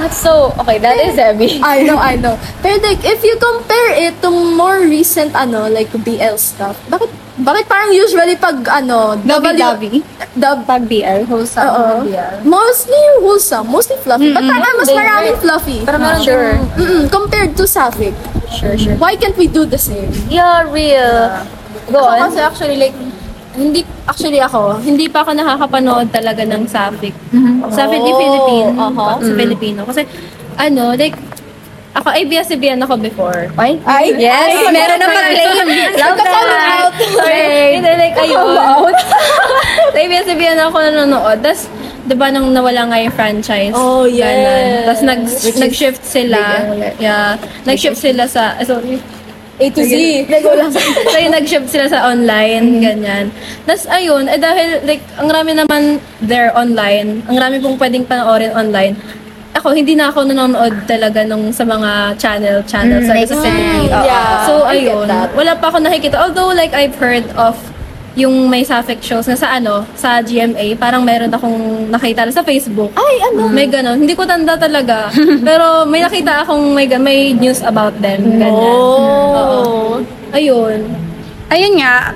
That's 0.01 0.17
so, 0.17 0.57
okay, 0.65 0.81
that 0.81 0.97
is 0.97 1.15
heavy. 1.15 1.61
I 1.61 1.85
know, 1.85 2.01
I 2.01 2.17
know. 2.17 2.41
Pero 2.65 2.81
like, 2.81 3.05
if 3.05 3.21
you 3.23 3.37
compare 3.37 4.01
it 4.01 4.17
to 4.25 4.31
more 4.33 4.81
recent, 4.81 5.37
ano, 5.37 5.69
like 5.69 5.93
BL 5.93 6.41
stuff, 6.41 6.81
bakit, 6.89 7.11
bakit 7.39 7.69
parang 7.69 7.93
usually 7.93 8.37
pag, 8.37 8.65
ano, 8.69 9.17
Lovey-dovey? 9.25 10.01
Dub, 10.33 10.65
Pag 10.65 10.89
BL. 10.89 11.29
Wholesome. 11.29 11.69
Oo. 11.69 12.09
Yeah. 12.09 12.41
Mostly 12.41 12.97
wholesome, 13.21 13.69
mostly 13.69 13.97
fluffy. 14.25 14.33
But 14.33 14.45
parang 14.49 14.75
mas 14.77 14.91
maraming 14.93 15.37
fluffy. 15.39 15.79
Pero 15.83 15.97
meron 15.99 16.21
sure. 16.21 16.53
din- 16.53 16.71
Mm-mm, 16.79 17.03
compared 17.09 17.53
to 17.53 17.65
Sapphic. 17.65 18.15
Sure, 18.49 18.75
sure. 18.75 18.97
Why 18.97 19.15
can't 19.15 19.35
we 19.35 19.47
do 19.47 19.65
the 19.65 19.77
same? 19.77 20.13
Yeah, 20.29 20.65
real. 20.65 21.43
Go 21.89 21.99
Ako 21.99 22.09
on. 22.09 22.19
kasi 22.27 22.39
actually 22.39 22.79
like 22.79 22.97
hindi 23.53 23.81
actually 24.05 24.39
ako, 24.39 24.81
hindi 24.81 25.07
pa 25.07 25.21
ako 25.21 25.35
nakakapanood 25.35 26.09
talaga 26.09 26.41
ng 26.43 26.65
Sapphic. 26.67 27.13
Sapphic 27.69 28.01
ni 28.01 28.09
Oh, 28.09 28.19
Philippine. 28.19 28.69
aha. 28.75 29.09
Sa 29.19 29.33
Filipino. 29.35 29.81
Kasi 29.83 30.03
ano, 30.57 30.95
like 30.95 31.17
ako 31.93 32.09
ABS-CBN 32.11 32.81
ako 32.81 32.97
before. 32.99 33.53
Ay? 33.55 33.77
Ay, 33.85 34.17
yes, 34.17 34.49
meron 34.67 34.97
na 34.97 35.07
pag-claim. 35.07 35.69
Love 35.93 36.17
that. 36.17 36.89
Sorry. 37.13 37.77
Hindi, 37.77 37.91
like, 38.01 38.17
ayun. 38.17 38.97
Sa 39.93 39.99
ABS-CBN 40.01 40.57
ako 40.63 40.77
nanonood. 40.81 41.45
Tapos, 41.45 41.69
di 42.13 42.17
ba 42.21 42.29
nung 42.29 42.53
nawala 42.53 42.93
nga 42.93 42.99
yung 43.01 43.15
franchise? 43.17 43.73
Oh, 43.73 44.05
yes. 44.05 44.85
Tapos 44.85 45.03
nag, 45.09 45.21
nag-shift 45.65 46.03
sila. 46.05 46.69
ulit. 46.69 46.93
Yeah. 47.01 47.41
Nag-shift 47.65 47.97
sila 47.97 48.29
sa, 48.29 48.61
ah, 48.61 48.65
sorry. 48.69 49.01
A 49.57 49.65
to 49.73 49.81
Z. 49.81 49.93
so 51.09 51.17
yung 51.17 51.33
nag-shift 51.33 51.69
sila 51.73 51.89
sa 51.89 52.13
online, 52.13 52.85
ganyan. 52.85 53.33
Tapos 53.65 53.89
ayun, 53.89 54.29
eh 54.29 54.37
dahil 54.37 54.85
like, 54.85 55.01
ang 55.17 55.29
rami 55.33 55.57
naman 55.57 56.03
there 56.21 56.53
online, 56.53 57.25
ang 57.29 57.37
rami 57.41 57.57
pong 57.61 57.81
pwedeng 57.81 58.05
panoorin 58.05 58.53
online, 58.53 58.93
ako, 59.53 59.77
hindi 59.77 59.93
na 59.93 60.09
ako 60.09 60.25
nanonood 60.25 60.89
talaga 60.89 61.23
nung 61.29 61.53
sa 61.53 61.63
mga 61.69 62.17
channel, 62.17 62.65
channel 62.65 63.05
sa 63.05 63.13
makes 63.13 63.31
sa 63.31 63.45
city. 63.45 63.93
Yeah, 63.93 64.49
so 64.49 64.65
I 64.65 64.89
ayun, 64.89 65.09
wala 65.37 65.53
pa 65.57 65.69
ako 65.69 65.85
nakikita. 65.85 66.17
Although 66.17 66.57
like 66.57 66.73
I've 66.73 66.97
heard 66.97 67.29
of 67.37 67.57
yung 68.15 68.47
may 68.47 68.61
sapphic 68.61 69.01
shows 69.01 69.25
na 69.25 69.35
sa 69.35 69.57
ano, 69.57 69.89
sa 69.95 70.21
GMA, 70.21 70.77
parang 70.77 71.01
meron 71.01 71.33
akong 71.33 71.57
nakita 71.89 72.29
sa 72.29 72.45
Facebook. 72.45 72.93
Ay, 72.93 73.25
ano? 73.25 73.49
May 73.49 73.65
ganon. 73.67 73.97
Hindi 73.99 74.13
ko 74.13 74.25
tanda 74.25 74.53
talaga. 74.55 75.09
Pero 75.49 75.89
may 75.89 76.01
nakita 76.01 76.45
akong 76.45 76.73
may, 76.73 76.85
may 76.93 77.33
news 77.33 77.63
about 77.63 77.97
them. 77.99 78.37
Ganyan. 78.37 78.53
Oh. 78.53 80.05
Ayun. 80.31 80.85
Ayun 81.49 81.73
nga, 81.77 82.13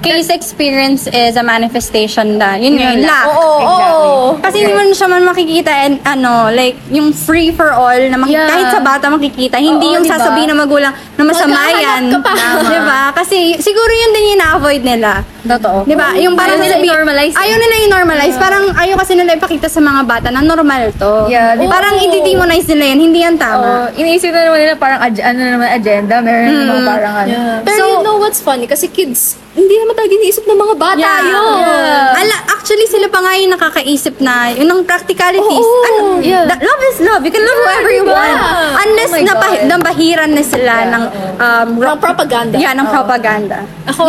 case 0.00 0.28
experience 0.28 1.08
is 1.08 1.32
a 1.34 1.42
manifestation 1.42 2.36
na, 2.36 2.56
yun 2.56 2.76
nga, 2.76 2.92
yung 2.92 3.04
lack. 3.04 3.24
Oo, 3.26 3.56
oo. 3.56 4.36
Kasi 4.36 4.60
hindi 4.60 4.72
mo 4.72 4.84
siya 4.92 5.08
man 5.08 5.24
makikita 5.24 5.72
and 5.82 5.96
ano, 6.04 6.52
like, 6.52 6.76
yung 6.88 7.08
free 7.10 7.48
for 7.48 7.72
all 7.72 7.96
na 7.96 8.16
maki- 8.16 8.36
Yeah. 8.36 8.48
kahit 8.48 8.68
sa 8.68 8.80
bata 8.80 9.08
makikita, 9.08 9.56
hindi 9.56 9.88
Oo, 9.88 9.94
yung 9.96 10.04
diba? 10.04 10.12
sasabihin 10.12 10.52
ng 10.52 10.60
magulang 10.60 10.92
na 11.16 11.22
masama 11.24 11.56
Maghahanap 11.56 11.80
yan. 11.80 12.02
ka 12.10 12.18
pa. 12.20 12.32
Diba? 12.64 13.00
Kasi 13.16 13.36
siguro 13.56 13.88
yun 13.90 14.12
din 14.12 14.24
yung 14.32 14.40
na-avoid 14.40 14.84
nila. 14.84 15.10
Totoo. 15.44 15.84
Diba? 15.84 16.16
Yung 16.16 16.32
parang 16.34 16.56
Ayaw 16.56 16.64
nila 16.64 16.74
sabi- 16.74 16.88
i-normalize 16.88 17.32
eh. 17.32 17.42
Ayaw 17.44 17.56
nila 17.58 17.74
i-normalize. 17.84 18.36
Parang 18.36 18.64
ayaw 18.74 18.96
kasi 18.96 19.12
nila 19.12 19.30
ipakita 19.34 19.66
sa 19.66 19.78
mga 19.78 20.00
bata 20.02 20.28
na 20.28 20.40
normal 20.40 20.88
to. 20.94 21.28
Yeah, 21.28 21.52
di 21.54 21.68
ba? 21.68 21.76
Parang 21.76 21.94
i-demonize 21.98 22.66
nila 22.66 22.84
yan. 22.86 22.98
Hindi 23.02 23.18
yan 23.20 23.34
Oh, 23.34 23.42
tama. 23.42 23.68
iniisip 23.92 24.30
na 24.30 24.40
naman 24.42 24.58
nila 24.58 24.74
parang 24.74 25.00
ag- 25.00 25.20
ano 25.22 25.40
naman 25.40 25.68
agenda, 25.70 26.14
meron 26.18 26.48
naman 26.50 26.80
parang 26.82 27.14
ano. 27.18 27.36
Pero 27.62 27.82
you 27.82 28.00
know 28.00 28.16
what's 28.16 28.40
funny? 28.40 28.64
Kasi 28.64 28.88
kids, 28.88 29.36
hindi 29.52 29.76
naman 29.76 29.92
talaga 29.92 30.12
iniisip 30.14 30.44
ng 30.44 30.58
mga 30.58 30.74
bata 30.74 30.98
Yeah. 30.98 31.28
yun. 31.28 31.58
Yeah. 31.60 32.18
Ala, 32.18 32.36
actually, 32.84 33.00
sila 33.00 33.06
pa 33.08 33.18
nga 33.20 33.32
yung 33.40 33.52
nakakaisip 33.52 34.14
na 34.20 34.52
yun 34.52 34.68
ang 34.68 34.84
practicalities. 34.84 35.64
Oo, 35.64 35.86
ano, 35.88 36.00
yeah. 36.20 36.44
that- 36.44 36.60
love 36.60 36.82
is 36.84 36.98
love. 37.00 37.22
You 37.24 37.32
can 37.32 37.40
love 37.40 37.58
whoever 37.64 37.90
you 37.90 38.04
diba? 38.04 38.12
want. 38.12 38.40
Unless 38.84 39.10
Oh 39.14 39.24
God. 39.24 39.58
nabahiran 39.66 40.30
na 40.30 40.42
sila 40.44 40.74
ng 40.92 41.02
um, 41.40 41.68
From 41.80 41.98
propaganda. 41.98 42.56
yeah, 42.60 42.76
ng 42.76 42.86
propaganda. 42.86 43.64
Ako, 43.88 44.02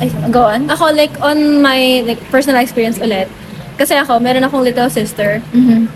ay, 0.00 0.08
go 0.32 0.48
on. 0.48 0.64
Ako, 0.68 0.92
like, 0.92 1.12
on 1.20 1.60
my 1.60 2.02
like 2.06 2.20
personal 2.30 2.60
experience 2.60 2.96
ulit, 2.96 3.28
kasi 3.76 3.92
ako, 3.92 4.16
meron 4.16 4.44
akong 4.44 4.64
little 4.64 4.88
sister. 4.88 5.44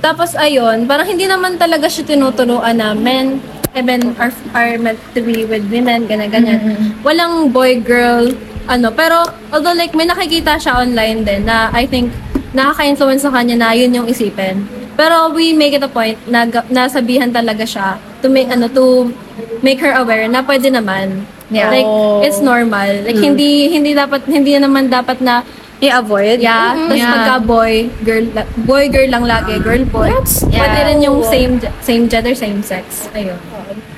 Tapos, 0.01 0.37
ayun, 0.37 0.85
parang 0.85 1.07
hindi 1.07 1.25
naman 1.25 1.57
talaga 1.57 1.89
siya 1.89 2.05
tinuturuan 2.07 2.77
na 2.77 2.93
men, 2.93 3.41
women 3.73 4.17
are, 4.17 4.33
are 4.53 4.77
meant 4.77 5.01
to 5.13 5.21
be 5.21 5.45
with 5.45 5.65
women, 5.69 6.05
ganyan, 6.05 6.29
ganyan. 6.29 6.61
Walang 7.01 7.53
boy, 7.53 7.79
girl, 7.79 8.33
ano. 8.67 8.91
Pero, 8.93 9.25
although 9.51 9.75
like, 9.75 9.95
may 9.95 10.07
nakikita 10.07 10.59
siya 10.59 10.79
online 10.79 11.23
din 11.23 11.47
na 11.47 11.71
I 11.73 11.87
think, 11.87 12.11
nakaka-influence 12.53 13.23
sa 13.23 13.31
kanya 13.31 13.57
na 13.57 13.69
yun 13.77 13.93
yung 13.93 14.09
isipin. 14.09 14.65
Pero 14.97 15.29
we 15.29 15.53
make 15.53 15.77
it 15.77 15.85
a 15.85 15.93
point 15.93 16.17
na 16.25 16.49
nasabihan 16.73 17.29
talaga 17.29 17.69
siya 17.69 18.01
to 18.25 18.33
make 18.33 18.49
ano 18.49 18.65
to 18.73 19.13
make 19.61 19.77
her 19.77 19.93
aware 19.93 20.25
na 20.25 20.41
pwede 20.41 20.73
naman. 20.73 21.29
Yeah. 21.53 21.69
Like 21.69 21.89
it's 22.25 22.41
normal. 22.41 23.05
Like 23.05 23.21
hindi 23.21 23.69
hindi 23.69 23.93
dapat 23.93 24.25
hindi 24.25 24.57
naman 24.57 24.89
dapat 24.89 25.21
na 25.21 25.45
I-avoid. 25.77 26.41
yeah, 26.41 26.73
tapos 26.73 26.97
Yeah. 26.97 27.13
pagka 27.13 27.37
boy, 27.45 27.93
girl, 28.01 28.25
boy 28.65 28.89
girl 28.89 29.13
lang 29.13 29.29
lagi, 29.29 29.61
girl 29.61 29.85
boy. 29.85 30.09
Yeah. 30.49 30.65
Pwede 30.65 30.81
rin 30.89 30.99
yung 31.05 31.21
same 31.29 31.61
same 31.85 32.09
gender, 32.09 32.33
same 32.33 32.65
sex. 32.65 33.13
Ayun. 33.13 33.37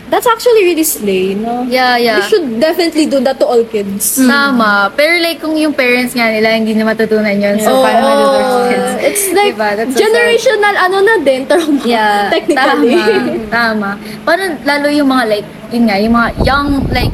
That's 0.09 0.25
actually 0.25 0.65
really 0.65 0.85
slay, 0.85 1.37
no? 1.37 1.69
Yeah, 1.69 2.01
yeah. 2.01 2.19
We 2.21 2.29
should 2.29 2.49
definitely 2.57 3.07
do 3.07 3.21
that 3.21 3.37
to 3.39 3.47
all 3.47 3.61
kids. 3.65 4.17
Tama. 4.17 4.89
Pero 4.97 5.21
like, 5.21 5.39
kung 5.39 5.53
yung 5.55 5.77
parents 5.77 6.17
nga 6.17 6.33
nila, 6.33 6.57
hindi 6.57 6.73
na 6.73 6.89
matutunan 6.89 7.37
yun. 7.37 7.61
So, 7.61 7.85
paano 7.85 8.09
matutunan 8.09 8.49
kids? 8.73 8.91
It's 9.05 9.25
like 9.37 9.53
Diba? 9.53 9.69
That's 9.77 9.93
so 9.93 10.01
sad. 10.01 10.09
generational 10.09 10.75
ano 10.75 10.97
na 11.05 11.15
din, 11.21 11.41
trauma. 11.49 11.83
Yeah. 11.85 12.33
Technically. 12.33 12.97
Tama. 12.97 13.49
Tama. 13.53 13.91
Parang 14.25 14.57
lalo 14.65 14.89
yung 14.89 15.09
mga 15.09 15.25
like, 15.29 15.47
yun 15.71 15.85
nga, 15.87 15.97
yung 16.01 16.15
mga 16.17 16.29
young 16.43 16.69
like 16.89 17.13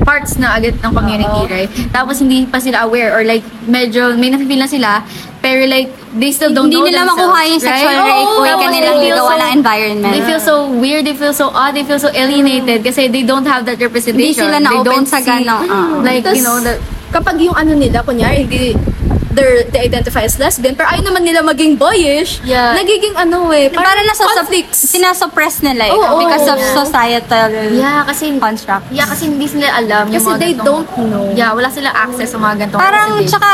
parts 0.00 0.40
na 0.40 0.56
agad 0.56 0.74
ng 0.80 0.92
community, 0.96 1.42
right? 1.46 1.70
Tapos 1.92 2.18
hindi 2.18 2.48
pa 2.48 2.56
sila 2.56 2.88
aware 2.88 3.12
or 3.12 3.22
like 3.22 3.44
medyo 3.68 4.16
may 4.16 4.32
nafe-feel 4.32 4.58
na 4.58 4.66
sila 4.66 4.90
pero 5.40 5.64
like 5.64 5.88
they 6.12 6.30
still 6.30 6.52
don't 6.52 6.68
Hindi 6.68 6.76
know 6.76 6.86
nila 6.86 7.00
themselves, 7.02 7.20
makuha 7.22 7.40
yung 7.46 7.60
sexual 7.60 7.96
right? 7.96 8.28
kanilang 8.60 8.94
they 8.94 9.00
feel 9.02 9.16
ginagawa 9.16 9.32
so- 9.32 9.40
na 9.40 9.46
environment. 9.50 10.12
They 10.12 10.22
feel 10.22 10.42
so 10.42 10.54
weird, 10.70 11.02
they 11.02 11.16
feel 11.16 11.32
so 11.32 11.46
odd, 11.50 11.72
they 11.72 11.82
feel 11.82 11.98
so 11.98 12.10
alienated 12.10 12.80
kasi 12.82 13.08
they 13.08 13.22
don't 13.22 13.44
have 13.44 13.64
that 13.64 13.78
representation. 13.78 14.20
Hindi 14.20 14.36
sila 14.36 14.58
They 14.58 14.66
na-open 14.68 14.84
don't 14.86 15.08
sa 15.08 15.18
see, 15.18 15.26
ganong, 15.26 15.64
ah. 15.66 16.00
like, 16.00 16.22
Tas, 16.22 16.36
you 16.36 16.42
know, 16.42 16.58
the, 16.58 16.76
kapag 17.10 17.40
yung 17.40 17.54
ano 17.54 17.72
nila, 17.72 18.02
kunyari, 18.02 18.44
hindi, 18.44 18.76
they're, 19.30 19.62
they 19.64 19.86
identify 19.86 20.20
as 20.20 20.36
lesbian, 20.36 20.74
pero 20.74 20.90
ayaw 20.90 21.06
naman 21.06 21.22
nila 21.22 21.40
maging 21.40 21.74
boyish, 21.74 22.42
Yeah. 22.42 22.74
nagiging 22.74 23.14
ano 23.14 23.48
eh, 23.50 23.70
Parang 23.70 24.02
nasa 24.02 24.26
conflicts. 24.26 24.90
sinasuppress 24.90 25.62
nila 25.62 25.86
eh. 25.86 25.94
Oo, 25.94 26.18
because 26.18 26.46
of 26.46 26.58
yeah. 26.58 26.74
societal 26.74 27.48
yeah, 27.72 28.02
kasi 28.04 28.34
construct. 28.36 28.90
Yeah, 28.90 29.06
kasi 29.06 29.26
hindi 29.26 29.46
sila 29.46 29.70
alam 29.72 30.10
yung 30.10 30.18
Kasi 30.18 30.28
mga 30.28 30.36
they 30.36 30.52
ganitong- 30.52 30.84
don't 30.84 31.08
know. 31.08 31.24
Yeah, 31.32 31.54
wala 31.54 31.70
sila 31.70 31.88
access 31.88 32.34
sa 32.34 32.38
mga 32.38 32.54
ganitong 32.60 32.82
Parang, 32.82 33.08
tsaka, 33.24 33.50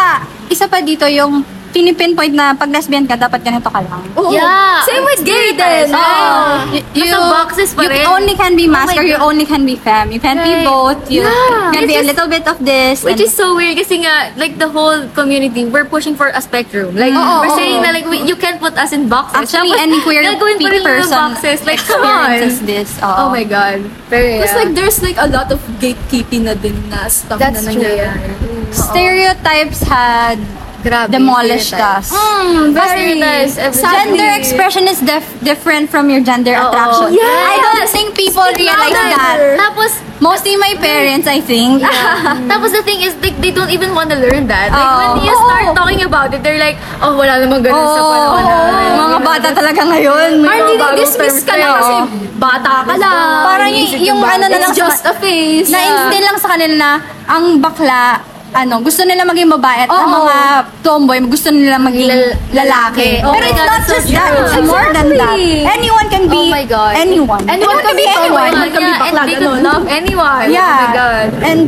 isa 0.49 0.64
pa 0.64 0.80
dito 0.80 1.05
yung 1.07 1.45
pinipinpoint 1.77 2.33
na 2.33 2.57
pag 2.57 2.72
lesbian 2.72 3.05
ka, 3.05 3.20
dapat 3.20 3.45
ganito 3.45 3.68
ka 3.68 3.85
lang. 3.85 4.01
Oo. 4.16 4.33
Yeah. 4.33 4.81
Same 4.81 5.05
with 5.05 5.20
gay 5.22 5.53
din. 5.53 5.93
Oo. 5.93 6.01
Ah. 6.01 6.64
You, 6.97 7.05
Basta 7.05 7.29
boxes 7.29 7.68
pa 7.77 7.85
you 7.85 7.93
rin. 7.93 8.09
only 8.09 8.33
can 8.33 8.57
be 8.57 8.64
Oh 8.64 8.72
mask 8.72 8.97
my 8.97 8.97
or 8.97 9.05
you 9.05 9.20
God. 9.20 9.29
only 9.29 9.45
can 9.45 9.62
be 9.62 9.77
femme. 9.77 10.09
You 10.09 10.16
can't 10.16 10.41
be 10.41 10.57
Right. 10.57 10.64
both. 10.64 11.05
You 11.12 11.20
Yeah. 11.20 11.68
can 11.77 11.85
Which 11.85 11.93
be 11.93 11.97
a 12.01 12.01
is- 12.01 12.09
little 12.09 12.29
bit 12.33 12.49
of 12.49 12.57
this. 12.64 13.05
Which 13.05 13.20
and- 13.20 13.29
is 13.29 13.37
so 13.37 13.53
weird 13.53 13.77
kasi 13.77 14.01
nga, 14.01 14.33
like 14.41 14.57
the 14.57 14.72
whole 14.72 15.05
community, 15.12 15.68
we're 15.68 15.85
pushing 15.85 16.16
for 16.16 16.33
a 16.33 16.41
spectrum. 16.41 16.97
Like, 16.97 17.12
Oo, 17.12 17.45
we're 17.45 17.53
oo. 17.53 17.59
saying 17.61 17.85
na 17.85 17.93
like, 17.93 18.09
we, 18.09 18.24
you 18.24 18.41
can't 18.41 18.57
put 18.57 18.72
us 18.74 18.97
in 18.97 19.12
boxes. 19.12 19.37
Actually, 19.45 19.77
Tapos, 19.77 19.85
any 19.85 19.99
queer 20.01 20.24
gagawin 20.24 20.57
pa 20.57 20.68
rin 20.72 20.81
nila 20.81 20.89
person 20.97 21.12
boxes. 21.12 21.59
Like, 21.68 21.81
come 21.85 22.01
on. 22.01 22.33
experiences 22.33 22.57
this. 22.64 22.89
Oh 23.05 23.29
my 23.29 23.45
God. 23.45 23.85
Pero 24.09 24.24
yeah. 24.24 24.41
Tapos 24.49 24.57
like, 24.57 24.72
there's 24.72 24.99
like 25.05 25.18
a 25.20 25.29
lot 25.29 25.53
of 25.53 25.61
gatekeeping 25.77 26.49
na 26.49 26.57
din 26.57 26.72
na 26.89 27.05
stuff 27.07 27.37
That's 27.37 27.61
na 27.61 27.68
true. 27.68 27.85
nangyayari. 27.85 28.33
Stereotypes 28.72 29.85
had 29.85 30.41
Grabe. 30.87 31.11
demolished 31.11 31.74
us. 31.74 32.14
Mm, 32.14 32.70
very 32.70 33.18
nice. 33.18 33.59
Gender 33.59 34.30
expression 34.39 34.87
is 34.87 35.03
def- 35.03 35.34
different 35.43 35.91
from 35.91 36.07
your 36.07 36.22
gender 36.22 36.55
Oo. 36.55 36.70
attraction. 36.70 37.09
Yes. 37.18 37.26
I 37.26 37.57
don't 37.59 37.91
think 37.91 38.14
people 38.14 38.47
realize 38.55 38.95
that. 38.95 39.59
Tapos, 39.59 39.91
Mostly 40.16 40.57
my 40.57 40.72
parents, 40.80 41.28
I 41.28 41.45
think. 41.45 41.84
Tapos 42.51 42.72
the 42.72 42.80
thing 42.80 43.05
is, 43.05 43.12
they, 43.20 43.37
they 43.37 43.53
don't 43.53 43.68
even 43.68 43.93
want 43.93 44.09
to 44.09 44.16
learn 44.16 44.49
that. 44.49 44.72
Like, 44.72 44.89
Oo. 44.89 44.97
when 44.97 45.28
you 45.28 45.34
start 45.37 45.76
talking 45.76 46.03
about 46.09 46.32
it, 46.32 46.41
they're 46.41 46.57
like, 46.57 46.80
oh, 47.05 47.12
wala 47.20 47.37
namang 47.37 47.61
ganun 47.61 47.84
sa 47.84 48.01
Oo, 48.01 48.12
panahon 48.16 48.45
namin. 48.49 48.91
mga 48.97 49.18
bata 49.20 49.49
talaga 49.53 49.80
ngayon. 49.84 50.30
Parang 50.41 50.66
mga 50.72 50.80
bagong 50.80 51.01
dismiss 51.05 51.45
ka 51.45 51.55
na, 51.61 51.68
kasi 51.76 51.95
oh. 52.01 52.05
bata 52.41 52.89
ka 52.89 52.95
lang. 52.97 53.28
Parang 53.45 53.68
y- 53.68 53.93
yung 54.09 54.20
ano 54.24 54.45
na 54.49 54.57
lang 54.57 54.72
It's 54.72 54.80
just 54.80 55.05
a 55.05 55.12
face. 55.20 55.68
na-instill 55.68 56.24
lang 56.24 56.39
sa 56.41 56.49
kanila 56.49 56.74
na 56.80 56.91
ang 57.28 57.45
bakla, 57.61 58.24
ano, 58.53 58.80
gusto 58.80 59.03
nila 59.03 59.22
maging 59.22 59.51
babae 59.51 59.84
at 59.84 59.90
ang 59.90 60.07
Oo. 60.07 60.16
mga 60.22 60.36
tomboy, 60.80 61.18
gusto 61.26 61.51
nila 61.51 61.76
maging 61.76 62.07
Lal- 62.09 62.36
lalaki. 62.55 63.20
Oh 63.20 63.34
Pero 63.34 63.42
my 63.42 63.51
it's 63.51 63.59
God, 63.59 63.66
not 63.66 63.72
that's 63.76 63.88
so 63.88 63.94
just 63.97 64.09
that, 64.11 64.30
true. 64.30 64.44
it's 64.47 64.57
more 64.64 64.88
than 64.92 65.07
that. 65.14 65.34
Exactly. 65.36 65.66
Anyone 65.66 66.07
can 66.09 66.24
be 66.26 66.40
Oh 66.40 66.49
my 66.49 66.64
God. 66.64 66.92
anyone. 66.94 67.42
Anyone 67.47 67.78
can 67.80 67.94
be 67.97 68.07
anyone. 68.07 68.49
Anyone 68.49 68.70
can 68.70 68.82
be 68.82 68.92
yeah, 68.92 69.01
bakla, 69.03 69.20
and 69.20 69.28
they 69.28 69.36
ganun. 69.36 69.42
could 69.42 69.62
love 69.66 69.84
anyone. 69.88 70.47
Yeah. 70.49 70.62
Oh 70.62 70.78
my 70.78 70.90
God. 70.94 71.28
And 71.42 71.61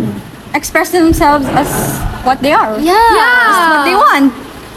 express 0.54 0.88
themselves 0.90 1.44
as 1.52 1.68
what 2.22 2.40
they 2.40 2.52
are. 2.52 2.78
Yeah. 2.80 2.94
As 2.96 3.58
what 3.68 3.84
they 3.84 3.96
want. 3.96 4.28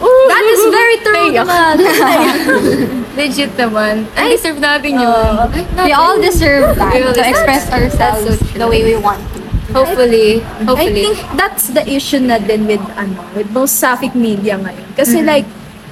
That 0.01 0.43
is 0.49 0.61
very 0.73 0.97
true 1.05 1.29
naman. 1.29 1.75
Legit 3.19 3.53
naman. 3.53 4.09
Ay, 4.17 4.33
deserve 4.33 4.57
natin 4.57 4.97
yun. 4.97 5.35
We 5.85 5.93
all 5.93 6.17
deserve 6.17 6.73
that, 6.73 6.91
to 6.95 7.21
express 7.21 7.69
that. 7.69 7.77
ourselves 7.77 8.25
That's 8.25 8.39
so 8.51 8.57
the 8.57 8.67
way 8.67 8.81
we 8.81 8.97
want. 8.97 9.21
Hopefully. 9.73 10.43
I 10.43 10.63
Hopefully. 10.67 11.03
think 11.11 11.15
that's 11.35 11.67
the 11.71 11.83
issue 11.87 12.19
na 12.19 12.37
din 12.37 12.67
with 12.67 12.83
ano, 12.95 13.19
with 13.35 13.49
most 13.51 13.79
sapphic 13.79 14.13
media 14.13 14.59
ngayon. 14.59 14.87
Kasi 14.95 15.23
like, 15.23 15.45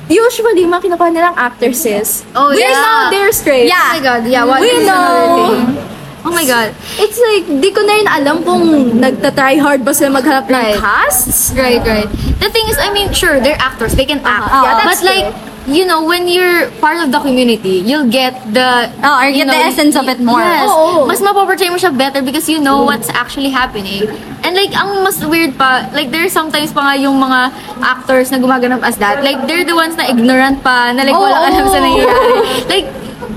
usually, 0.09 0.65
mga 0.65 0.89
kinukuha 0.89 1.09
nilang 1.13 1.37
actresses, 1.37 2.25
Oh, 2.33 2.49
we 2.49 2.59
yeah. 2.59 2.73
know 2.73 2.97
they're 3.13 3.31
straight. 3.31 3.69
Oh 3.71 3.93
my 3.93 4.01
God. 4.01 4.21
Yeah, 4.25 4.43
what 4.43 4.61
We 4.61 4.69
is 4.69 4.85
know. 4.85 5.85
Oh 6.25 6.35
my 6.35 6.43
God. 6.43 6.75
It's 6.99 7.15
like, 7.15 7.47
di 7.47 7.71
ko 7.71 7.79
na 7.79 7.93
rin 7.95 8.07
alam 8.11 8.43
kung 8.43 8.63
nagta-try 8.99 9.55
hard 9.55 9.87
ba 9.87 9.95
sila 9.95 10.19
maghanap 10.19 10.51
ng 10.51 10.53
Right. 10.53 10.75
casts. 10.75 11.55
Right, 11.55 11.79
right. 11.79 12.11
The 12.43 12.51
thing 12.51 12.67
is, 12.67 12.75
I 12.75 12.91
mean, 12.91 13.15
sure, 13.15 13.39
they're 13.39 13.55
actors. 13.59 13.95
They 13.95 14.03
can 14.03 14.19
act. 14.27 14.51
Uh-huh. 14.51 14.63
Yeah, 14.67 14.73
but 14.75 14.85
that's 14.91 15.03
like, 15.05 15.31
you 15.69 15.85
know, 15.85 16.03
when 16.05 16.27
you're 16.27 16.69
part 16.81 16.97
of 16.97 17.11
the 17.11 17.19
community, 17.19 17.79
you'll 17.79 18.09
get 18.09 18.33
the... 18.53 18.91
Oh, 19.03 19.21
or 19.21 19.29
you 19.29 19.45
get 19.45 19.47
the 19.47 19.57
essence 19.57 19.95
of 19.95 20.07
it 20.07 20.19
more. 20.19 20.41
Yes. 20.41 20.69
Oo. 20.69 21.05
Mas 21.05 21.21
mapaportray 21.21 21.69
mo 21.69 21.77
siya 21.77 21.95
better 21.95 22.21
because 22.21 22.49
you 22.49 22.59
know 22.59 22.83
what's 22.83 23.09
actually 23.09 23.49
happening. 23.49 24.09
And 24.43 24.55
like, 24.55 24.73
ang 24.75 25.03
mas 25.03 25.23
weird 25.23 25.57
pa, 25.57 25.89
like, 25.93 26.11
there's 26.11 26.31
sometimes 26.31 26.73
pa 26.73 26.81
nga 26.81 26.95
yung 27.01 27.19
mga 27.19 27.53
actors 27.81 28.31
na 28.31 28.37
gumaganap 28.37 28.81
as 28.83 28.97
that. 28.97 29.23
Like, 29.23 29.47
they're 29.47 29.65
the 29.65 29.75
ones 29.75 29.95
na 29.95 30.09
ignorant 30.09 30.63
pa, 30.63 30.91
na 30.91 31.03
like, 31.03 31.15
walang 31.15 31.43
alam 31.53 31.65
sa 31.67 31.79
nangyayari. 31.79 32.31
Like, 32.67 32.87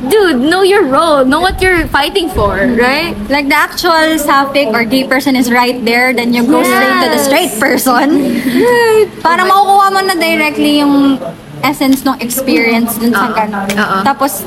dude, 0.09 0.41
know 0.41 0.63
your 0.63 0.87
role. 0.87 1.25
Know 1.25 1.41
what 1.41 1.61
you're 1.63 1.87
fighting 1.87 2.29
for, 2.31 2.55
right? 2.57 3.15
Like 3.31 3.49
the 3.49 3.55
actual 3.55 4.19
sapphic 4.19 4.69
or 4.75 4.85
gay 4.85 5.05
person 5.07 5.37
is 5.37 5.51
right 5.51 5.79
there, 5.85 6.13
then 6.13 6.35
you 6.35 6.47
go 6.47 6.63
straight 6.63 6.99
to 7.03 7.09
the 7.11 7.21
Yes. 7.23 7.27
straight 7.27 7.53
person. 7.61 8.09
Para 9.23 9.47
makukuha 9.47 9.87
mo 9.95 10.01
na 10.03 10.15
directly 10.19 10.83
yung 10.83 11.19
essence 11.63 12.03
ng 12.03 12.19
experience 12.19 12.95
dun 12.97 13.11
sa 13.11 13.27
Oo. 13.27 13.35
ganon. 13.35 13.69
Oo. 13.69 13.99
Tapos, 14.03 14.43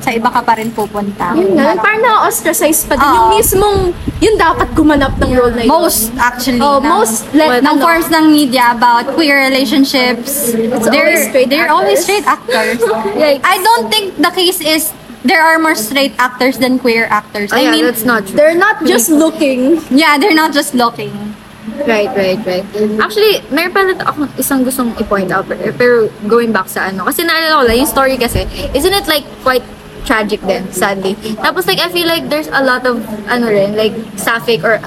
sa 0.00 0.10
iba 0.10 0.26
ka 0.26 0.40
pa 0.40 0.54
rin 0.54 0.70
pupunta. 0.70 1.34
Yun 1.34 1.52
nga, 1.52 1.76
parang 1.76 2.00
na-ostracize 2.00 2.86
pa 2.86 2.94
din. 2.94 3.02
Oo. 3.02 3.12
Yung 3.12 3.28
mismong, 3.36 3.78
yun 4.16 4.34
dapat 4.34 4.72
gumanap 4.72 5.12
ng 5.18 5.30
role 5.30 5.52
na 5.52 5.60
yun. 5.60 5.68
Most 5.68 6.08
actually 6.16 6.56
Oh, 6.58 6.78
ng, 6.78 6.88
most, 6.88 7.28
let- 7.32 7.60
ng 7.60 7.68
ano? 7.70 7.82
forms 7.82 8.08
ng 8.08 8.24
media 8.26 8.70
about 8.70 9.12
queer 9.12 9.44
relationships 9.44 10.56
they're 10.86 11.12
always 11.12 11.28
straight 11.28 11.48
they're 11.48 11.66
actors. 11.66 11.76
always 11.76 11.98
straight 12.00 12.24
actors 12.24 12.78
Yikes. 13.14 13.42
I 13.42 13.56
don't 13.58 13.86
think 13.88 14.16
the 14.16 14.30
case 14.30 14.60
is 14.60 14.92
there 15.20 15.42
are 15.42 15.58
more 15.58 15.74
straight 15.74 16.12
actors 16.16 16.56
than 16.56 16.78
queer 16.78 17.04
actors 17.10 17.52
Oh, 17.52 17.56
I 17.56 17.68
yeah, 17.68 17.72
mean 17.72 17.84
that's 17.84 18.04
not 18.04 18.24
true. 18.24 18.36
They're 18.36 18.56
not 18.56 18.80
just 18.84 19.10
looking. 19.10 19.84
yeah 19.90 20.16
they're 20.16 20.36
not 20.36 20.52
just 20.52 20.72
looking 20.72 21.12
Right, 21.84 22.08
right, 22.16 22.40
right. 22.46 22.64
Actually, 23.00 23.44
meron 23.52 23.72
pala 23.72 23.92
ako 24.04 24.28
isang 24.40 24.64
gustong 24.64 24.96
i-point 24.96 25.28
out. 25.32 25.44
Pero, 25.76 26.08
going 26.26 26.52
back 26.52 26.68
sa 26.68 26.88
ano. 26.88 27.04
Kasi 27.04 27.24
naalala 27.24 27.60
ko 27.60 27.64
lang, 27.68 27.76
yung 27.76 27.90
story 27.90 28.16
kasi, 28.16 28.48
isn't 28.72 28.92
it 28.92 29.06
like 29.08 29.24
quite 29.44 29.64
tragic 30.04 30.40
din, 30.48 30.64
sadly. 30.72 31.14
Tapos 31.44 31.68
like, 31.68 31.78
I 31.78 31.92
feel 31.92 32.08
like 32.08 32.28
there's 32.32 32.48
a 32.48 32.64
lot 32.64 32.86
of, 32.88 33.04
ano 33.28 33.52
rin, 33.52 33.76
like, 33.76 33.92
sapphic 34.16 34.64
or 34.64 34.80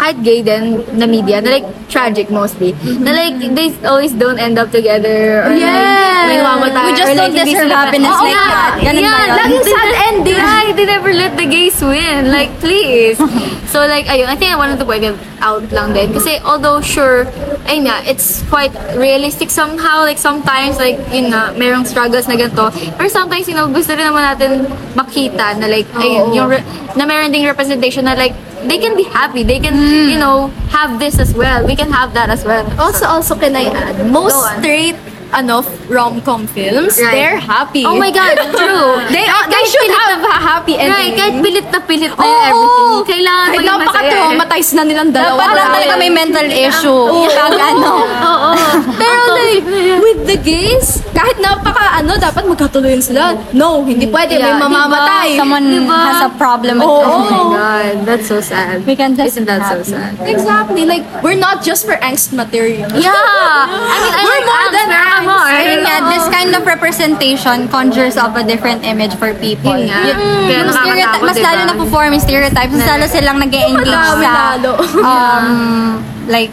kahit 0.00 0.16
gay 0.24 0.40
din 0.40 0.80
na 0.96 1.04
media 1.04 1.44
na 1.44 1.60
like 1.60 1.68
tragic 1.92 2.32
mostly. 2.32 2.72
Na 3.04 3.12
like 3.12 3.36
they 3.36 3.68
always 3.84 4.16
don't 4.16 4.40
end 4.40 4.56
up 4.56 4.72
together 4.72 5.44
or 5.44 5.52
Yes. 5.52 5.68
like 5.68 6.00
may 6.24 6.40
mamatay. 6.40 6.84
We 6.88 6.92
just 6.96 7.04
or, 7.04 7.14
like, 7.14 7.32
don't 7.36 7.44
deserve 7.44 7.68
happiness 7.68 8.08
Oo 8.08 8.24
like 8.24 8.32
nga. 8.32 8.48
that. 8.48 8.72
Ganun 8.80 9.02
yeah, 9.02 9.20
ba 9.20 9.44
yun? 9.44 9.60
Sad 9.60 9.92
ending. 10.08 10.40
Yeah, 10.40 10.72
they 10.72 10.86
never 10.88 11.12
let 11.12 11.36
the 11.36 11.44
gays 11.44 11.76
win. 11.82 12.32
Like, 12.32 12.48
please. 12.64 13.20
so, 13.72 13.84
like, 13.84 14.06
ayun, 14.06 14.24
I 14.30 14.36
think 14.40 14.48
I 14.48 14.56
wanted 14.56 14.78
to 14.78 14.86
point 14.86 15.04
it 15.04 15.18
out 15.44 15.66
lang 15.74 15.92
din. 15.92 16.14
Kasi, 16.14 16.38
although, 16.46 16.80
sure, 16.80 17.26
ayun 17.66 17.90
nga, 17.90 18.00
it's 18.06 18.40
quite 18.46 18.70
realistic 18.94 19.50
somehow. 19.50 20.06
Like, 20.06 20.16
sometimes, 20.16 20.78
like, 20.78 20.96
yun 21.10 21.34
nga, 21.34 21.50
merong 21.58 21.84
struggles 21.84 22.24
na 22.30 22.38
ganito. 22.38 22.70
Pero 22.96 23.08
sometimes, 23.10 23.50
you 23.50 23.56
know, 23.58 23.66
gusto 23.68 23.92
rin 23.92 24.06
naman 24.06 24.22
natin 24.22 24.64
makita 24.94 25.58
na, 25.58 25.66
like, 25.66 25.88
ayun, 25.98 26.30
yung, 26.32 26.48
re- 26.48 26.64
na 26.94 27.04
meron 27.04 27.34
ding 27.34 27.44
representation 27.44 28.06
na, 28.06 28.14
like, 28.14 28.32
they 28.68 28.78
can 28.78 28.96
be 28.96 29.04
happy. 29.04 29.42
They 29.42 29.58
can, 29.58 29.74
you 29.74 30.14
hmm. 30.14 30.20
know, 30.20 30.48
have 30.70 30.98
this 30.98 31.18
as 31.18 31.34
well. 31.34 31.66
We 31.66 31.76
can 31.76 31.90
have 31.90 32.14
that 32.14 32.30
as 32.30 32.44
well. 32.44 32.64
Also, 32.80 33.06
also, 33.06 33.34
can 33.34 33.56
I 33.56 33.64
add, 33.64 34.10
most 34.10 34.36
straight, 34.58 34.96
ano, 35.32 35.60
rom-com 35.86 36.46
films, 36.46 36.94
Right. 36.96 37.12
they're 37.12 37.38
happy. 37.38 37.82
Oh 37.82 37.94
my 37.94 38.10
God, 38.10 38.34
true. 38.52 38.98
They, 39.08 39.22
Kahit 39.22 39.46
they 39.48 39.64
should 39.64 39.90
have 39.92 40.18
a 40.20 40.36
happy 40.36 40.74
ending. 40.74 40.90
Right, 40.90 41.14
kahit 41.14 41.34
pilit 41.38 41.66
na 41.66 41.80
pilit 41.80 42.10
na 42.10 42.20
yung 42.20 42.42
everything. 42.44 42.94
Kailangan 43.08 43.46
Kahit 43.46 43.56
maging 43.56 43.70
masaya. 43.70 43.80
napaka-traumatize 43.80 44.70
na 44.70 44.82
nilang 44.82 45.10
dalawa. 45.10 45.38
dapat 45.40 45.54
lang 45.56 45.70
talaga 45.72 45.94
may 45.96 46.10
mental 46.10 46.46
issue 46.46 47.02
pag 47.38 47.54
ano 47.54 47.92
Oo. 48.02 48.50
Pero 48.92 49.22
like, 49.32 49.64
with 50.00 50.20
the 50.24 50.36
gays, 50.36 50.86
kahit 51.10 51.38
napaka 51.38 51.80
ano, 51.96 52.14
dapat 52.16 52.44
magkatuloy 52.44 52.98
sila. 52.98 53.34
No, 53.52 53.82
hindi 53.82 54.06
pwede, 54.06 54.34
may 54.34 54.42
Yeah, 54.42 54.56
diba? 54.56 54.66
mamamatay. 54.66 55.28
someone 55.36 55.64
Diba? 55.64 55.98
has 56.06 56.22
a 56.22 56.32
problem 56.34 56.78
with 56.78 56.86
Oo. 56.86 57.00
Oh 57.00 57.22
my 57.22 57.42
God, 57.52 57.94
that's 58.04 58.26
so 58.26 58.40
sad. 58.40 58.82
We 58.82 58.94
can 58.94 59.14
just 59.14 59.34
Isn't 59.34 59.46
that 59.46 59.62
so 59.64 59.78
happy. 59.78 59.90
sad? 59.90 60.12
Exactly. 60.24 60.82
Like, 60.84 61.04
we're 61.20 61.38
not 61.38 61.60
just 61.60 61.84
for 61.84 61.94
angst 62.00 62.32
material. 62.32 62.90
Yeah! 62.92 63.12
I 63.12 63.96
mean, 64.00 64.12
I 64.12 64.22
We're 64.22 64.32
like 64.32 64.46
more 64.46 64.60
abs, 64.60 64.74
than 64.74 64.86
pero 64.88 65.04
abs. 65.20 65.28
more. 65.28 65.52
Ayun 65.52 65.80
nga, 65.82 65.96
this 66.08 66.24
kind 66.28 66.50
of 66.50 66.62
representation 66.64 67.68
conjures 67.68 68.16
up 68.16 68.32
a 68.34 68.42
different 68.42 68.82
image 68.82 69.14
for 69.16 69.32
people. 69.36 69.76
Yun 69.76 69.88
nga. 69.88 70.00
Kaya 70.02 70.16
yung 70.56 70.68
nakakatakot, 70.68 70.72
stereotype, 70.72 71.22
mas 71.22 71.36
diba? 71.36 71.46
lalo 71.46 71.60
na 71.64 71.74
perform 71.76 72.08
yung 72.12 72.24
stereotypes, 72.24 72.72
mas 72.72 72.86
lalo 72.86 73.04
silang 73.06 73.38
nag-engage 73.38 73.86
Madami 73.86 74.24
sa 74.24 74.32
lalo. 74.56 74.70
um, 75.00 75.46
like 76.34 76.50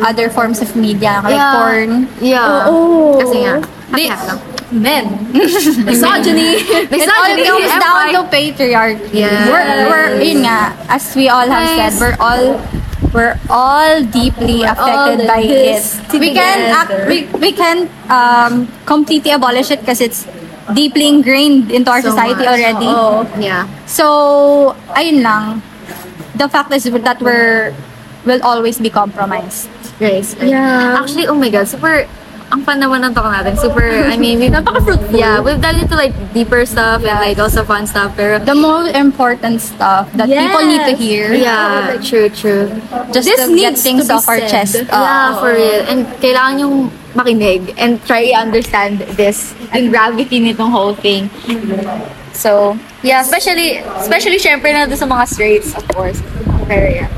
other 0.00 0.28
forms 0.28 0.60
of 0.60 0.72
media, 0.74 1.20
like 1.22 1.36
Yeah. 1.36 1.54
porn. 1.54 1.90
Yeah. 2.20 2.68
Oo. 2.68 3.18
Kasi 3.18 3.36
nga, 3.44 3.54
Di- 3.92 4.08
happy 4.08 4.26
lang. 4.28 4.40
Men. 4.72 5.04
Misogyny. 5.84 6.64
It 6.88 7.04
all 7.04 7.28
Misogyny, 7.28 7.44
comes 7.44 7.72
down 7.76 8.02
to 8.08 8.20
patriarchy. 8.32 9.20
Yes. 9.20 9.44
We're, 9.44 9.68
we're, 9.84 10.08
yun 10.24 10.48
nga, 10.48 10.72
as 10.88 11.12
we 11.12 11.28
all 11.28 11.44
have 11.44 11.68
said, 11.76 11.92
we're 12.00 12.16
all 12.16 12.56
we're 13.12 13.38
all 13.48 14.02
deeply 14.04 14.62
affected 14.64 15.20
all 15.20 15.26
by 15.28 15.42
this 15.42 16.00
it. 16.00 16.18
We 16.20 16.32
can 16.32 16.58
act, 16.72 16.90
we, 17.08 17.26
we 17.38 17.52
can 17.52 17.88
um, 18.08 18.68
completely 18.86 19.30
abolish 19.32 19.70
it 19.70 19.80
because 19.80 20.00
it's 20.00 20.26
deeply 20.74 21.08
ingrained 21.08 21.70
into 21.70 21.90
our 21.90 22.02
So 22.02 22.10
society 22.10 22.44
much. 22.44 22.48
already. 22.48 22.86
Oo. 22.88 23.26
Yeah. 23.40 23.68
So, 23.86 24.76
ayun 24.96 25.22
lang. 25.22 25.62
The 26.36 26.48
fact 26.48 26.72
is 26.72 26.84
that 26.88 27.20
we're 27.20 27.74
will 28.24 28.42
always 28.42 28.78
be 28.78 28.88
compromised. 28.90 29.68
Grace. 29.98 30.34
Yeah. 30.40 30.98
Actually, 31.00 31.26
oh 31.26 31.34
my 31.34 31.50
God, 31.50 31.68
super, 31.68 32.06
ang 32.52 32.60
fun 32.62 32.76
naman 32.76 33.00
ng 33.00 33.12
talk 33.16 33.32
natin. 33.32 33.56
Super, 33.56 33.80
I 34.04 34.20
mean, 34.20 34.36
we've, 34.38 34.52
Napaka-fruitful. 34.52 35.16
Yeah, 35.16 35.40
we've 35.40 35.56
done 35.60 35.80
into 35.80 35.96
like 35.96 36.12
deeper 36.36 36.68
stuff 36.68 37.00
and 37.00 37.16
like 37.16 37.40
also 37.40 37.64
fun 37.64 37.88
stuff. 37.88 38.12
Pero, 38.12 38.36
The 38.44 38.54
most 38.54 38.92
important 38.92 39.64
stuff 39.64 40.12
that 40.20 40.28
people 40.28 40.60
need 40.68 40.84
to 40.84 40.92
Yes. 40.92 41.00
hear. 41.00 41.26
yeah, 41.32 41.96
true, 42.04 42.28
true. 42.28 42.68
Just 43.08 43.24
This 43.24 43.40
to 43.40 43.48
get 43.56 43.72
needs 43.72 43.80
things 43.80 44.12
to 44.12 44.20
off 44.20 44.28
our 44.28 44.36
chest. 44.44 44.76
yeah, 44.84 45.40
for 45.40 45.56
real. 45.56 45.80
And 45.88 46.04
kailangan 46.20 46.60
yung 46.60 46.76
makinig 47.16 47.72
and 47.80 47.96
try 48.04 48.28
i-understand 48.28 49.00
this, 49.16 49.56
yung 49.72 49.88
gravity 49.88 50.36
nitong 50.40 50.68
whole 50.68 50.92
thing. 50.92 51.32
So, 52.32 52.76
yeah, 53.00 53.20
especially, 53.20 53.80
especially 53.96 54.36
syempre 54.36 54.72
na 54.72 54.88
sa 54.92 55.04
mga 55.08 55.24
straights, 55.28 55.72
of 55.72 55.84
course. 55.88 56.20
Pero 56.68 56.88
yeah. 56.88 57.08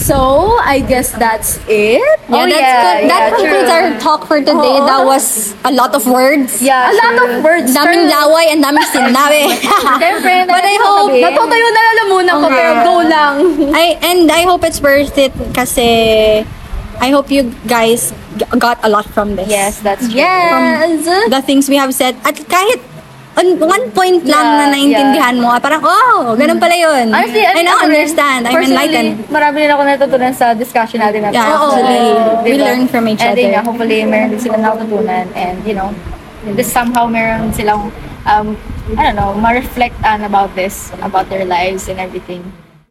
So, 0.00 0.56
I 0.64 0.80
guess 0.80 1.12
that's 1.12 1.60
it. 1.68 2.00
Yeah, 2.00 2.32
Oh, 2.32 2.48
that's 2.48 2.56
yeah, 2.56 2.80
good. 2.80 3.00
That 3.12 3.20
yeah, 3.20 3.36
concludes 3.36 3.68
true. 3.68 3.76
our 3.76 3.88
talk 4.00 4.20
for 4.24 4.38
today. 4.40 4.76
Oo. 4.80 4.88
That 4.88 5.04
was 5.04 5.52
a 5.62 5.72
lot 5.72 5.92
of 5.92 6.02
words. 6.08 6.62
Yeah, 6.62 6.88
A 6.88 6.94
lot 6.96 7.16
of 7.20 7.44
words. 7.44 7.68
Daming 7.76 8.08
laway 8.08 8.48
and 8.48 8.64
daming 8.64 8.88
sinabi. 8.88 9.52
Siyempre, 10.00 10.48
But 10.48 10.64
I 10.64 10.76
hope, 10.80 11.12
Natutuyo 11.12 11.66
na 11.68 11.80
lalamunan 11.84 12.34
ko, 12.40 12.46
Okay. 12.48 12.56
pero 12.56 12.70
go 12.82 12.94
lang. 13.04 13.34
I 13.76 13.84
and 14.00 14.32
I 14.32 14.42
hope 14.48 14.64
it's 14.64 14.80
worth 14.80 15.20
it 15.20 15.36
kasi 15.52 16.40
I 17.00 17.08
hope 17.12 17.28
you 17.30 17.52
guys 17.64 18.12
got 18.56 18.80
a 18.84 18.88
lot 18.88 19.04
from 19.08 19.36
this. 19.36 19.48
Yes, 19.48 19.80
that's 19.80 20.08
true. 20.08 20.20
Yes. 20.20 21.04
The 21.28 21.40
things 21.44 21.68
we 21.68 21.76
have 21.76 21.92
said. 21.92 22.16
At 22.24 22.36
kahit 22.48 22.80
on 23.38 23.46
one 23.62 23.84
point 23.94 24.22
lang 24.26 24.46
Yeah, 24.46 24.58
na 24.58 24.64
naintindihan 24.74 25.34
mo, 25.38 25.54
parang, 25.62 25.82
oh, 25.86 26.34
ganun 26.34 26.58
pala 26.58 26.74
yun. 26.74 27.14
Honestly, 27.14 27.46
I 27.46 27.62
now 27.62 27.78
ako 27.78 27.86
rin, 27.86 27.94
understand. 27.94 28.40
I'm 28.46 28.54
personally, 28.54 28.74
enlightened. 28.74 29.10
Marami 29.30 29.56
rin 29.62 29.70
ako 29.70 29.82
natutunan 29.86 30.32
sa 30.34 30.46
discussion 30.54 30.98
natin. 30.98 31.30
natin. 31.30 31.38
Yeah, 31.38 31.54
actually. 31.54 32.02
We 32.42 32.52
learn 32.58 32.82
from 32.90 33.06
each 33.06 33.22
and 33.22 33.38
other. 33.38 33.42
Yun, 33.46 33.52
nga, 33.54 33.62
hopefully, 33.62 33.98
meron 34.04 34.28
din 34.34 34.40
silang 34.42 34.62
natutunan. 34.66 35.24
And, 35.38 35.56
you 35.62 35.74
know, 35.78 35.94
this 36.58 36.70
somehow 36.70 37.06
meron 37.06 37.54
silang, 37.54 37.94
um, 38.26 38.58
I 38.98 39.06
don't 39.06 39.16
know, 39.16 39.34
ma-reflect 39.38 39.94
on 40.02 40.26
about 40.26 40.50
this, 40.58 40.90
about 41.00 41.30
their 41.30 41.46
lives 41.46 41.86
and 41.86 42.00
everything. 42.02 42.42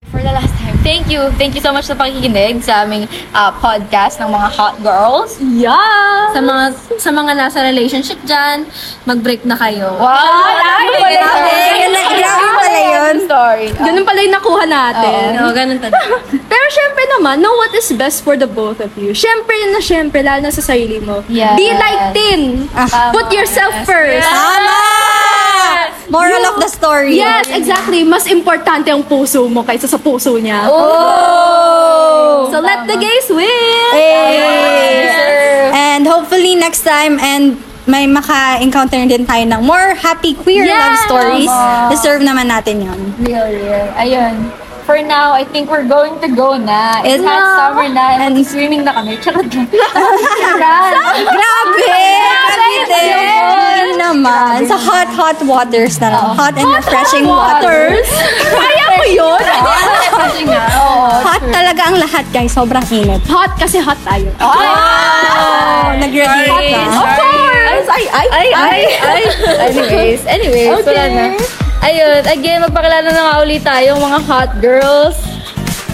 For 0.07 0.23
the 0.23 0.31
last 0.31 0.55
thank 0.83 1.09
you. 1.11 1.29
Thank 1.35 1.55
you 1.55 1.61
so 1.61 1.71
much 1.71 1.85
sa 1.85 1.95
pakikinig 1.95 2.63
sa 2.63 2.83
aming 2.83 3.05
uh, 3.35 3.51
podcast 3.57 4.19
ng 4.21 4.29
mga 4.29 4.47
hot 4.55 4.75
girls. 4.81 5.37
Yeah. 5.41 6.31
Sa 6.35 6.41
mga 6.41 6.63
sa 6.99 7.09
mga 7.11 7.31
nasa 7.35 7.59
relationship 7.63 8.19
dyan, 8.23 8.67
mag-break 9.03 9.43
na 9.43 9.55
kayo. 9.55 9.95
Wow! 9.97 10.09
Grabe 10.09 10.85
pala 10.99 11.19
yun. 11.19 11.91
Grabe, 11.93 12.47
pala 12.55 12.79
yun. 12.79 13.15
Story. 13.25 13.67
Ganun 13.75 14.05
pala 14.05 14.19
yung 14.23 14.35
nakuha 14.35 14.63
natin. 14.67 15.21
Oo, 15.41 15.51
ganun 15.55 15.79
talaga. 15.81 16.15
Pero 16.51 16.65
syempre 16.69 17.03
naman, 17.17 17.41
know 17.41 17.53
what 17.57 17.73
is 17.73 17.89
best 17.95 18.21
for 18.21 18.35
the 18.35 18.47
both 18.47 18.79
of 18.83 18.91
you. 18.99 19.11
Syempre 19.11 19.55
na 19.73 19.81
syempre, 19.81 20.21
lalo 20.21 20.45
na 20.45 20.51
sa 20.53 20.61
sarili 20.61 21.01
mo. 21.01 21.25
Yes. 21.27 21.57
Be 21.57 21.73
like 21.73 22.01
Tin. 22.13 22.69
Put 23.13 23.31
yourself 23.33 23.73
first. 23.85 24.25
Tama! 24.25 24.77
Moral 26.09 26.41
of 26.49 26.57
the 26.57 26.69
story. 26.69 27.21
Yes, 27.21 27.45
exactly. 27.53 28.01
Mas 28.01 28.25
importante 28.25 28.89
ang 28.89 29.05
puso 29.05 29.45
mo 29.45 29.61
kaysa 29.61 29.85
sa 29.85 30.01
puso 30.01 30.33
niya. 30.41 30.65
Oh! 30.69 32.49
So 32.51 32.59
let 32.61 32.85
the 32.85 32.97
gays 32.97 33.27
win! 33.29 33.47
Hey! 33.93 35.71
And 35.73 36.05
hopefully 36.07 36.55
next 36.55 36.85
time 36.85 37.19
and 37.19 37.57
may 37.89 38.05
maka-encounter 38.05 39.01
din 39.09 39.25
tayo 39.25 39.43
ng 39.49 39.61
more 39.65 39.97
happy 39.97 40.37
queer 40.37 40.61
Yes! 40.61 40.77
love 40.77 40.97
stories. 41.09 41.49
Deserve 41.89 42.21
naman 42.21 42.45
natin 42.45 42.85
yon. 42.85 42.99
Real, 43.17 43.49
real. 43.49 43.85
Ayun. 43.97 44.35
For 44.89 44.97
now, 45.05 45.37
I 45.37 45.45
think 45.45 45.69
we're 45.69 45.85
going 45.85 46.17
to 46.17 46.33
go 46.33 46.57
na. 46.57 47.05
It's 47.05 47.21
It's- 47.21 47.29
hot 47.29 47.45
summer 47.61 47.85
na. 47.93 48.25
And 48.25 48.33
swimming 48.41 48.81
na 48.81 48.97
kami. 48.97 49.21
Charot 49.21 49.45
lang. 49.53 49.69
Grabe! 50.57 51.05
Grabe 51.29 52.69
din! 52.89 54.01
Naman. 54.01 54.65
Sa 54.65 54.73
hot, 54.81 55.05
hot 55.13 55.37
waters 55.45 56.01
na 56.01 56.09
lang. 56.09 56.33
Hot 56.33 56.57
and 56.57 56.73
refreshing 56.73 57.29
waters. 57.29 58.09
Kaya 58.49 58.85
mo 58.97 59.05
yun? 59.05 59.43
Hot 61.29 61.43
talaga 61.53 61.81
ang 61.93 61.97
lahat, 62.01 62.25
guys. 62.33 62.49
Sobrang 62.49 62.81
init. 62.89 63.21
Hot 63.29 63.53
kasi 63.61 63.77
hot 63.77 64.01
tayo. 64.01 64.25
Oh! 64.41 65.93
Nag-radiate 66.01 66.49
Sorry. 66.49 66.73
na. 66.73 66.81
Of 66.97 67.09
course! 67.13 67.87
Ay, 67.93 68.03
ay, 68.09 68.27
Ay, 68.33 68.47
ay, 68.57 68.81
ay. 68.97 69.21
Anyways, 69.69 70.21
anyways, 70.25 70.81
Okay. 70.81 70.89
wala 70.89 71.03
na. 71.13 71.58
Ayun, 71.79 72.21
again, 72.27 72.59
magpakilala 72.59 73.07
na 73.07 73.23
nga 73.23 73.35
ulit 73.39 73.63
tayong 73.63 74.03
mga 74.03 74.19
hot 74.27 74.51
girls. 74.59 75.15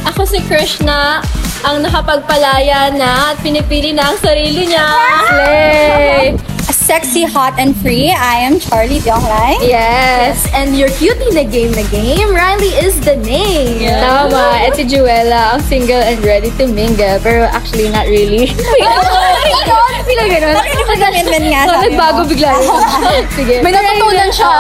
Ako 0.10 0.26
si 0.26 0.42
Krishna, 0.50 1.22
ang 1.62 1.82
nakapagpalaya 1.86 2.90
na 2.94 3.34
at 3.34 3.38
pinipili 3.46 3.94
na 3.94 4.10
ang 4.10 4.18
sarili 4.18 4.70
niya. 4.70 4.88
Slay! 5.30 6.55
Sexy, 6.86 7.26
hot, 7.26 7.58
and 7.58 7.74
free. 7.82 8.14
I 8.14 8.46
am 8.46 8.62
Charlie 8.62 9.02
Diongrai. 9.02 9.58
Yes. 9.66 10.46
And 10.54 10.78
your 10.78 10.90
cutie 10.94 11.34
na 11.34 11.42
game 11.44 11.74
na 11.74 11.82
game, 11.90 12.30
Riley 12.30 12.78
is 12.78 13.02
the 13.02 13.18
name. 13.18 13.90
Tama. 13.90 14.62
At 14.62 14.78
si 14.78 14.86
Juela, 14.86 15.58
ang 15.58 15.66
single 15.66 15.98
and 15.98 16.22
ready 16.22 16.54
to 16.62 16.70
mingle. 16.70 17.18
Pero 17.26 17.50
actually, 17.50 17.90
not 17.90 18.06
really. 18.06 18.54
Sila 20.06 20.22
ganun. 20.30 20.54
Commitment 20.86 21.46
nga 21.50 21.62
So, 21.66 21.74
sabi 21.74 21.90
mo. 21.90 21.98
nagbago 21.98 22.22
bigla. 22.30 22.52
Sige. 23.38 23.56
May 23.66 23.74
natutunan 23.74 24.30
na- 24.30 24.36
siya. 24.38 24.54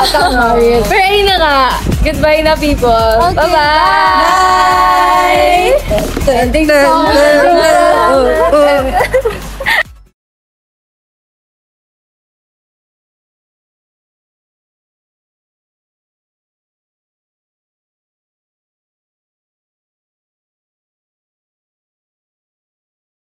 Rin. 0.58 0.82
Pero 0.90 1.02
ayun 1.06 1.26
na 1.30 1.36
nga. 1.38 1.58
Goodbye 2.02 2.42
na, 2.42 2.58
people. 2.58 3.30
Bye-bye! 3.38 3.54
Bye! 5.14 5.78
Ending 6.26 6.66
song. 6.66 7.06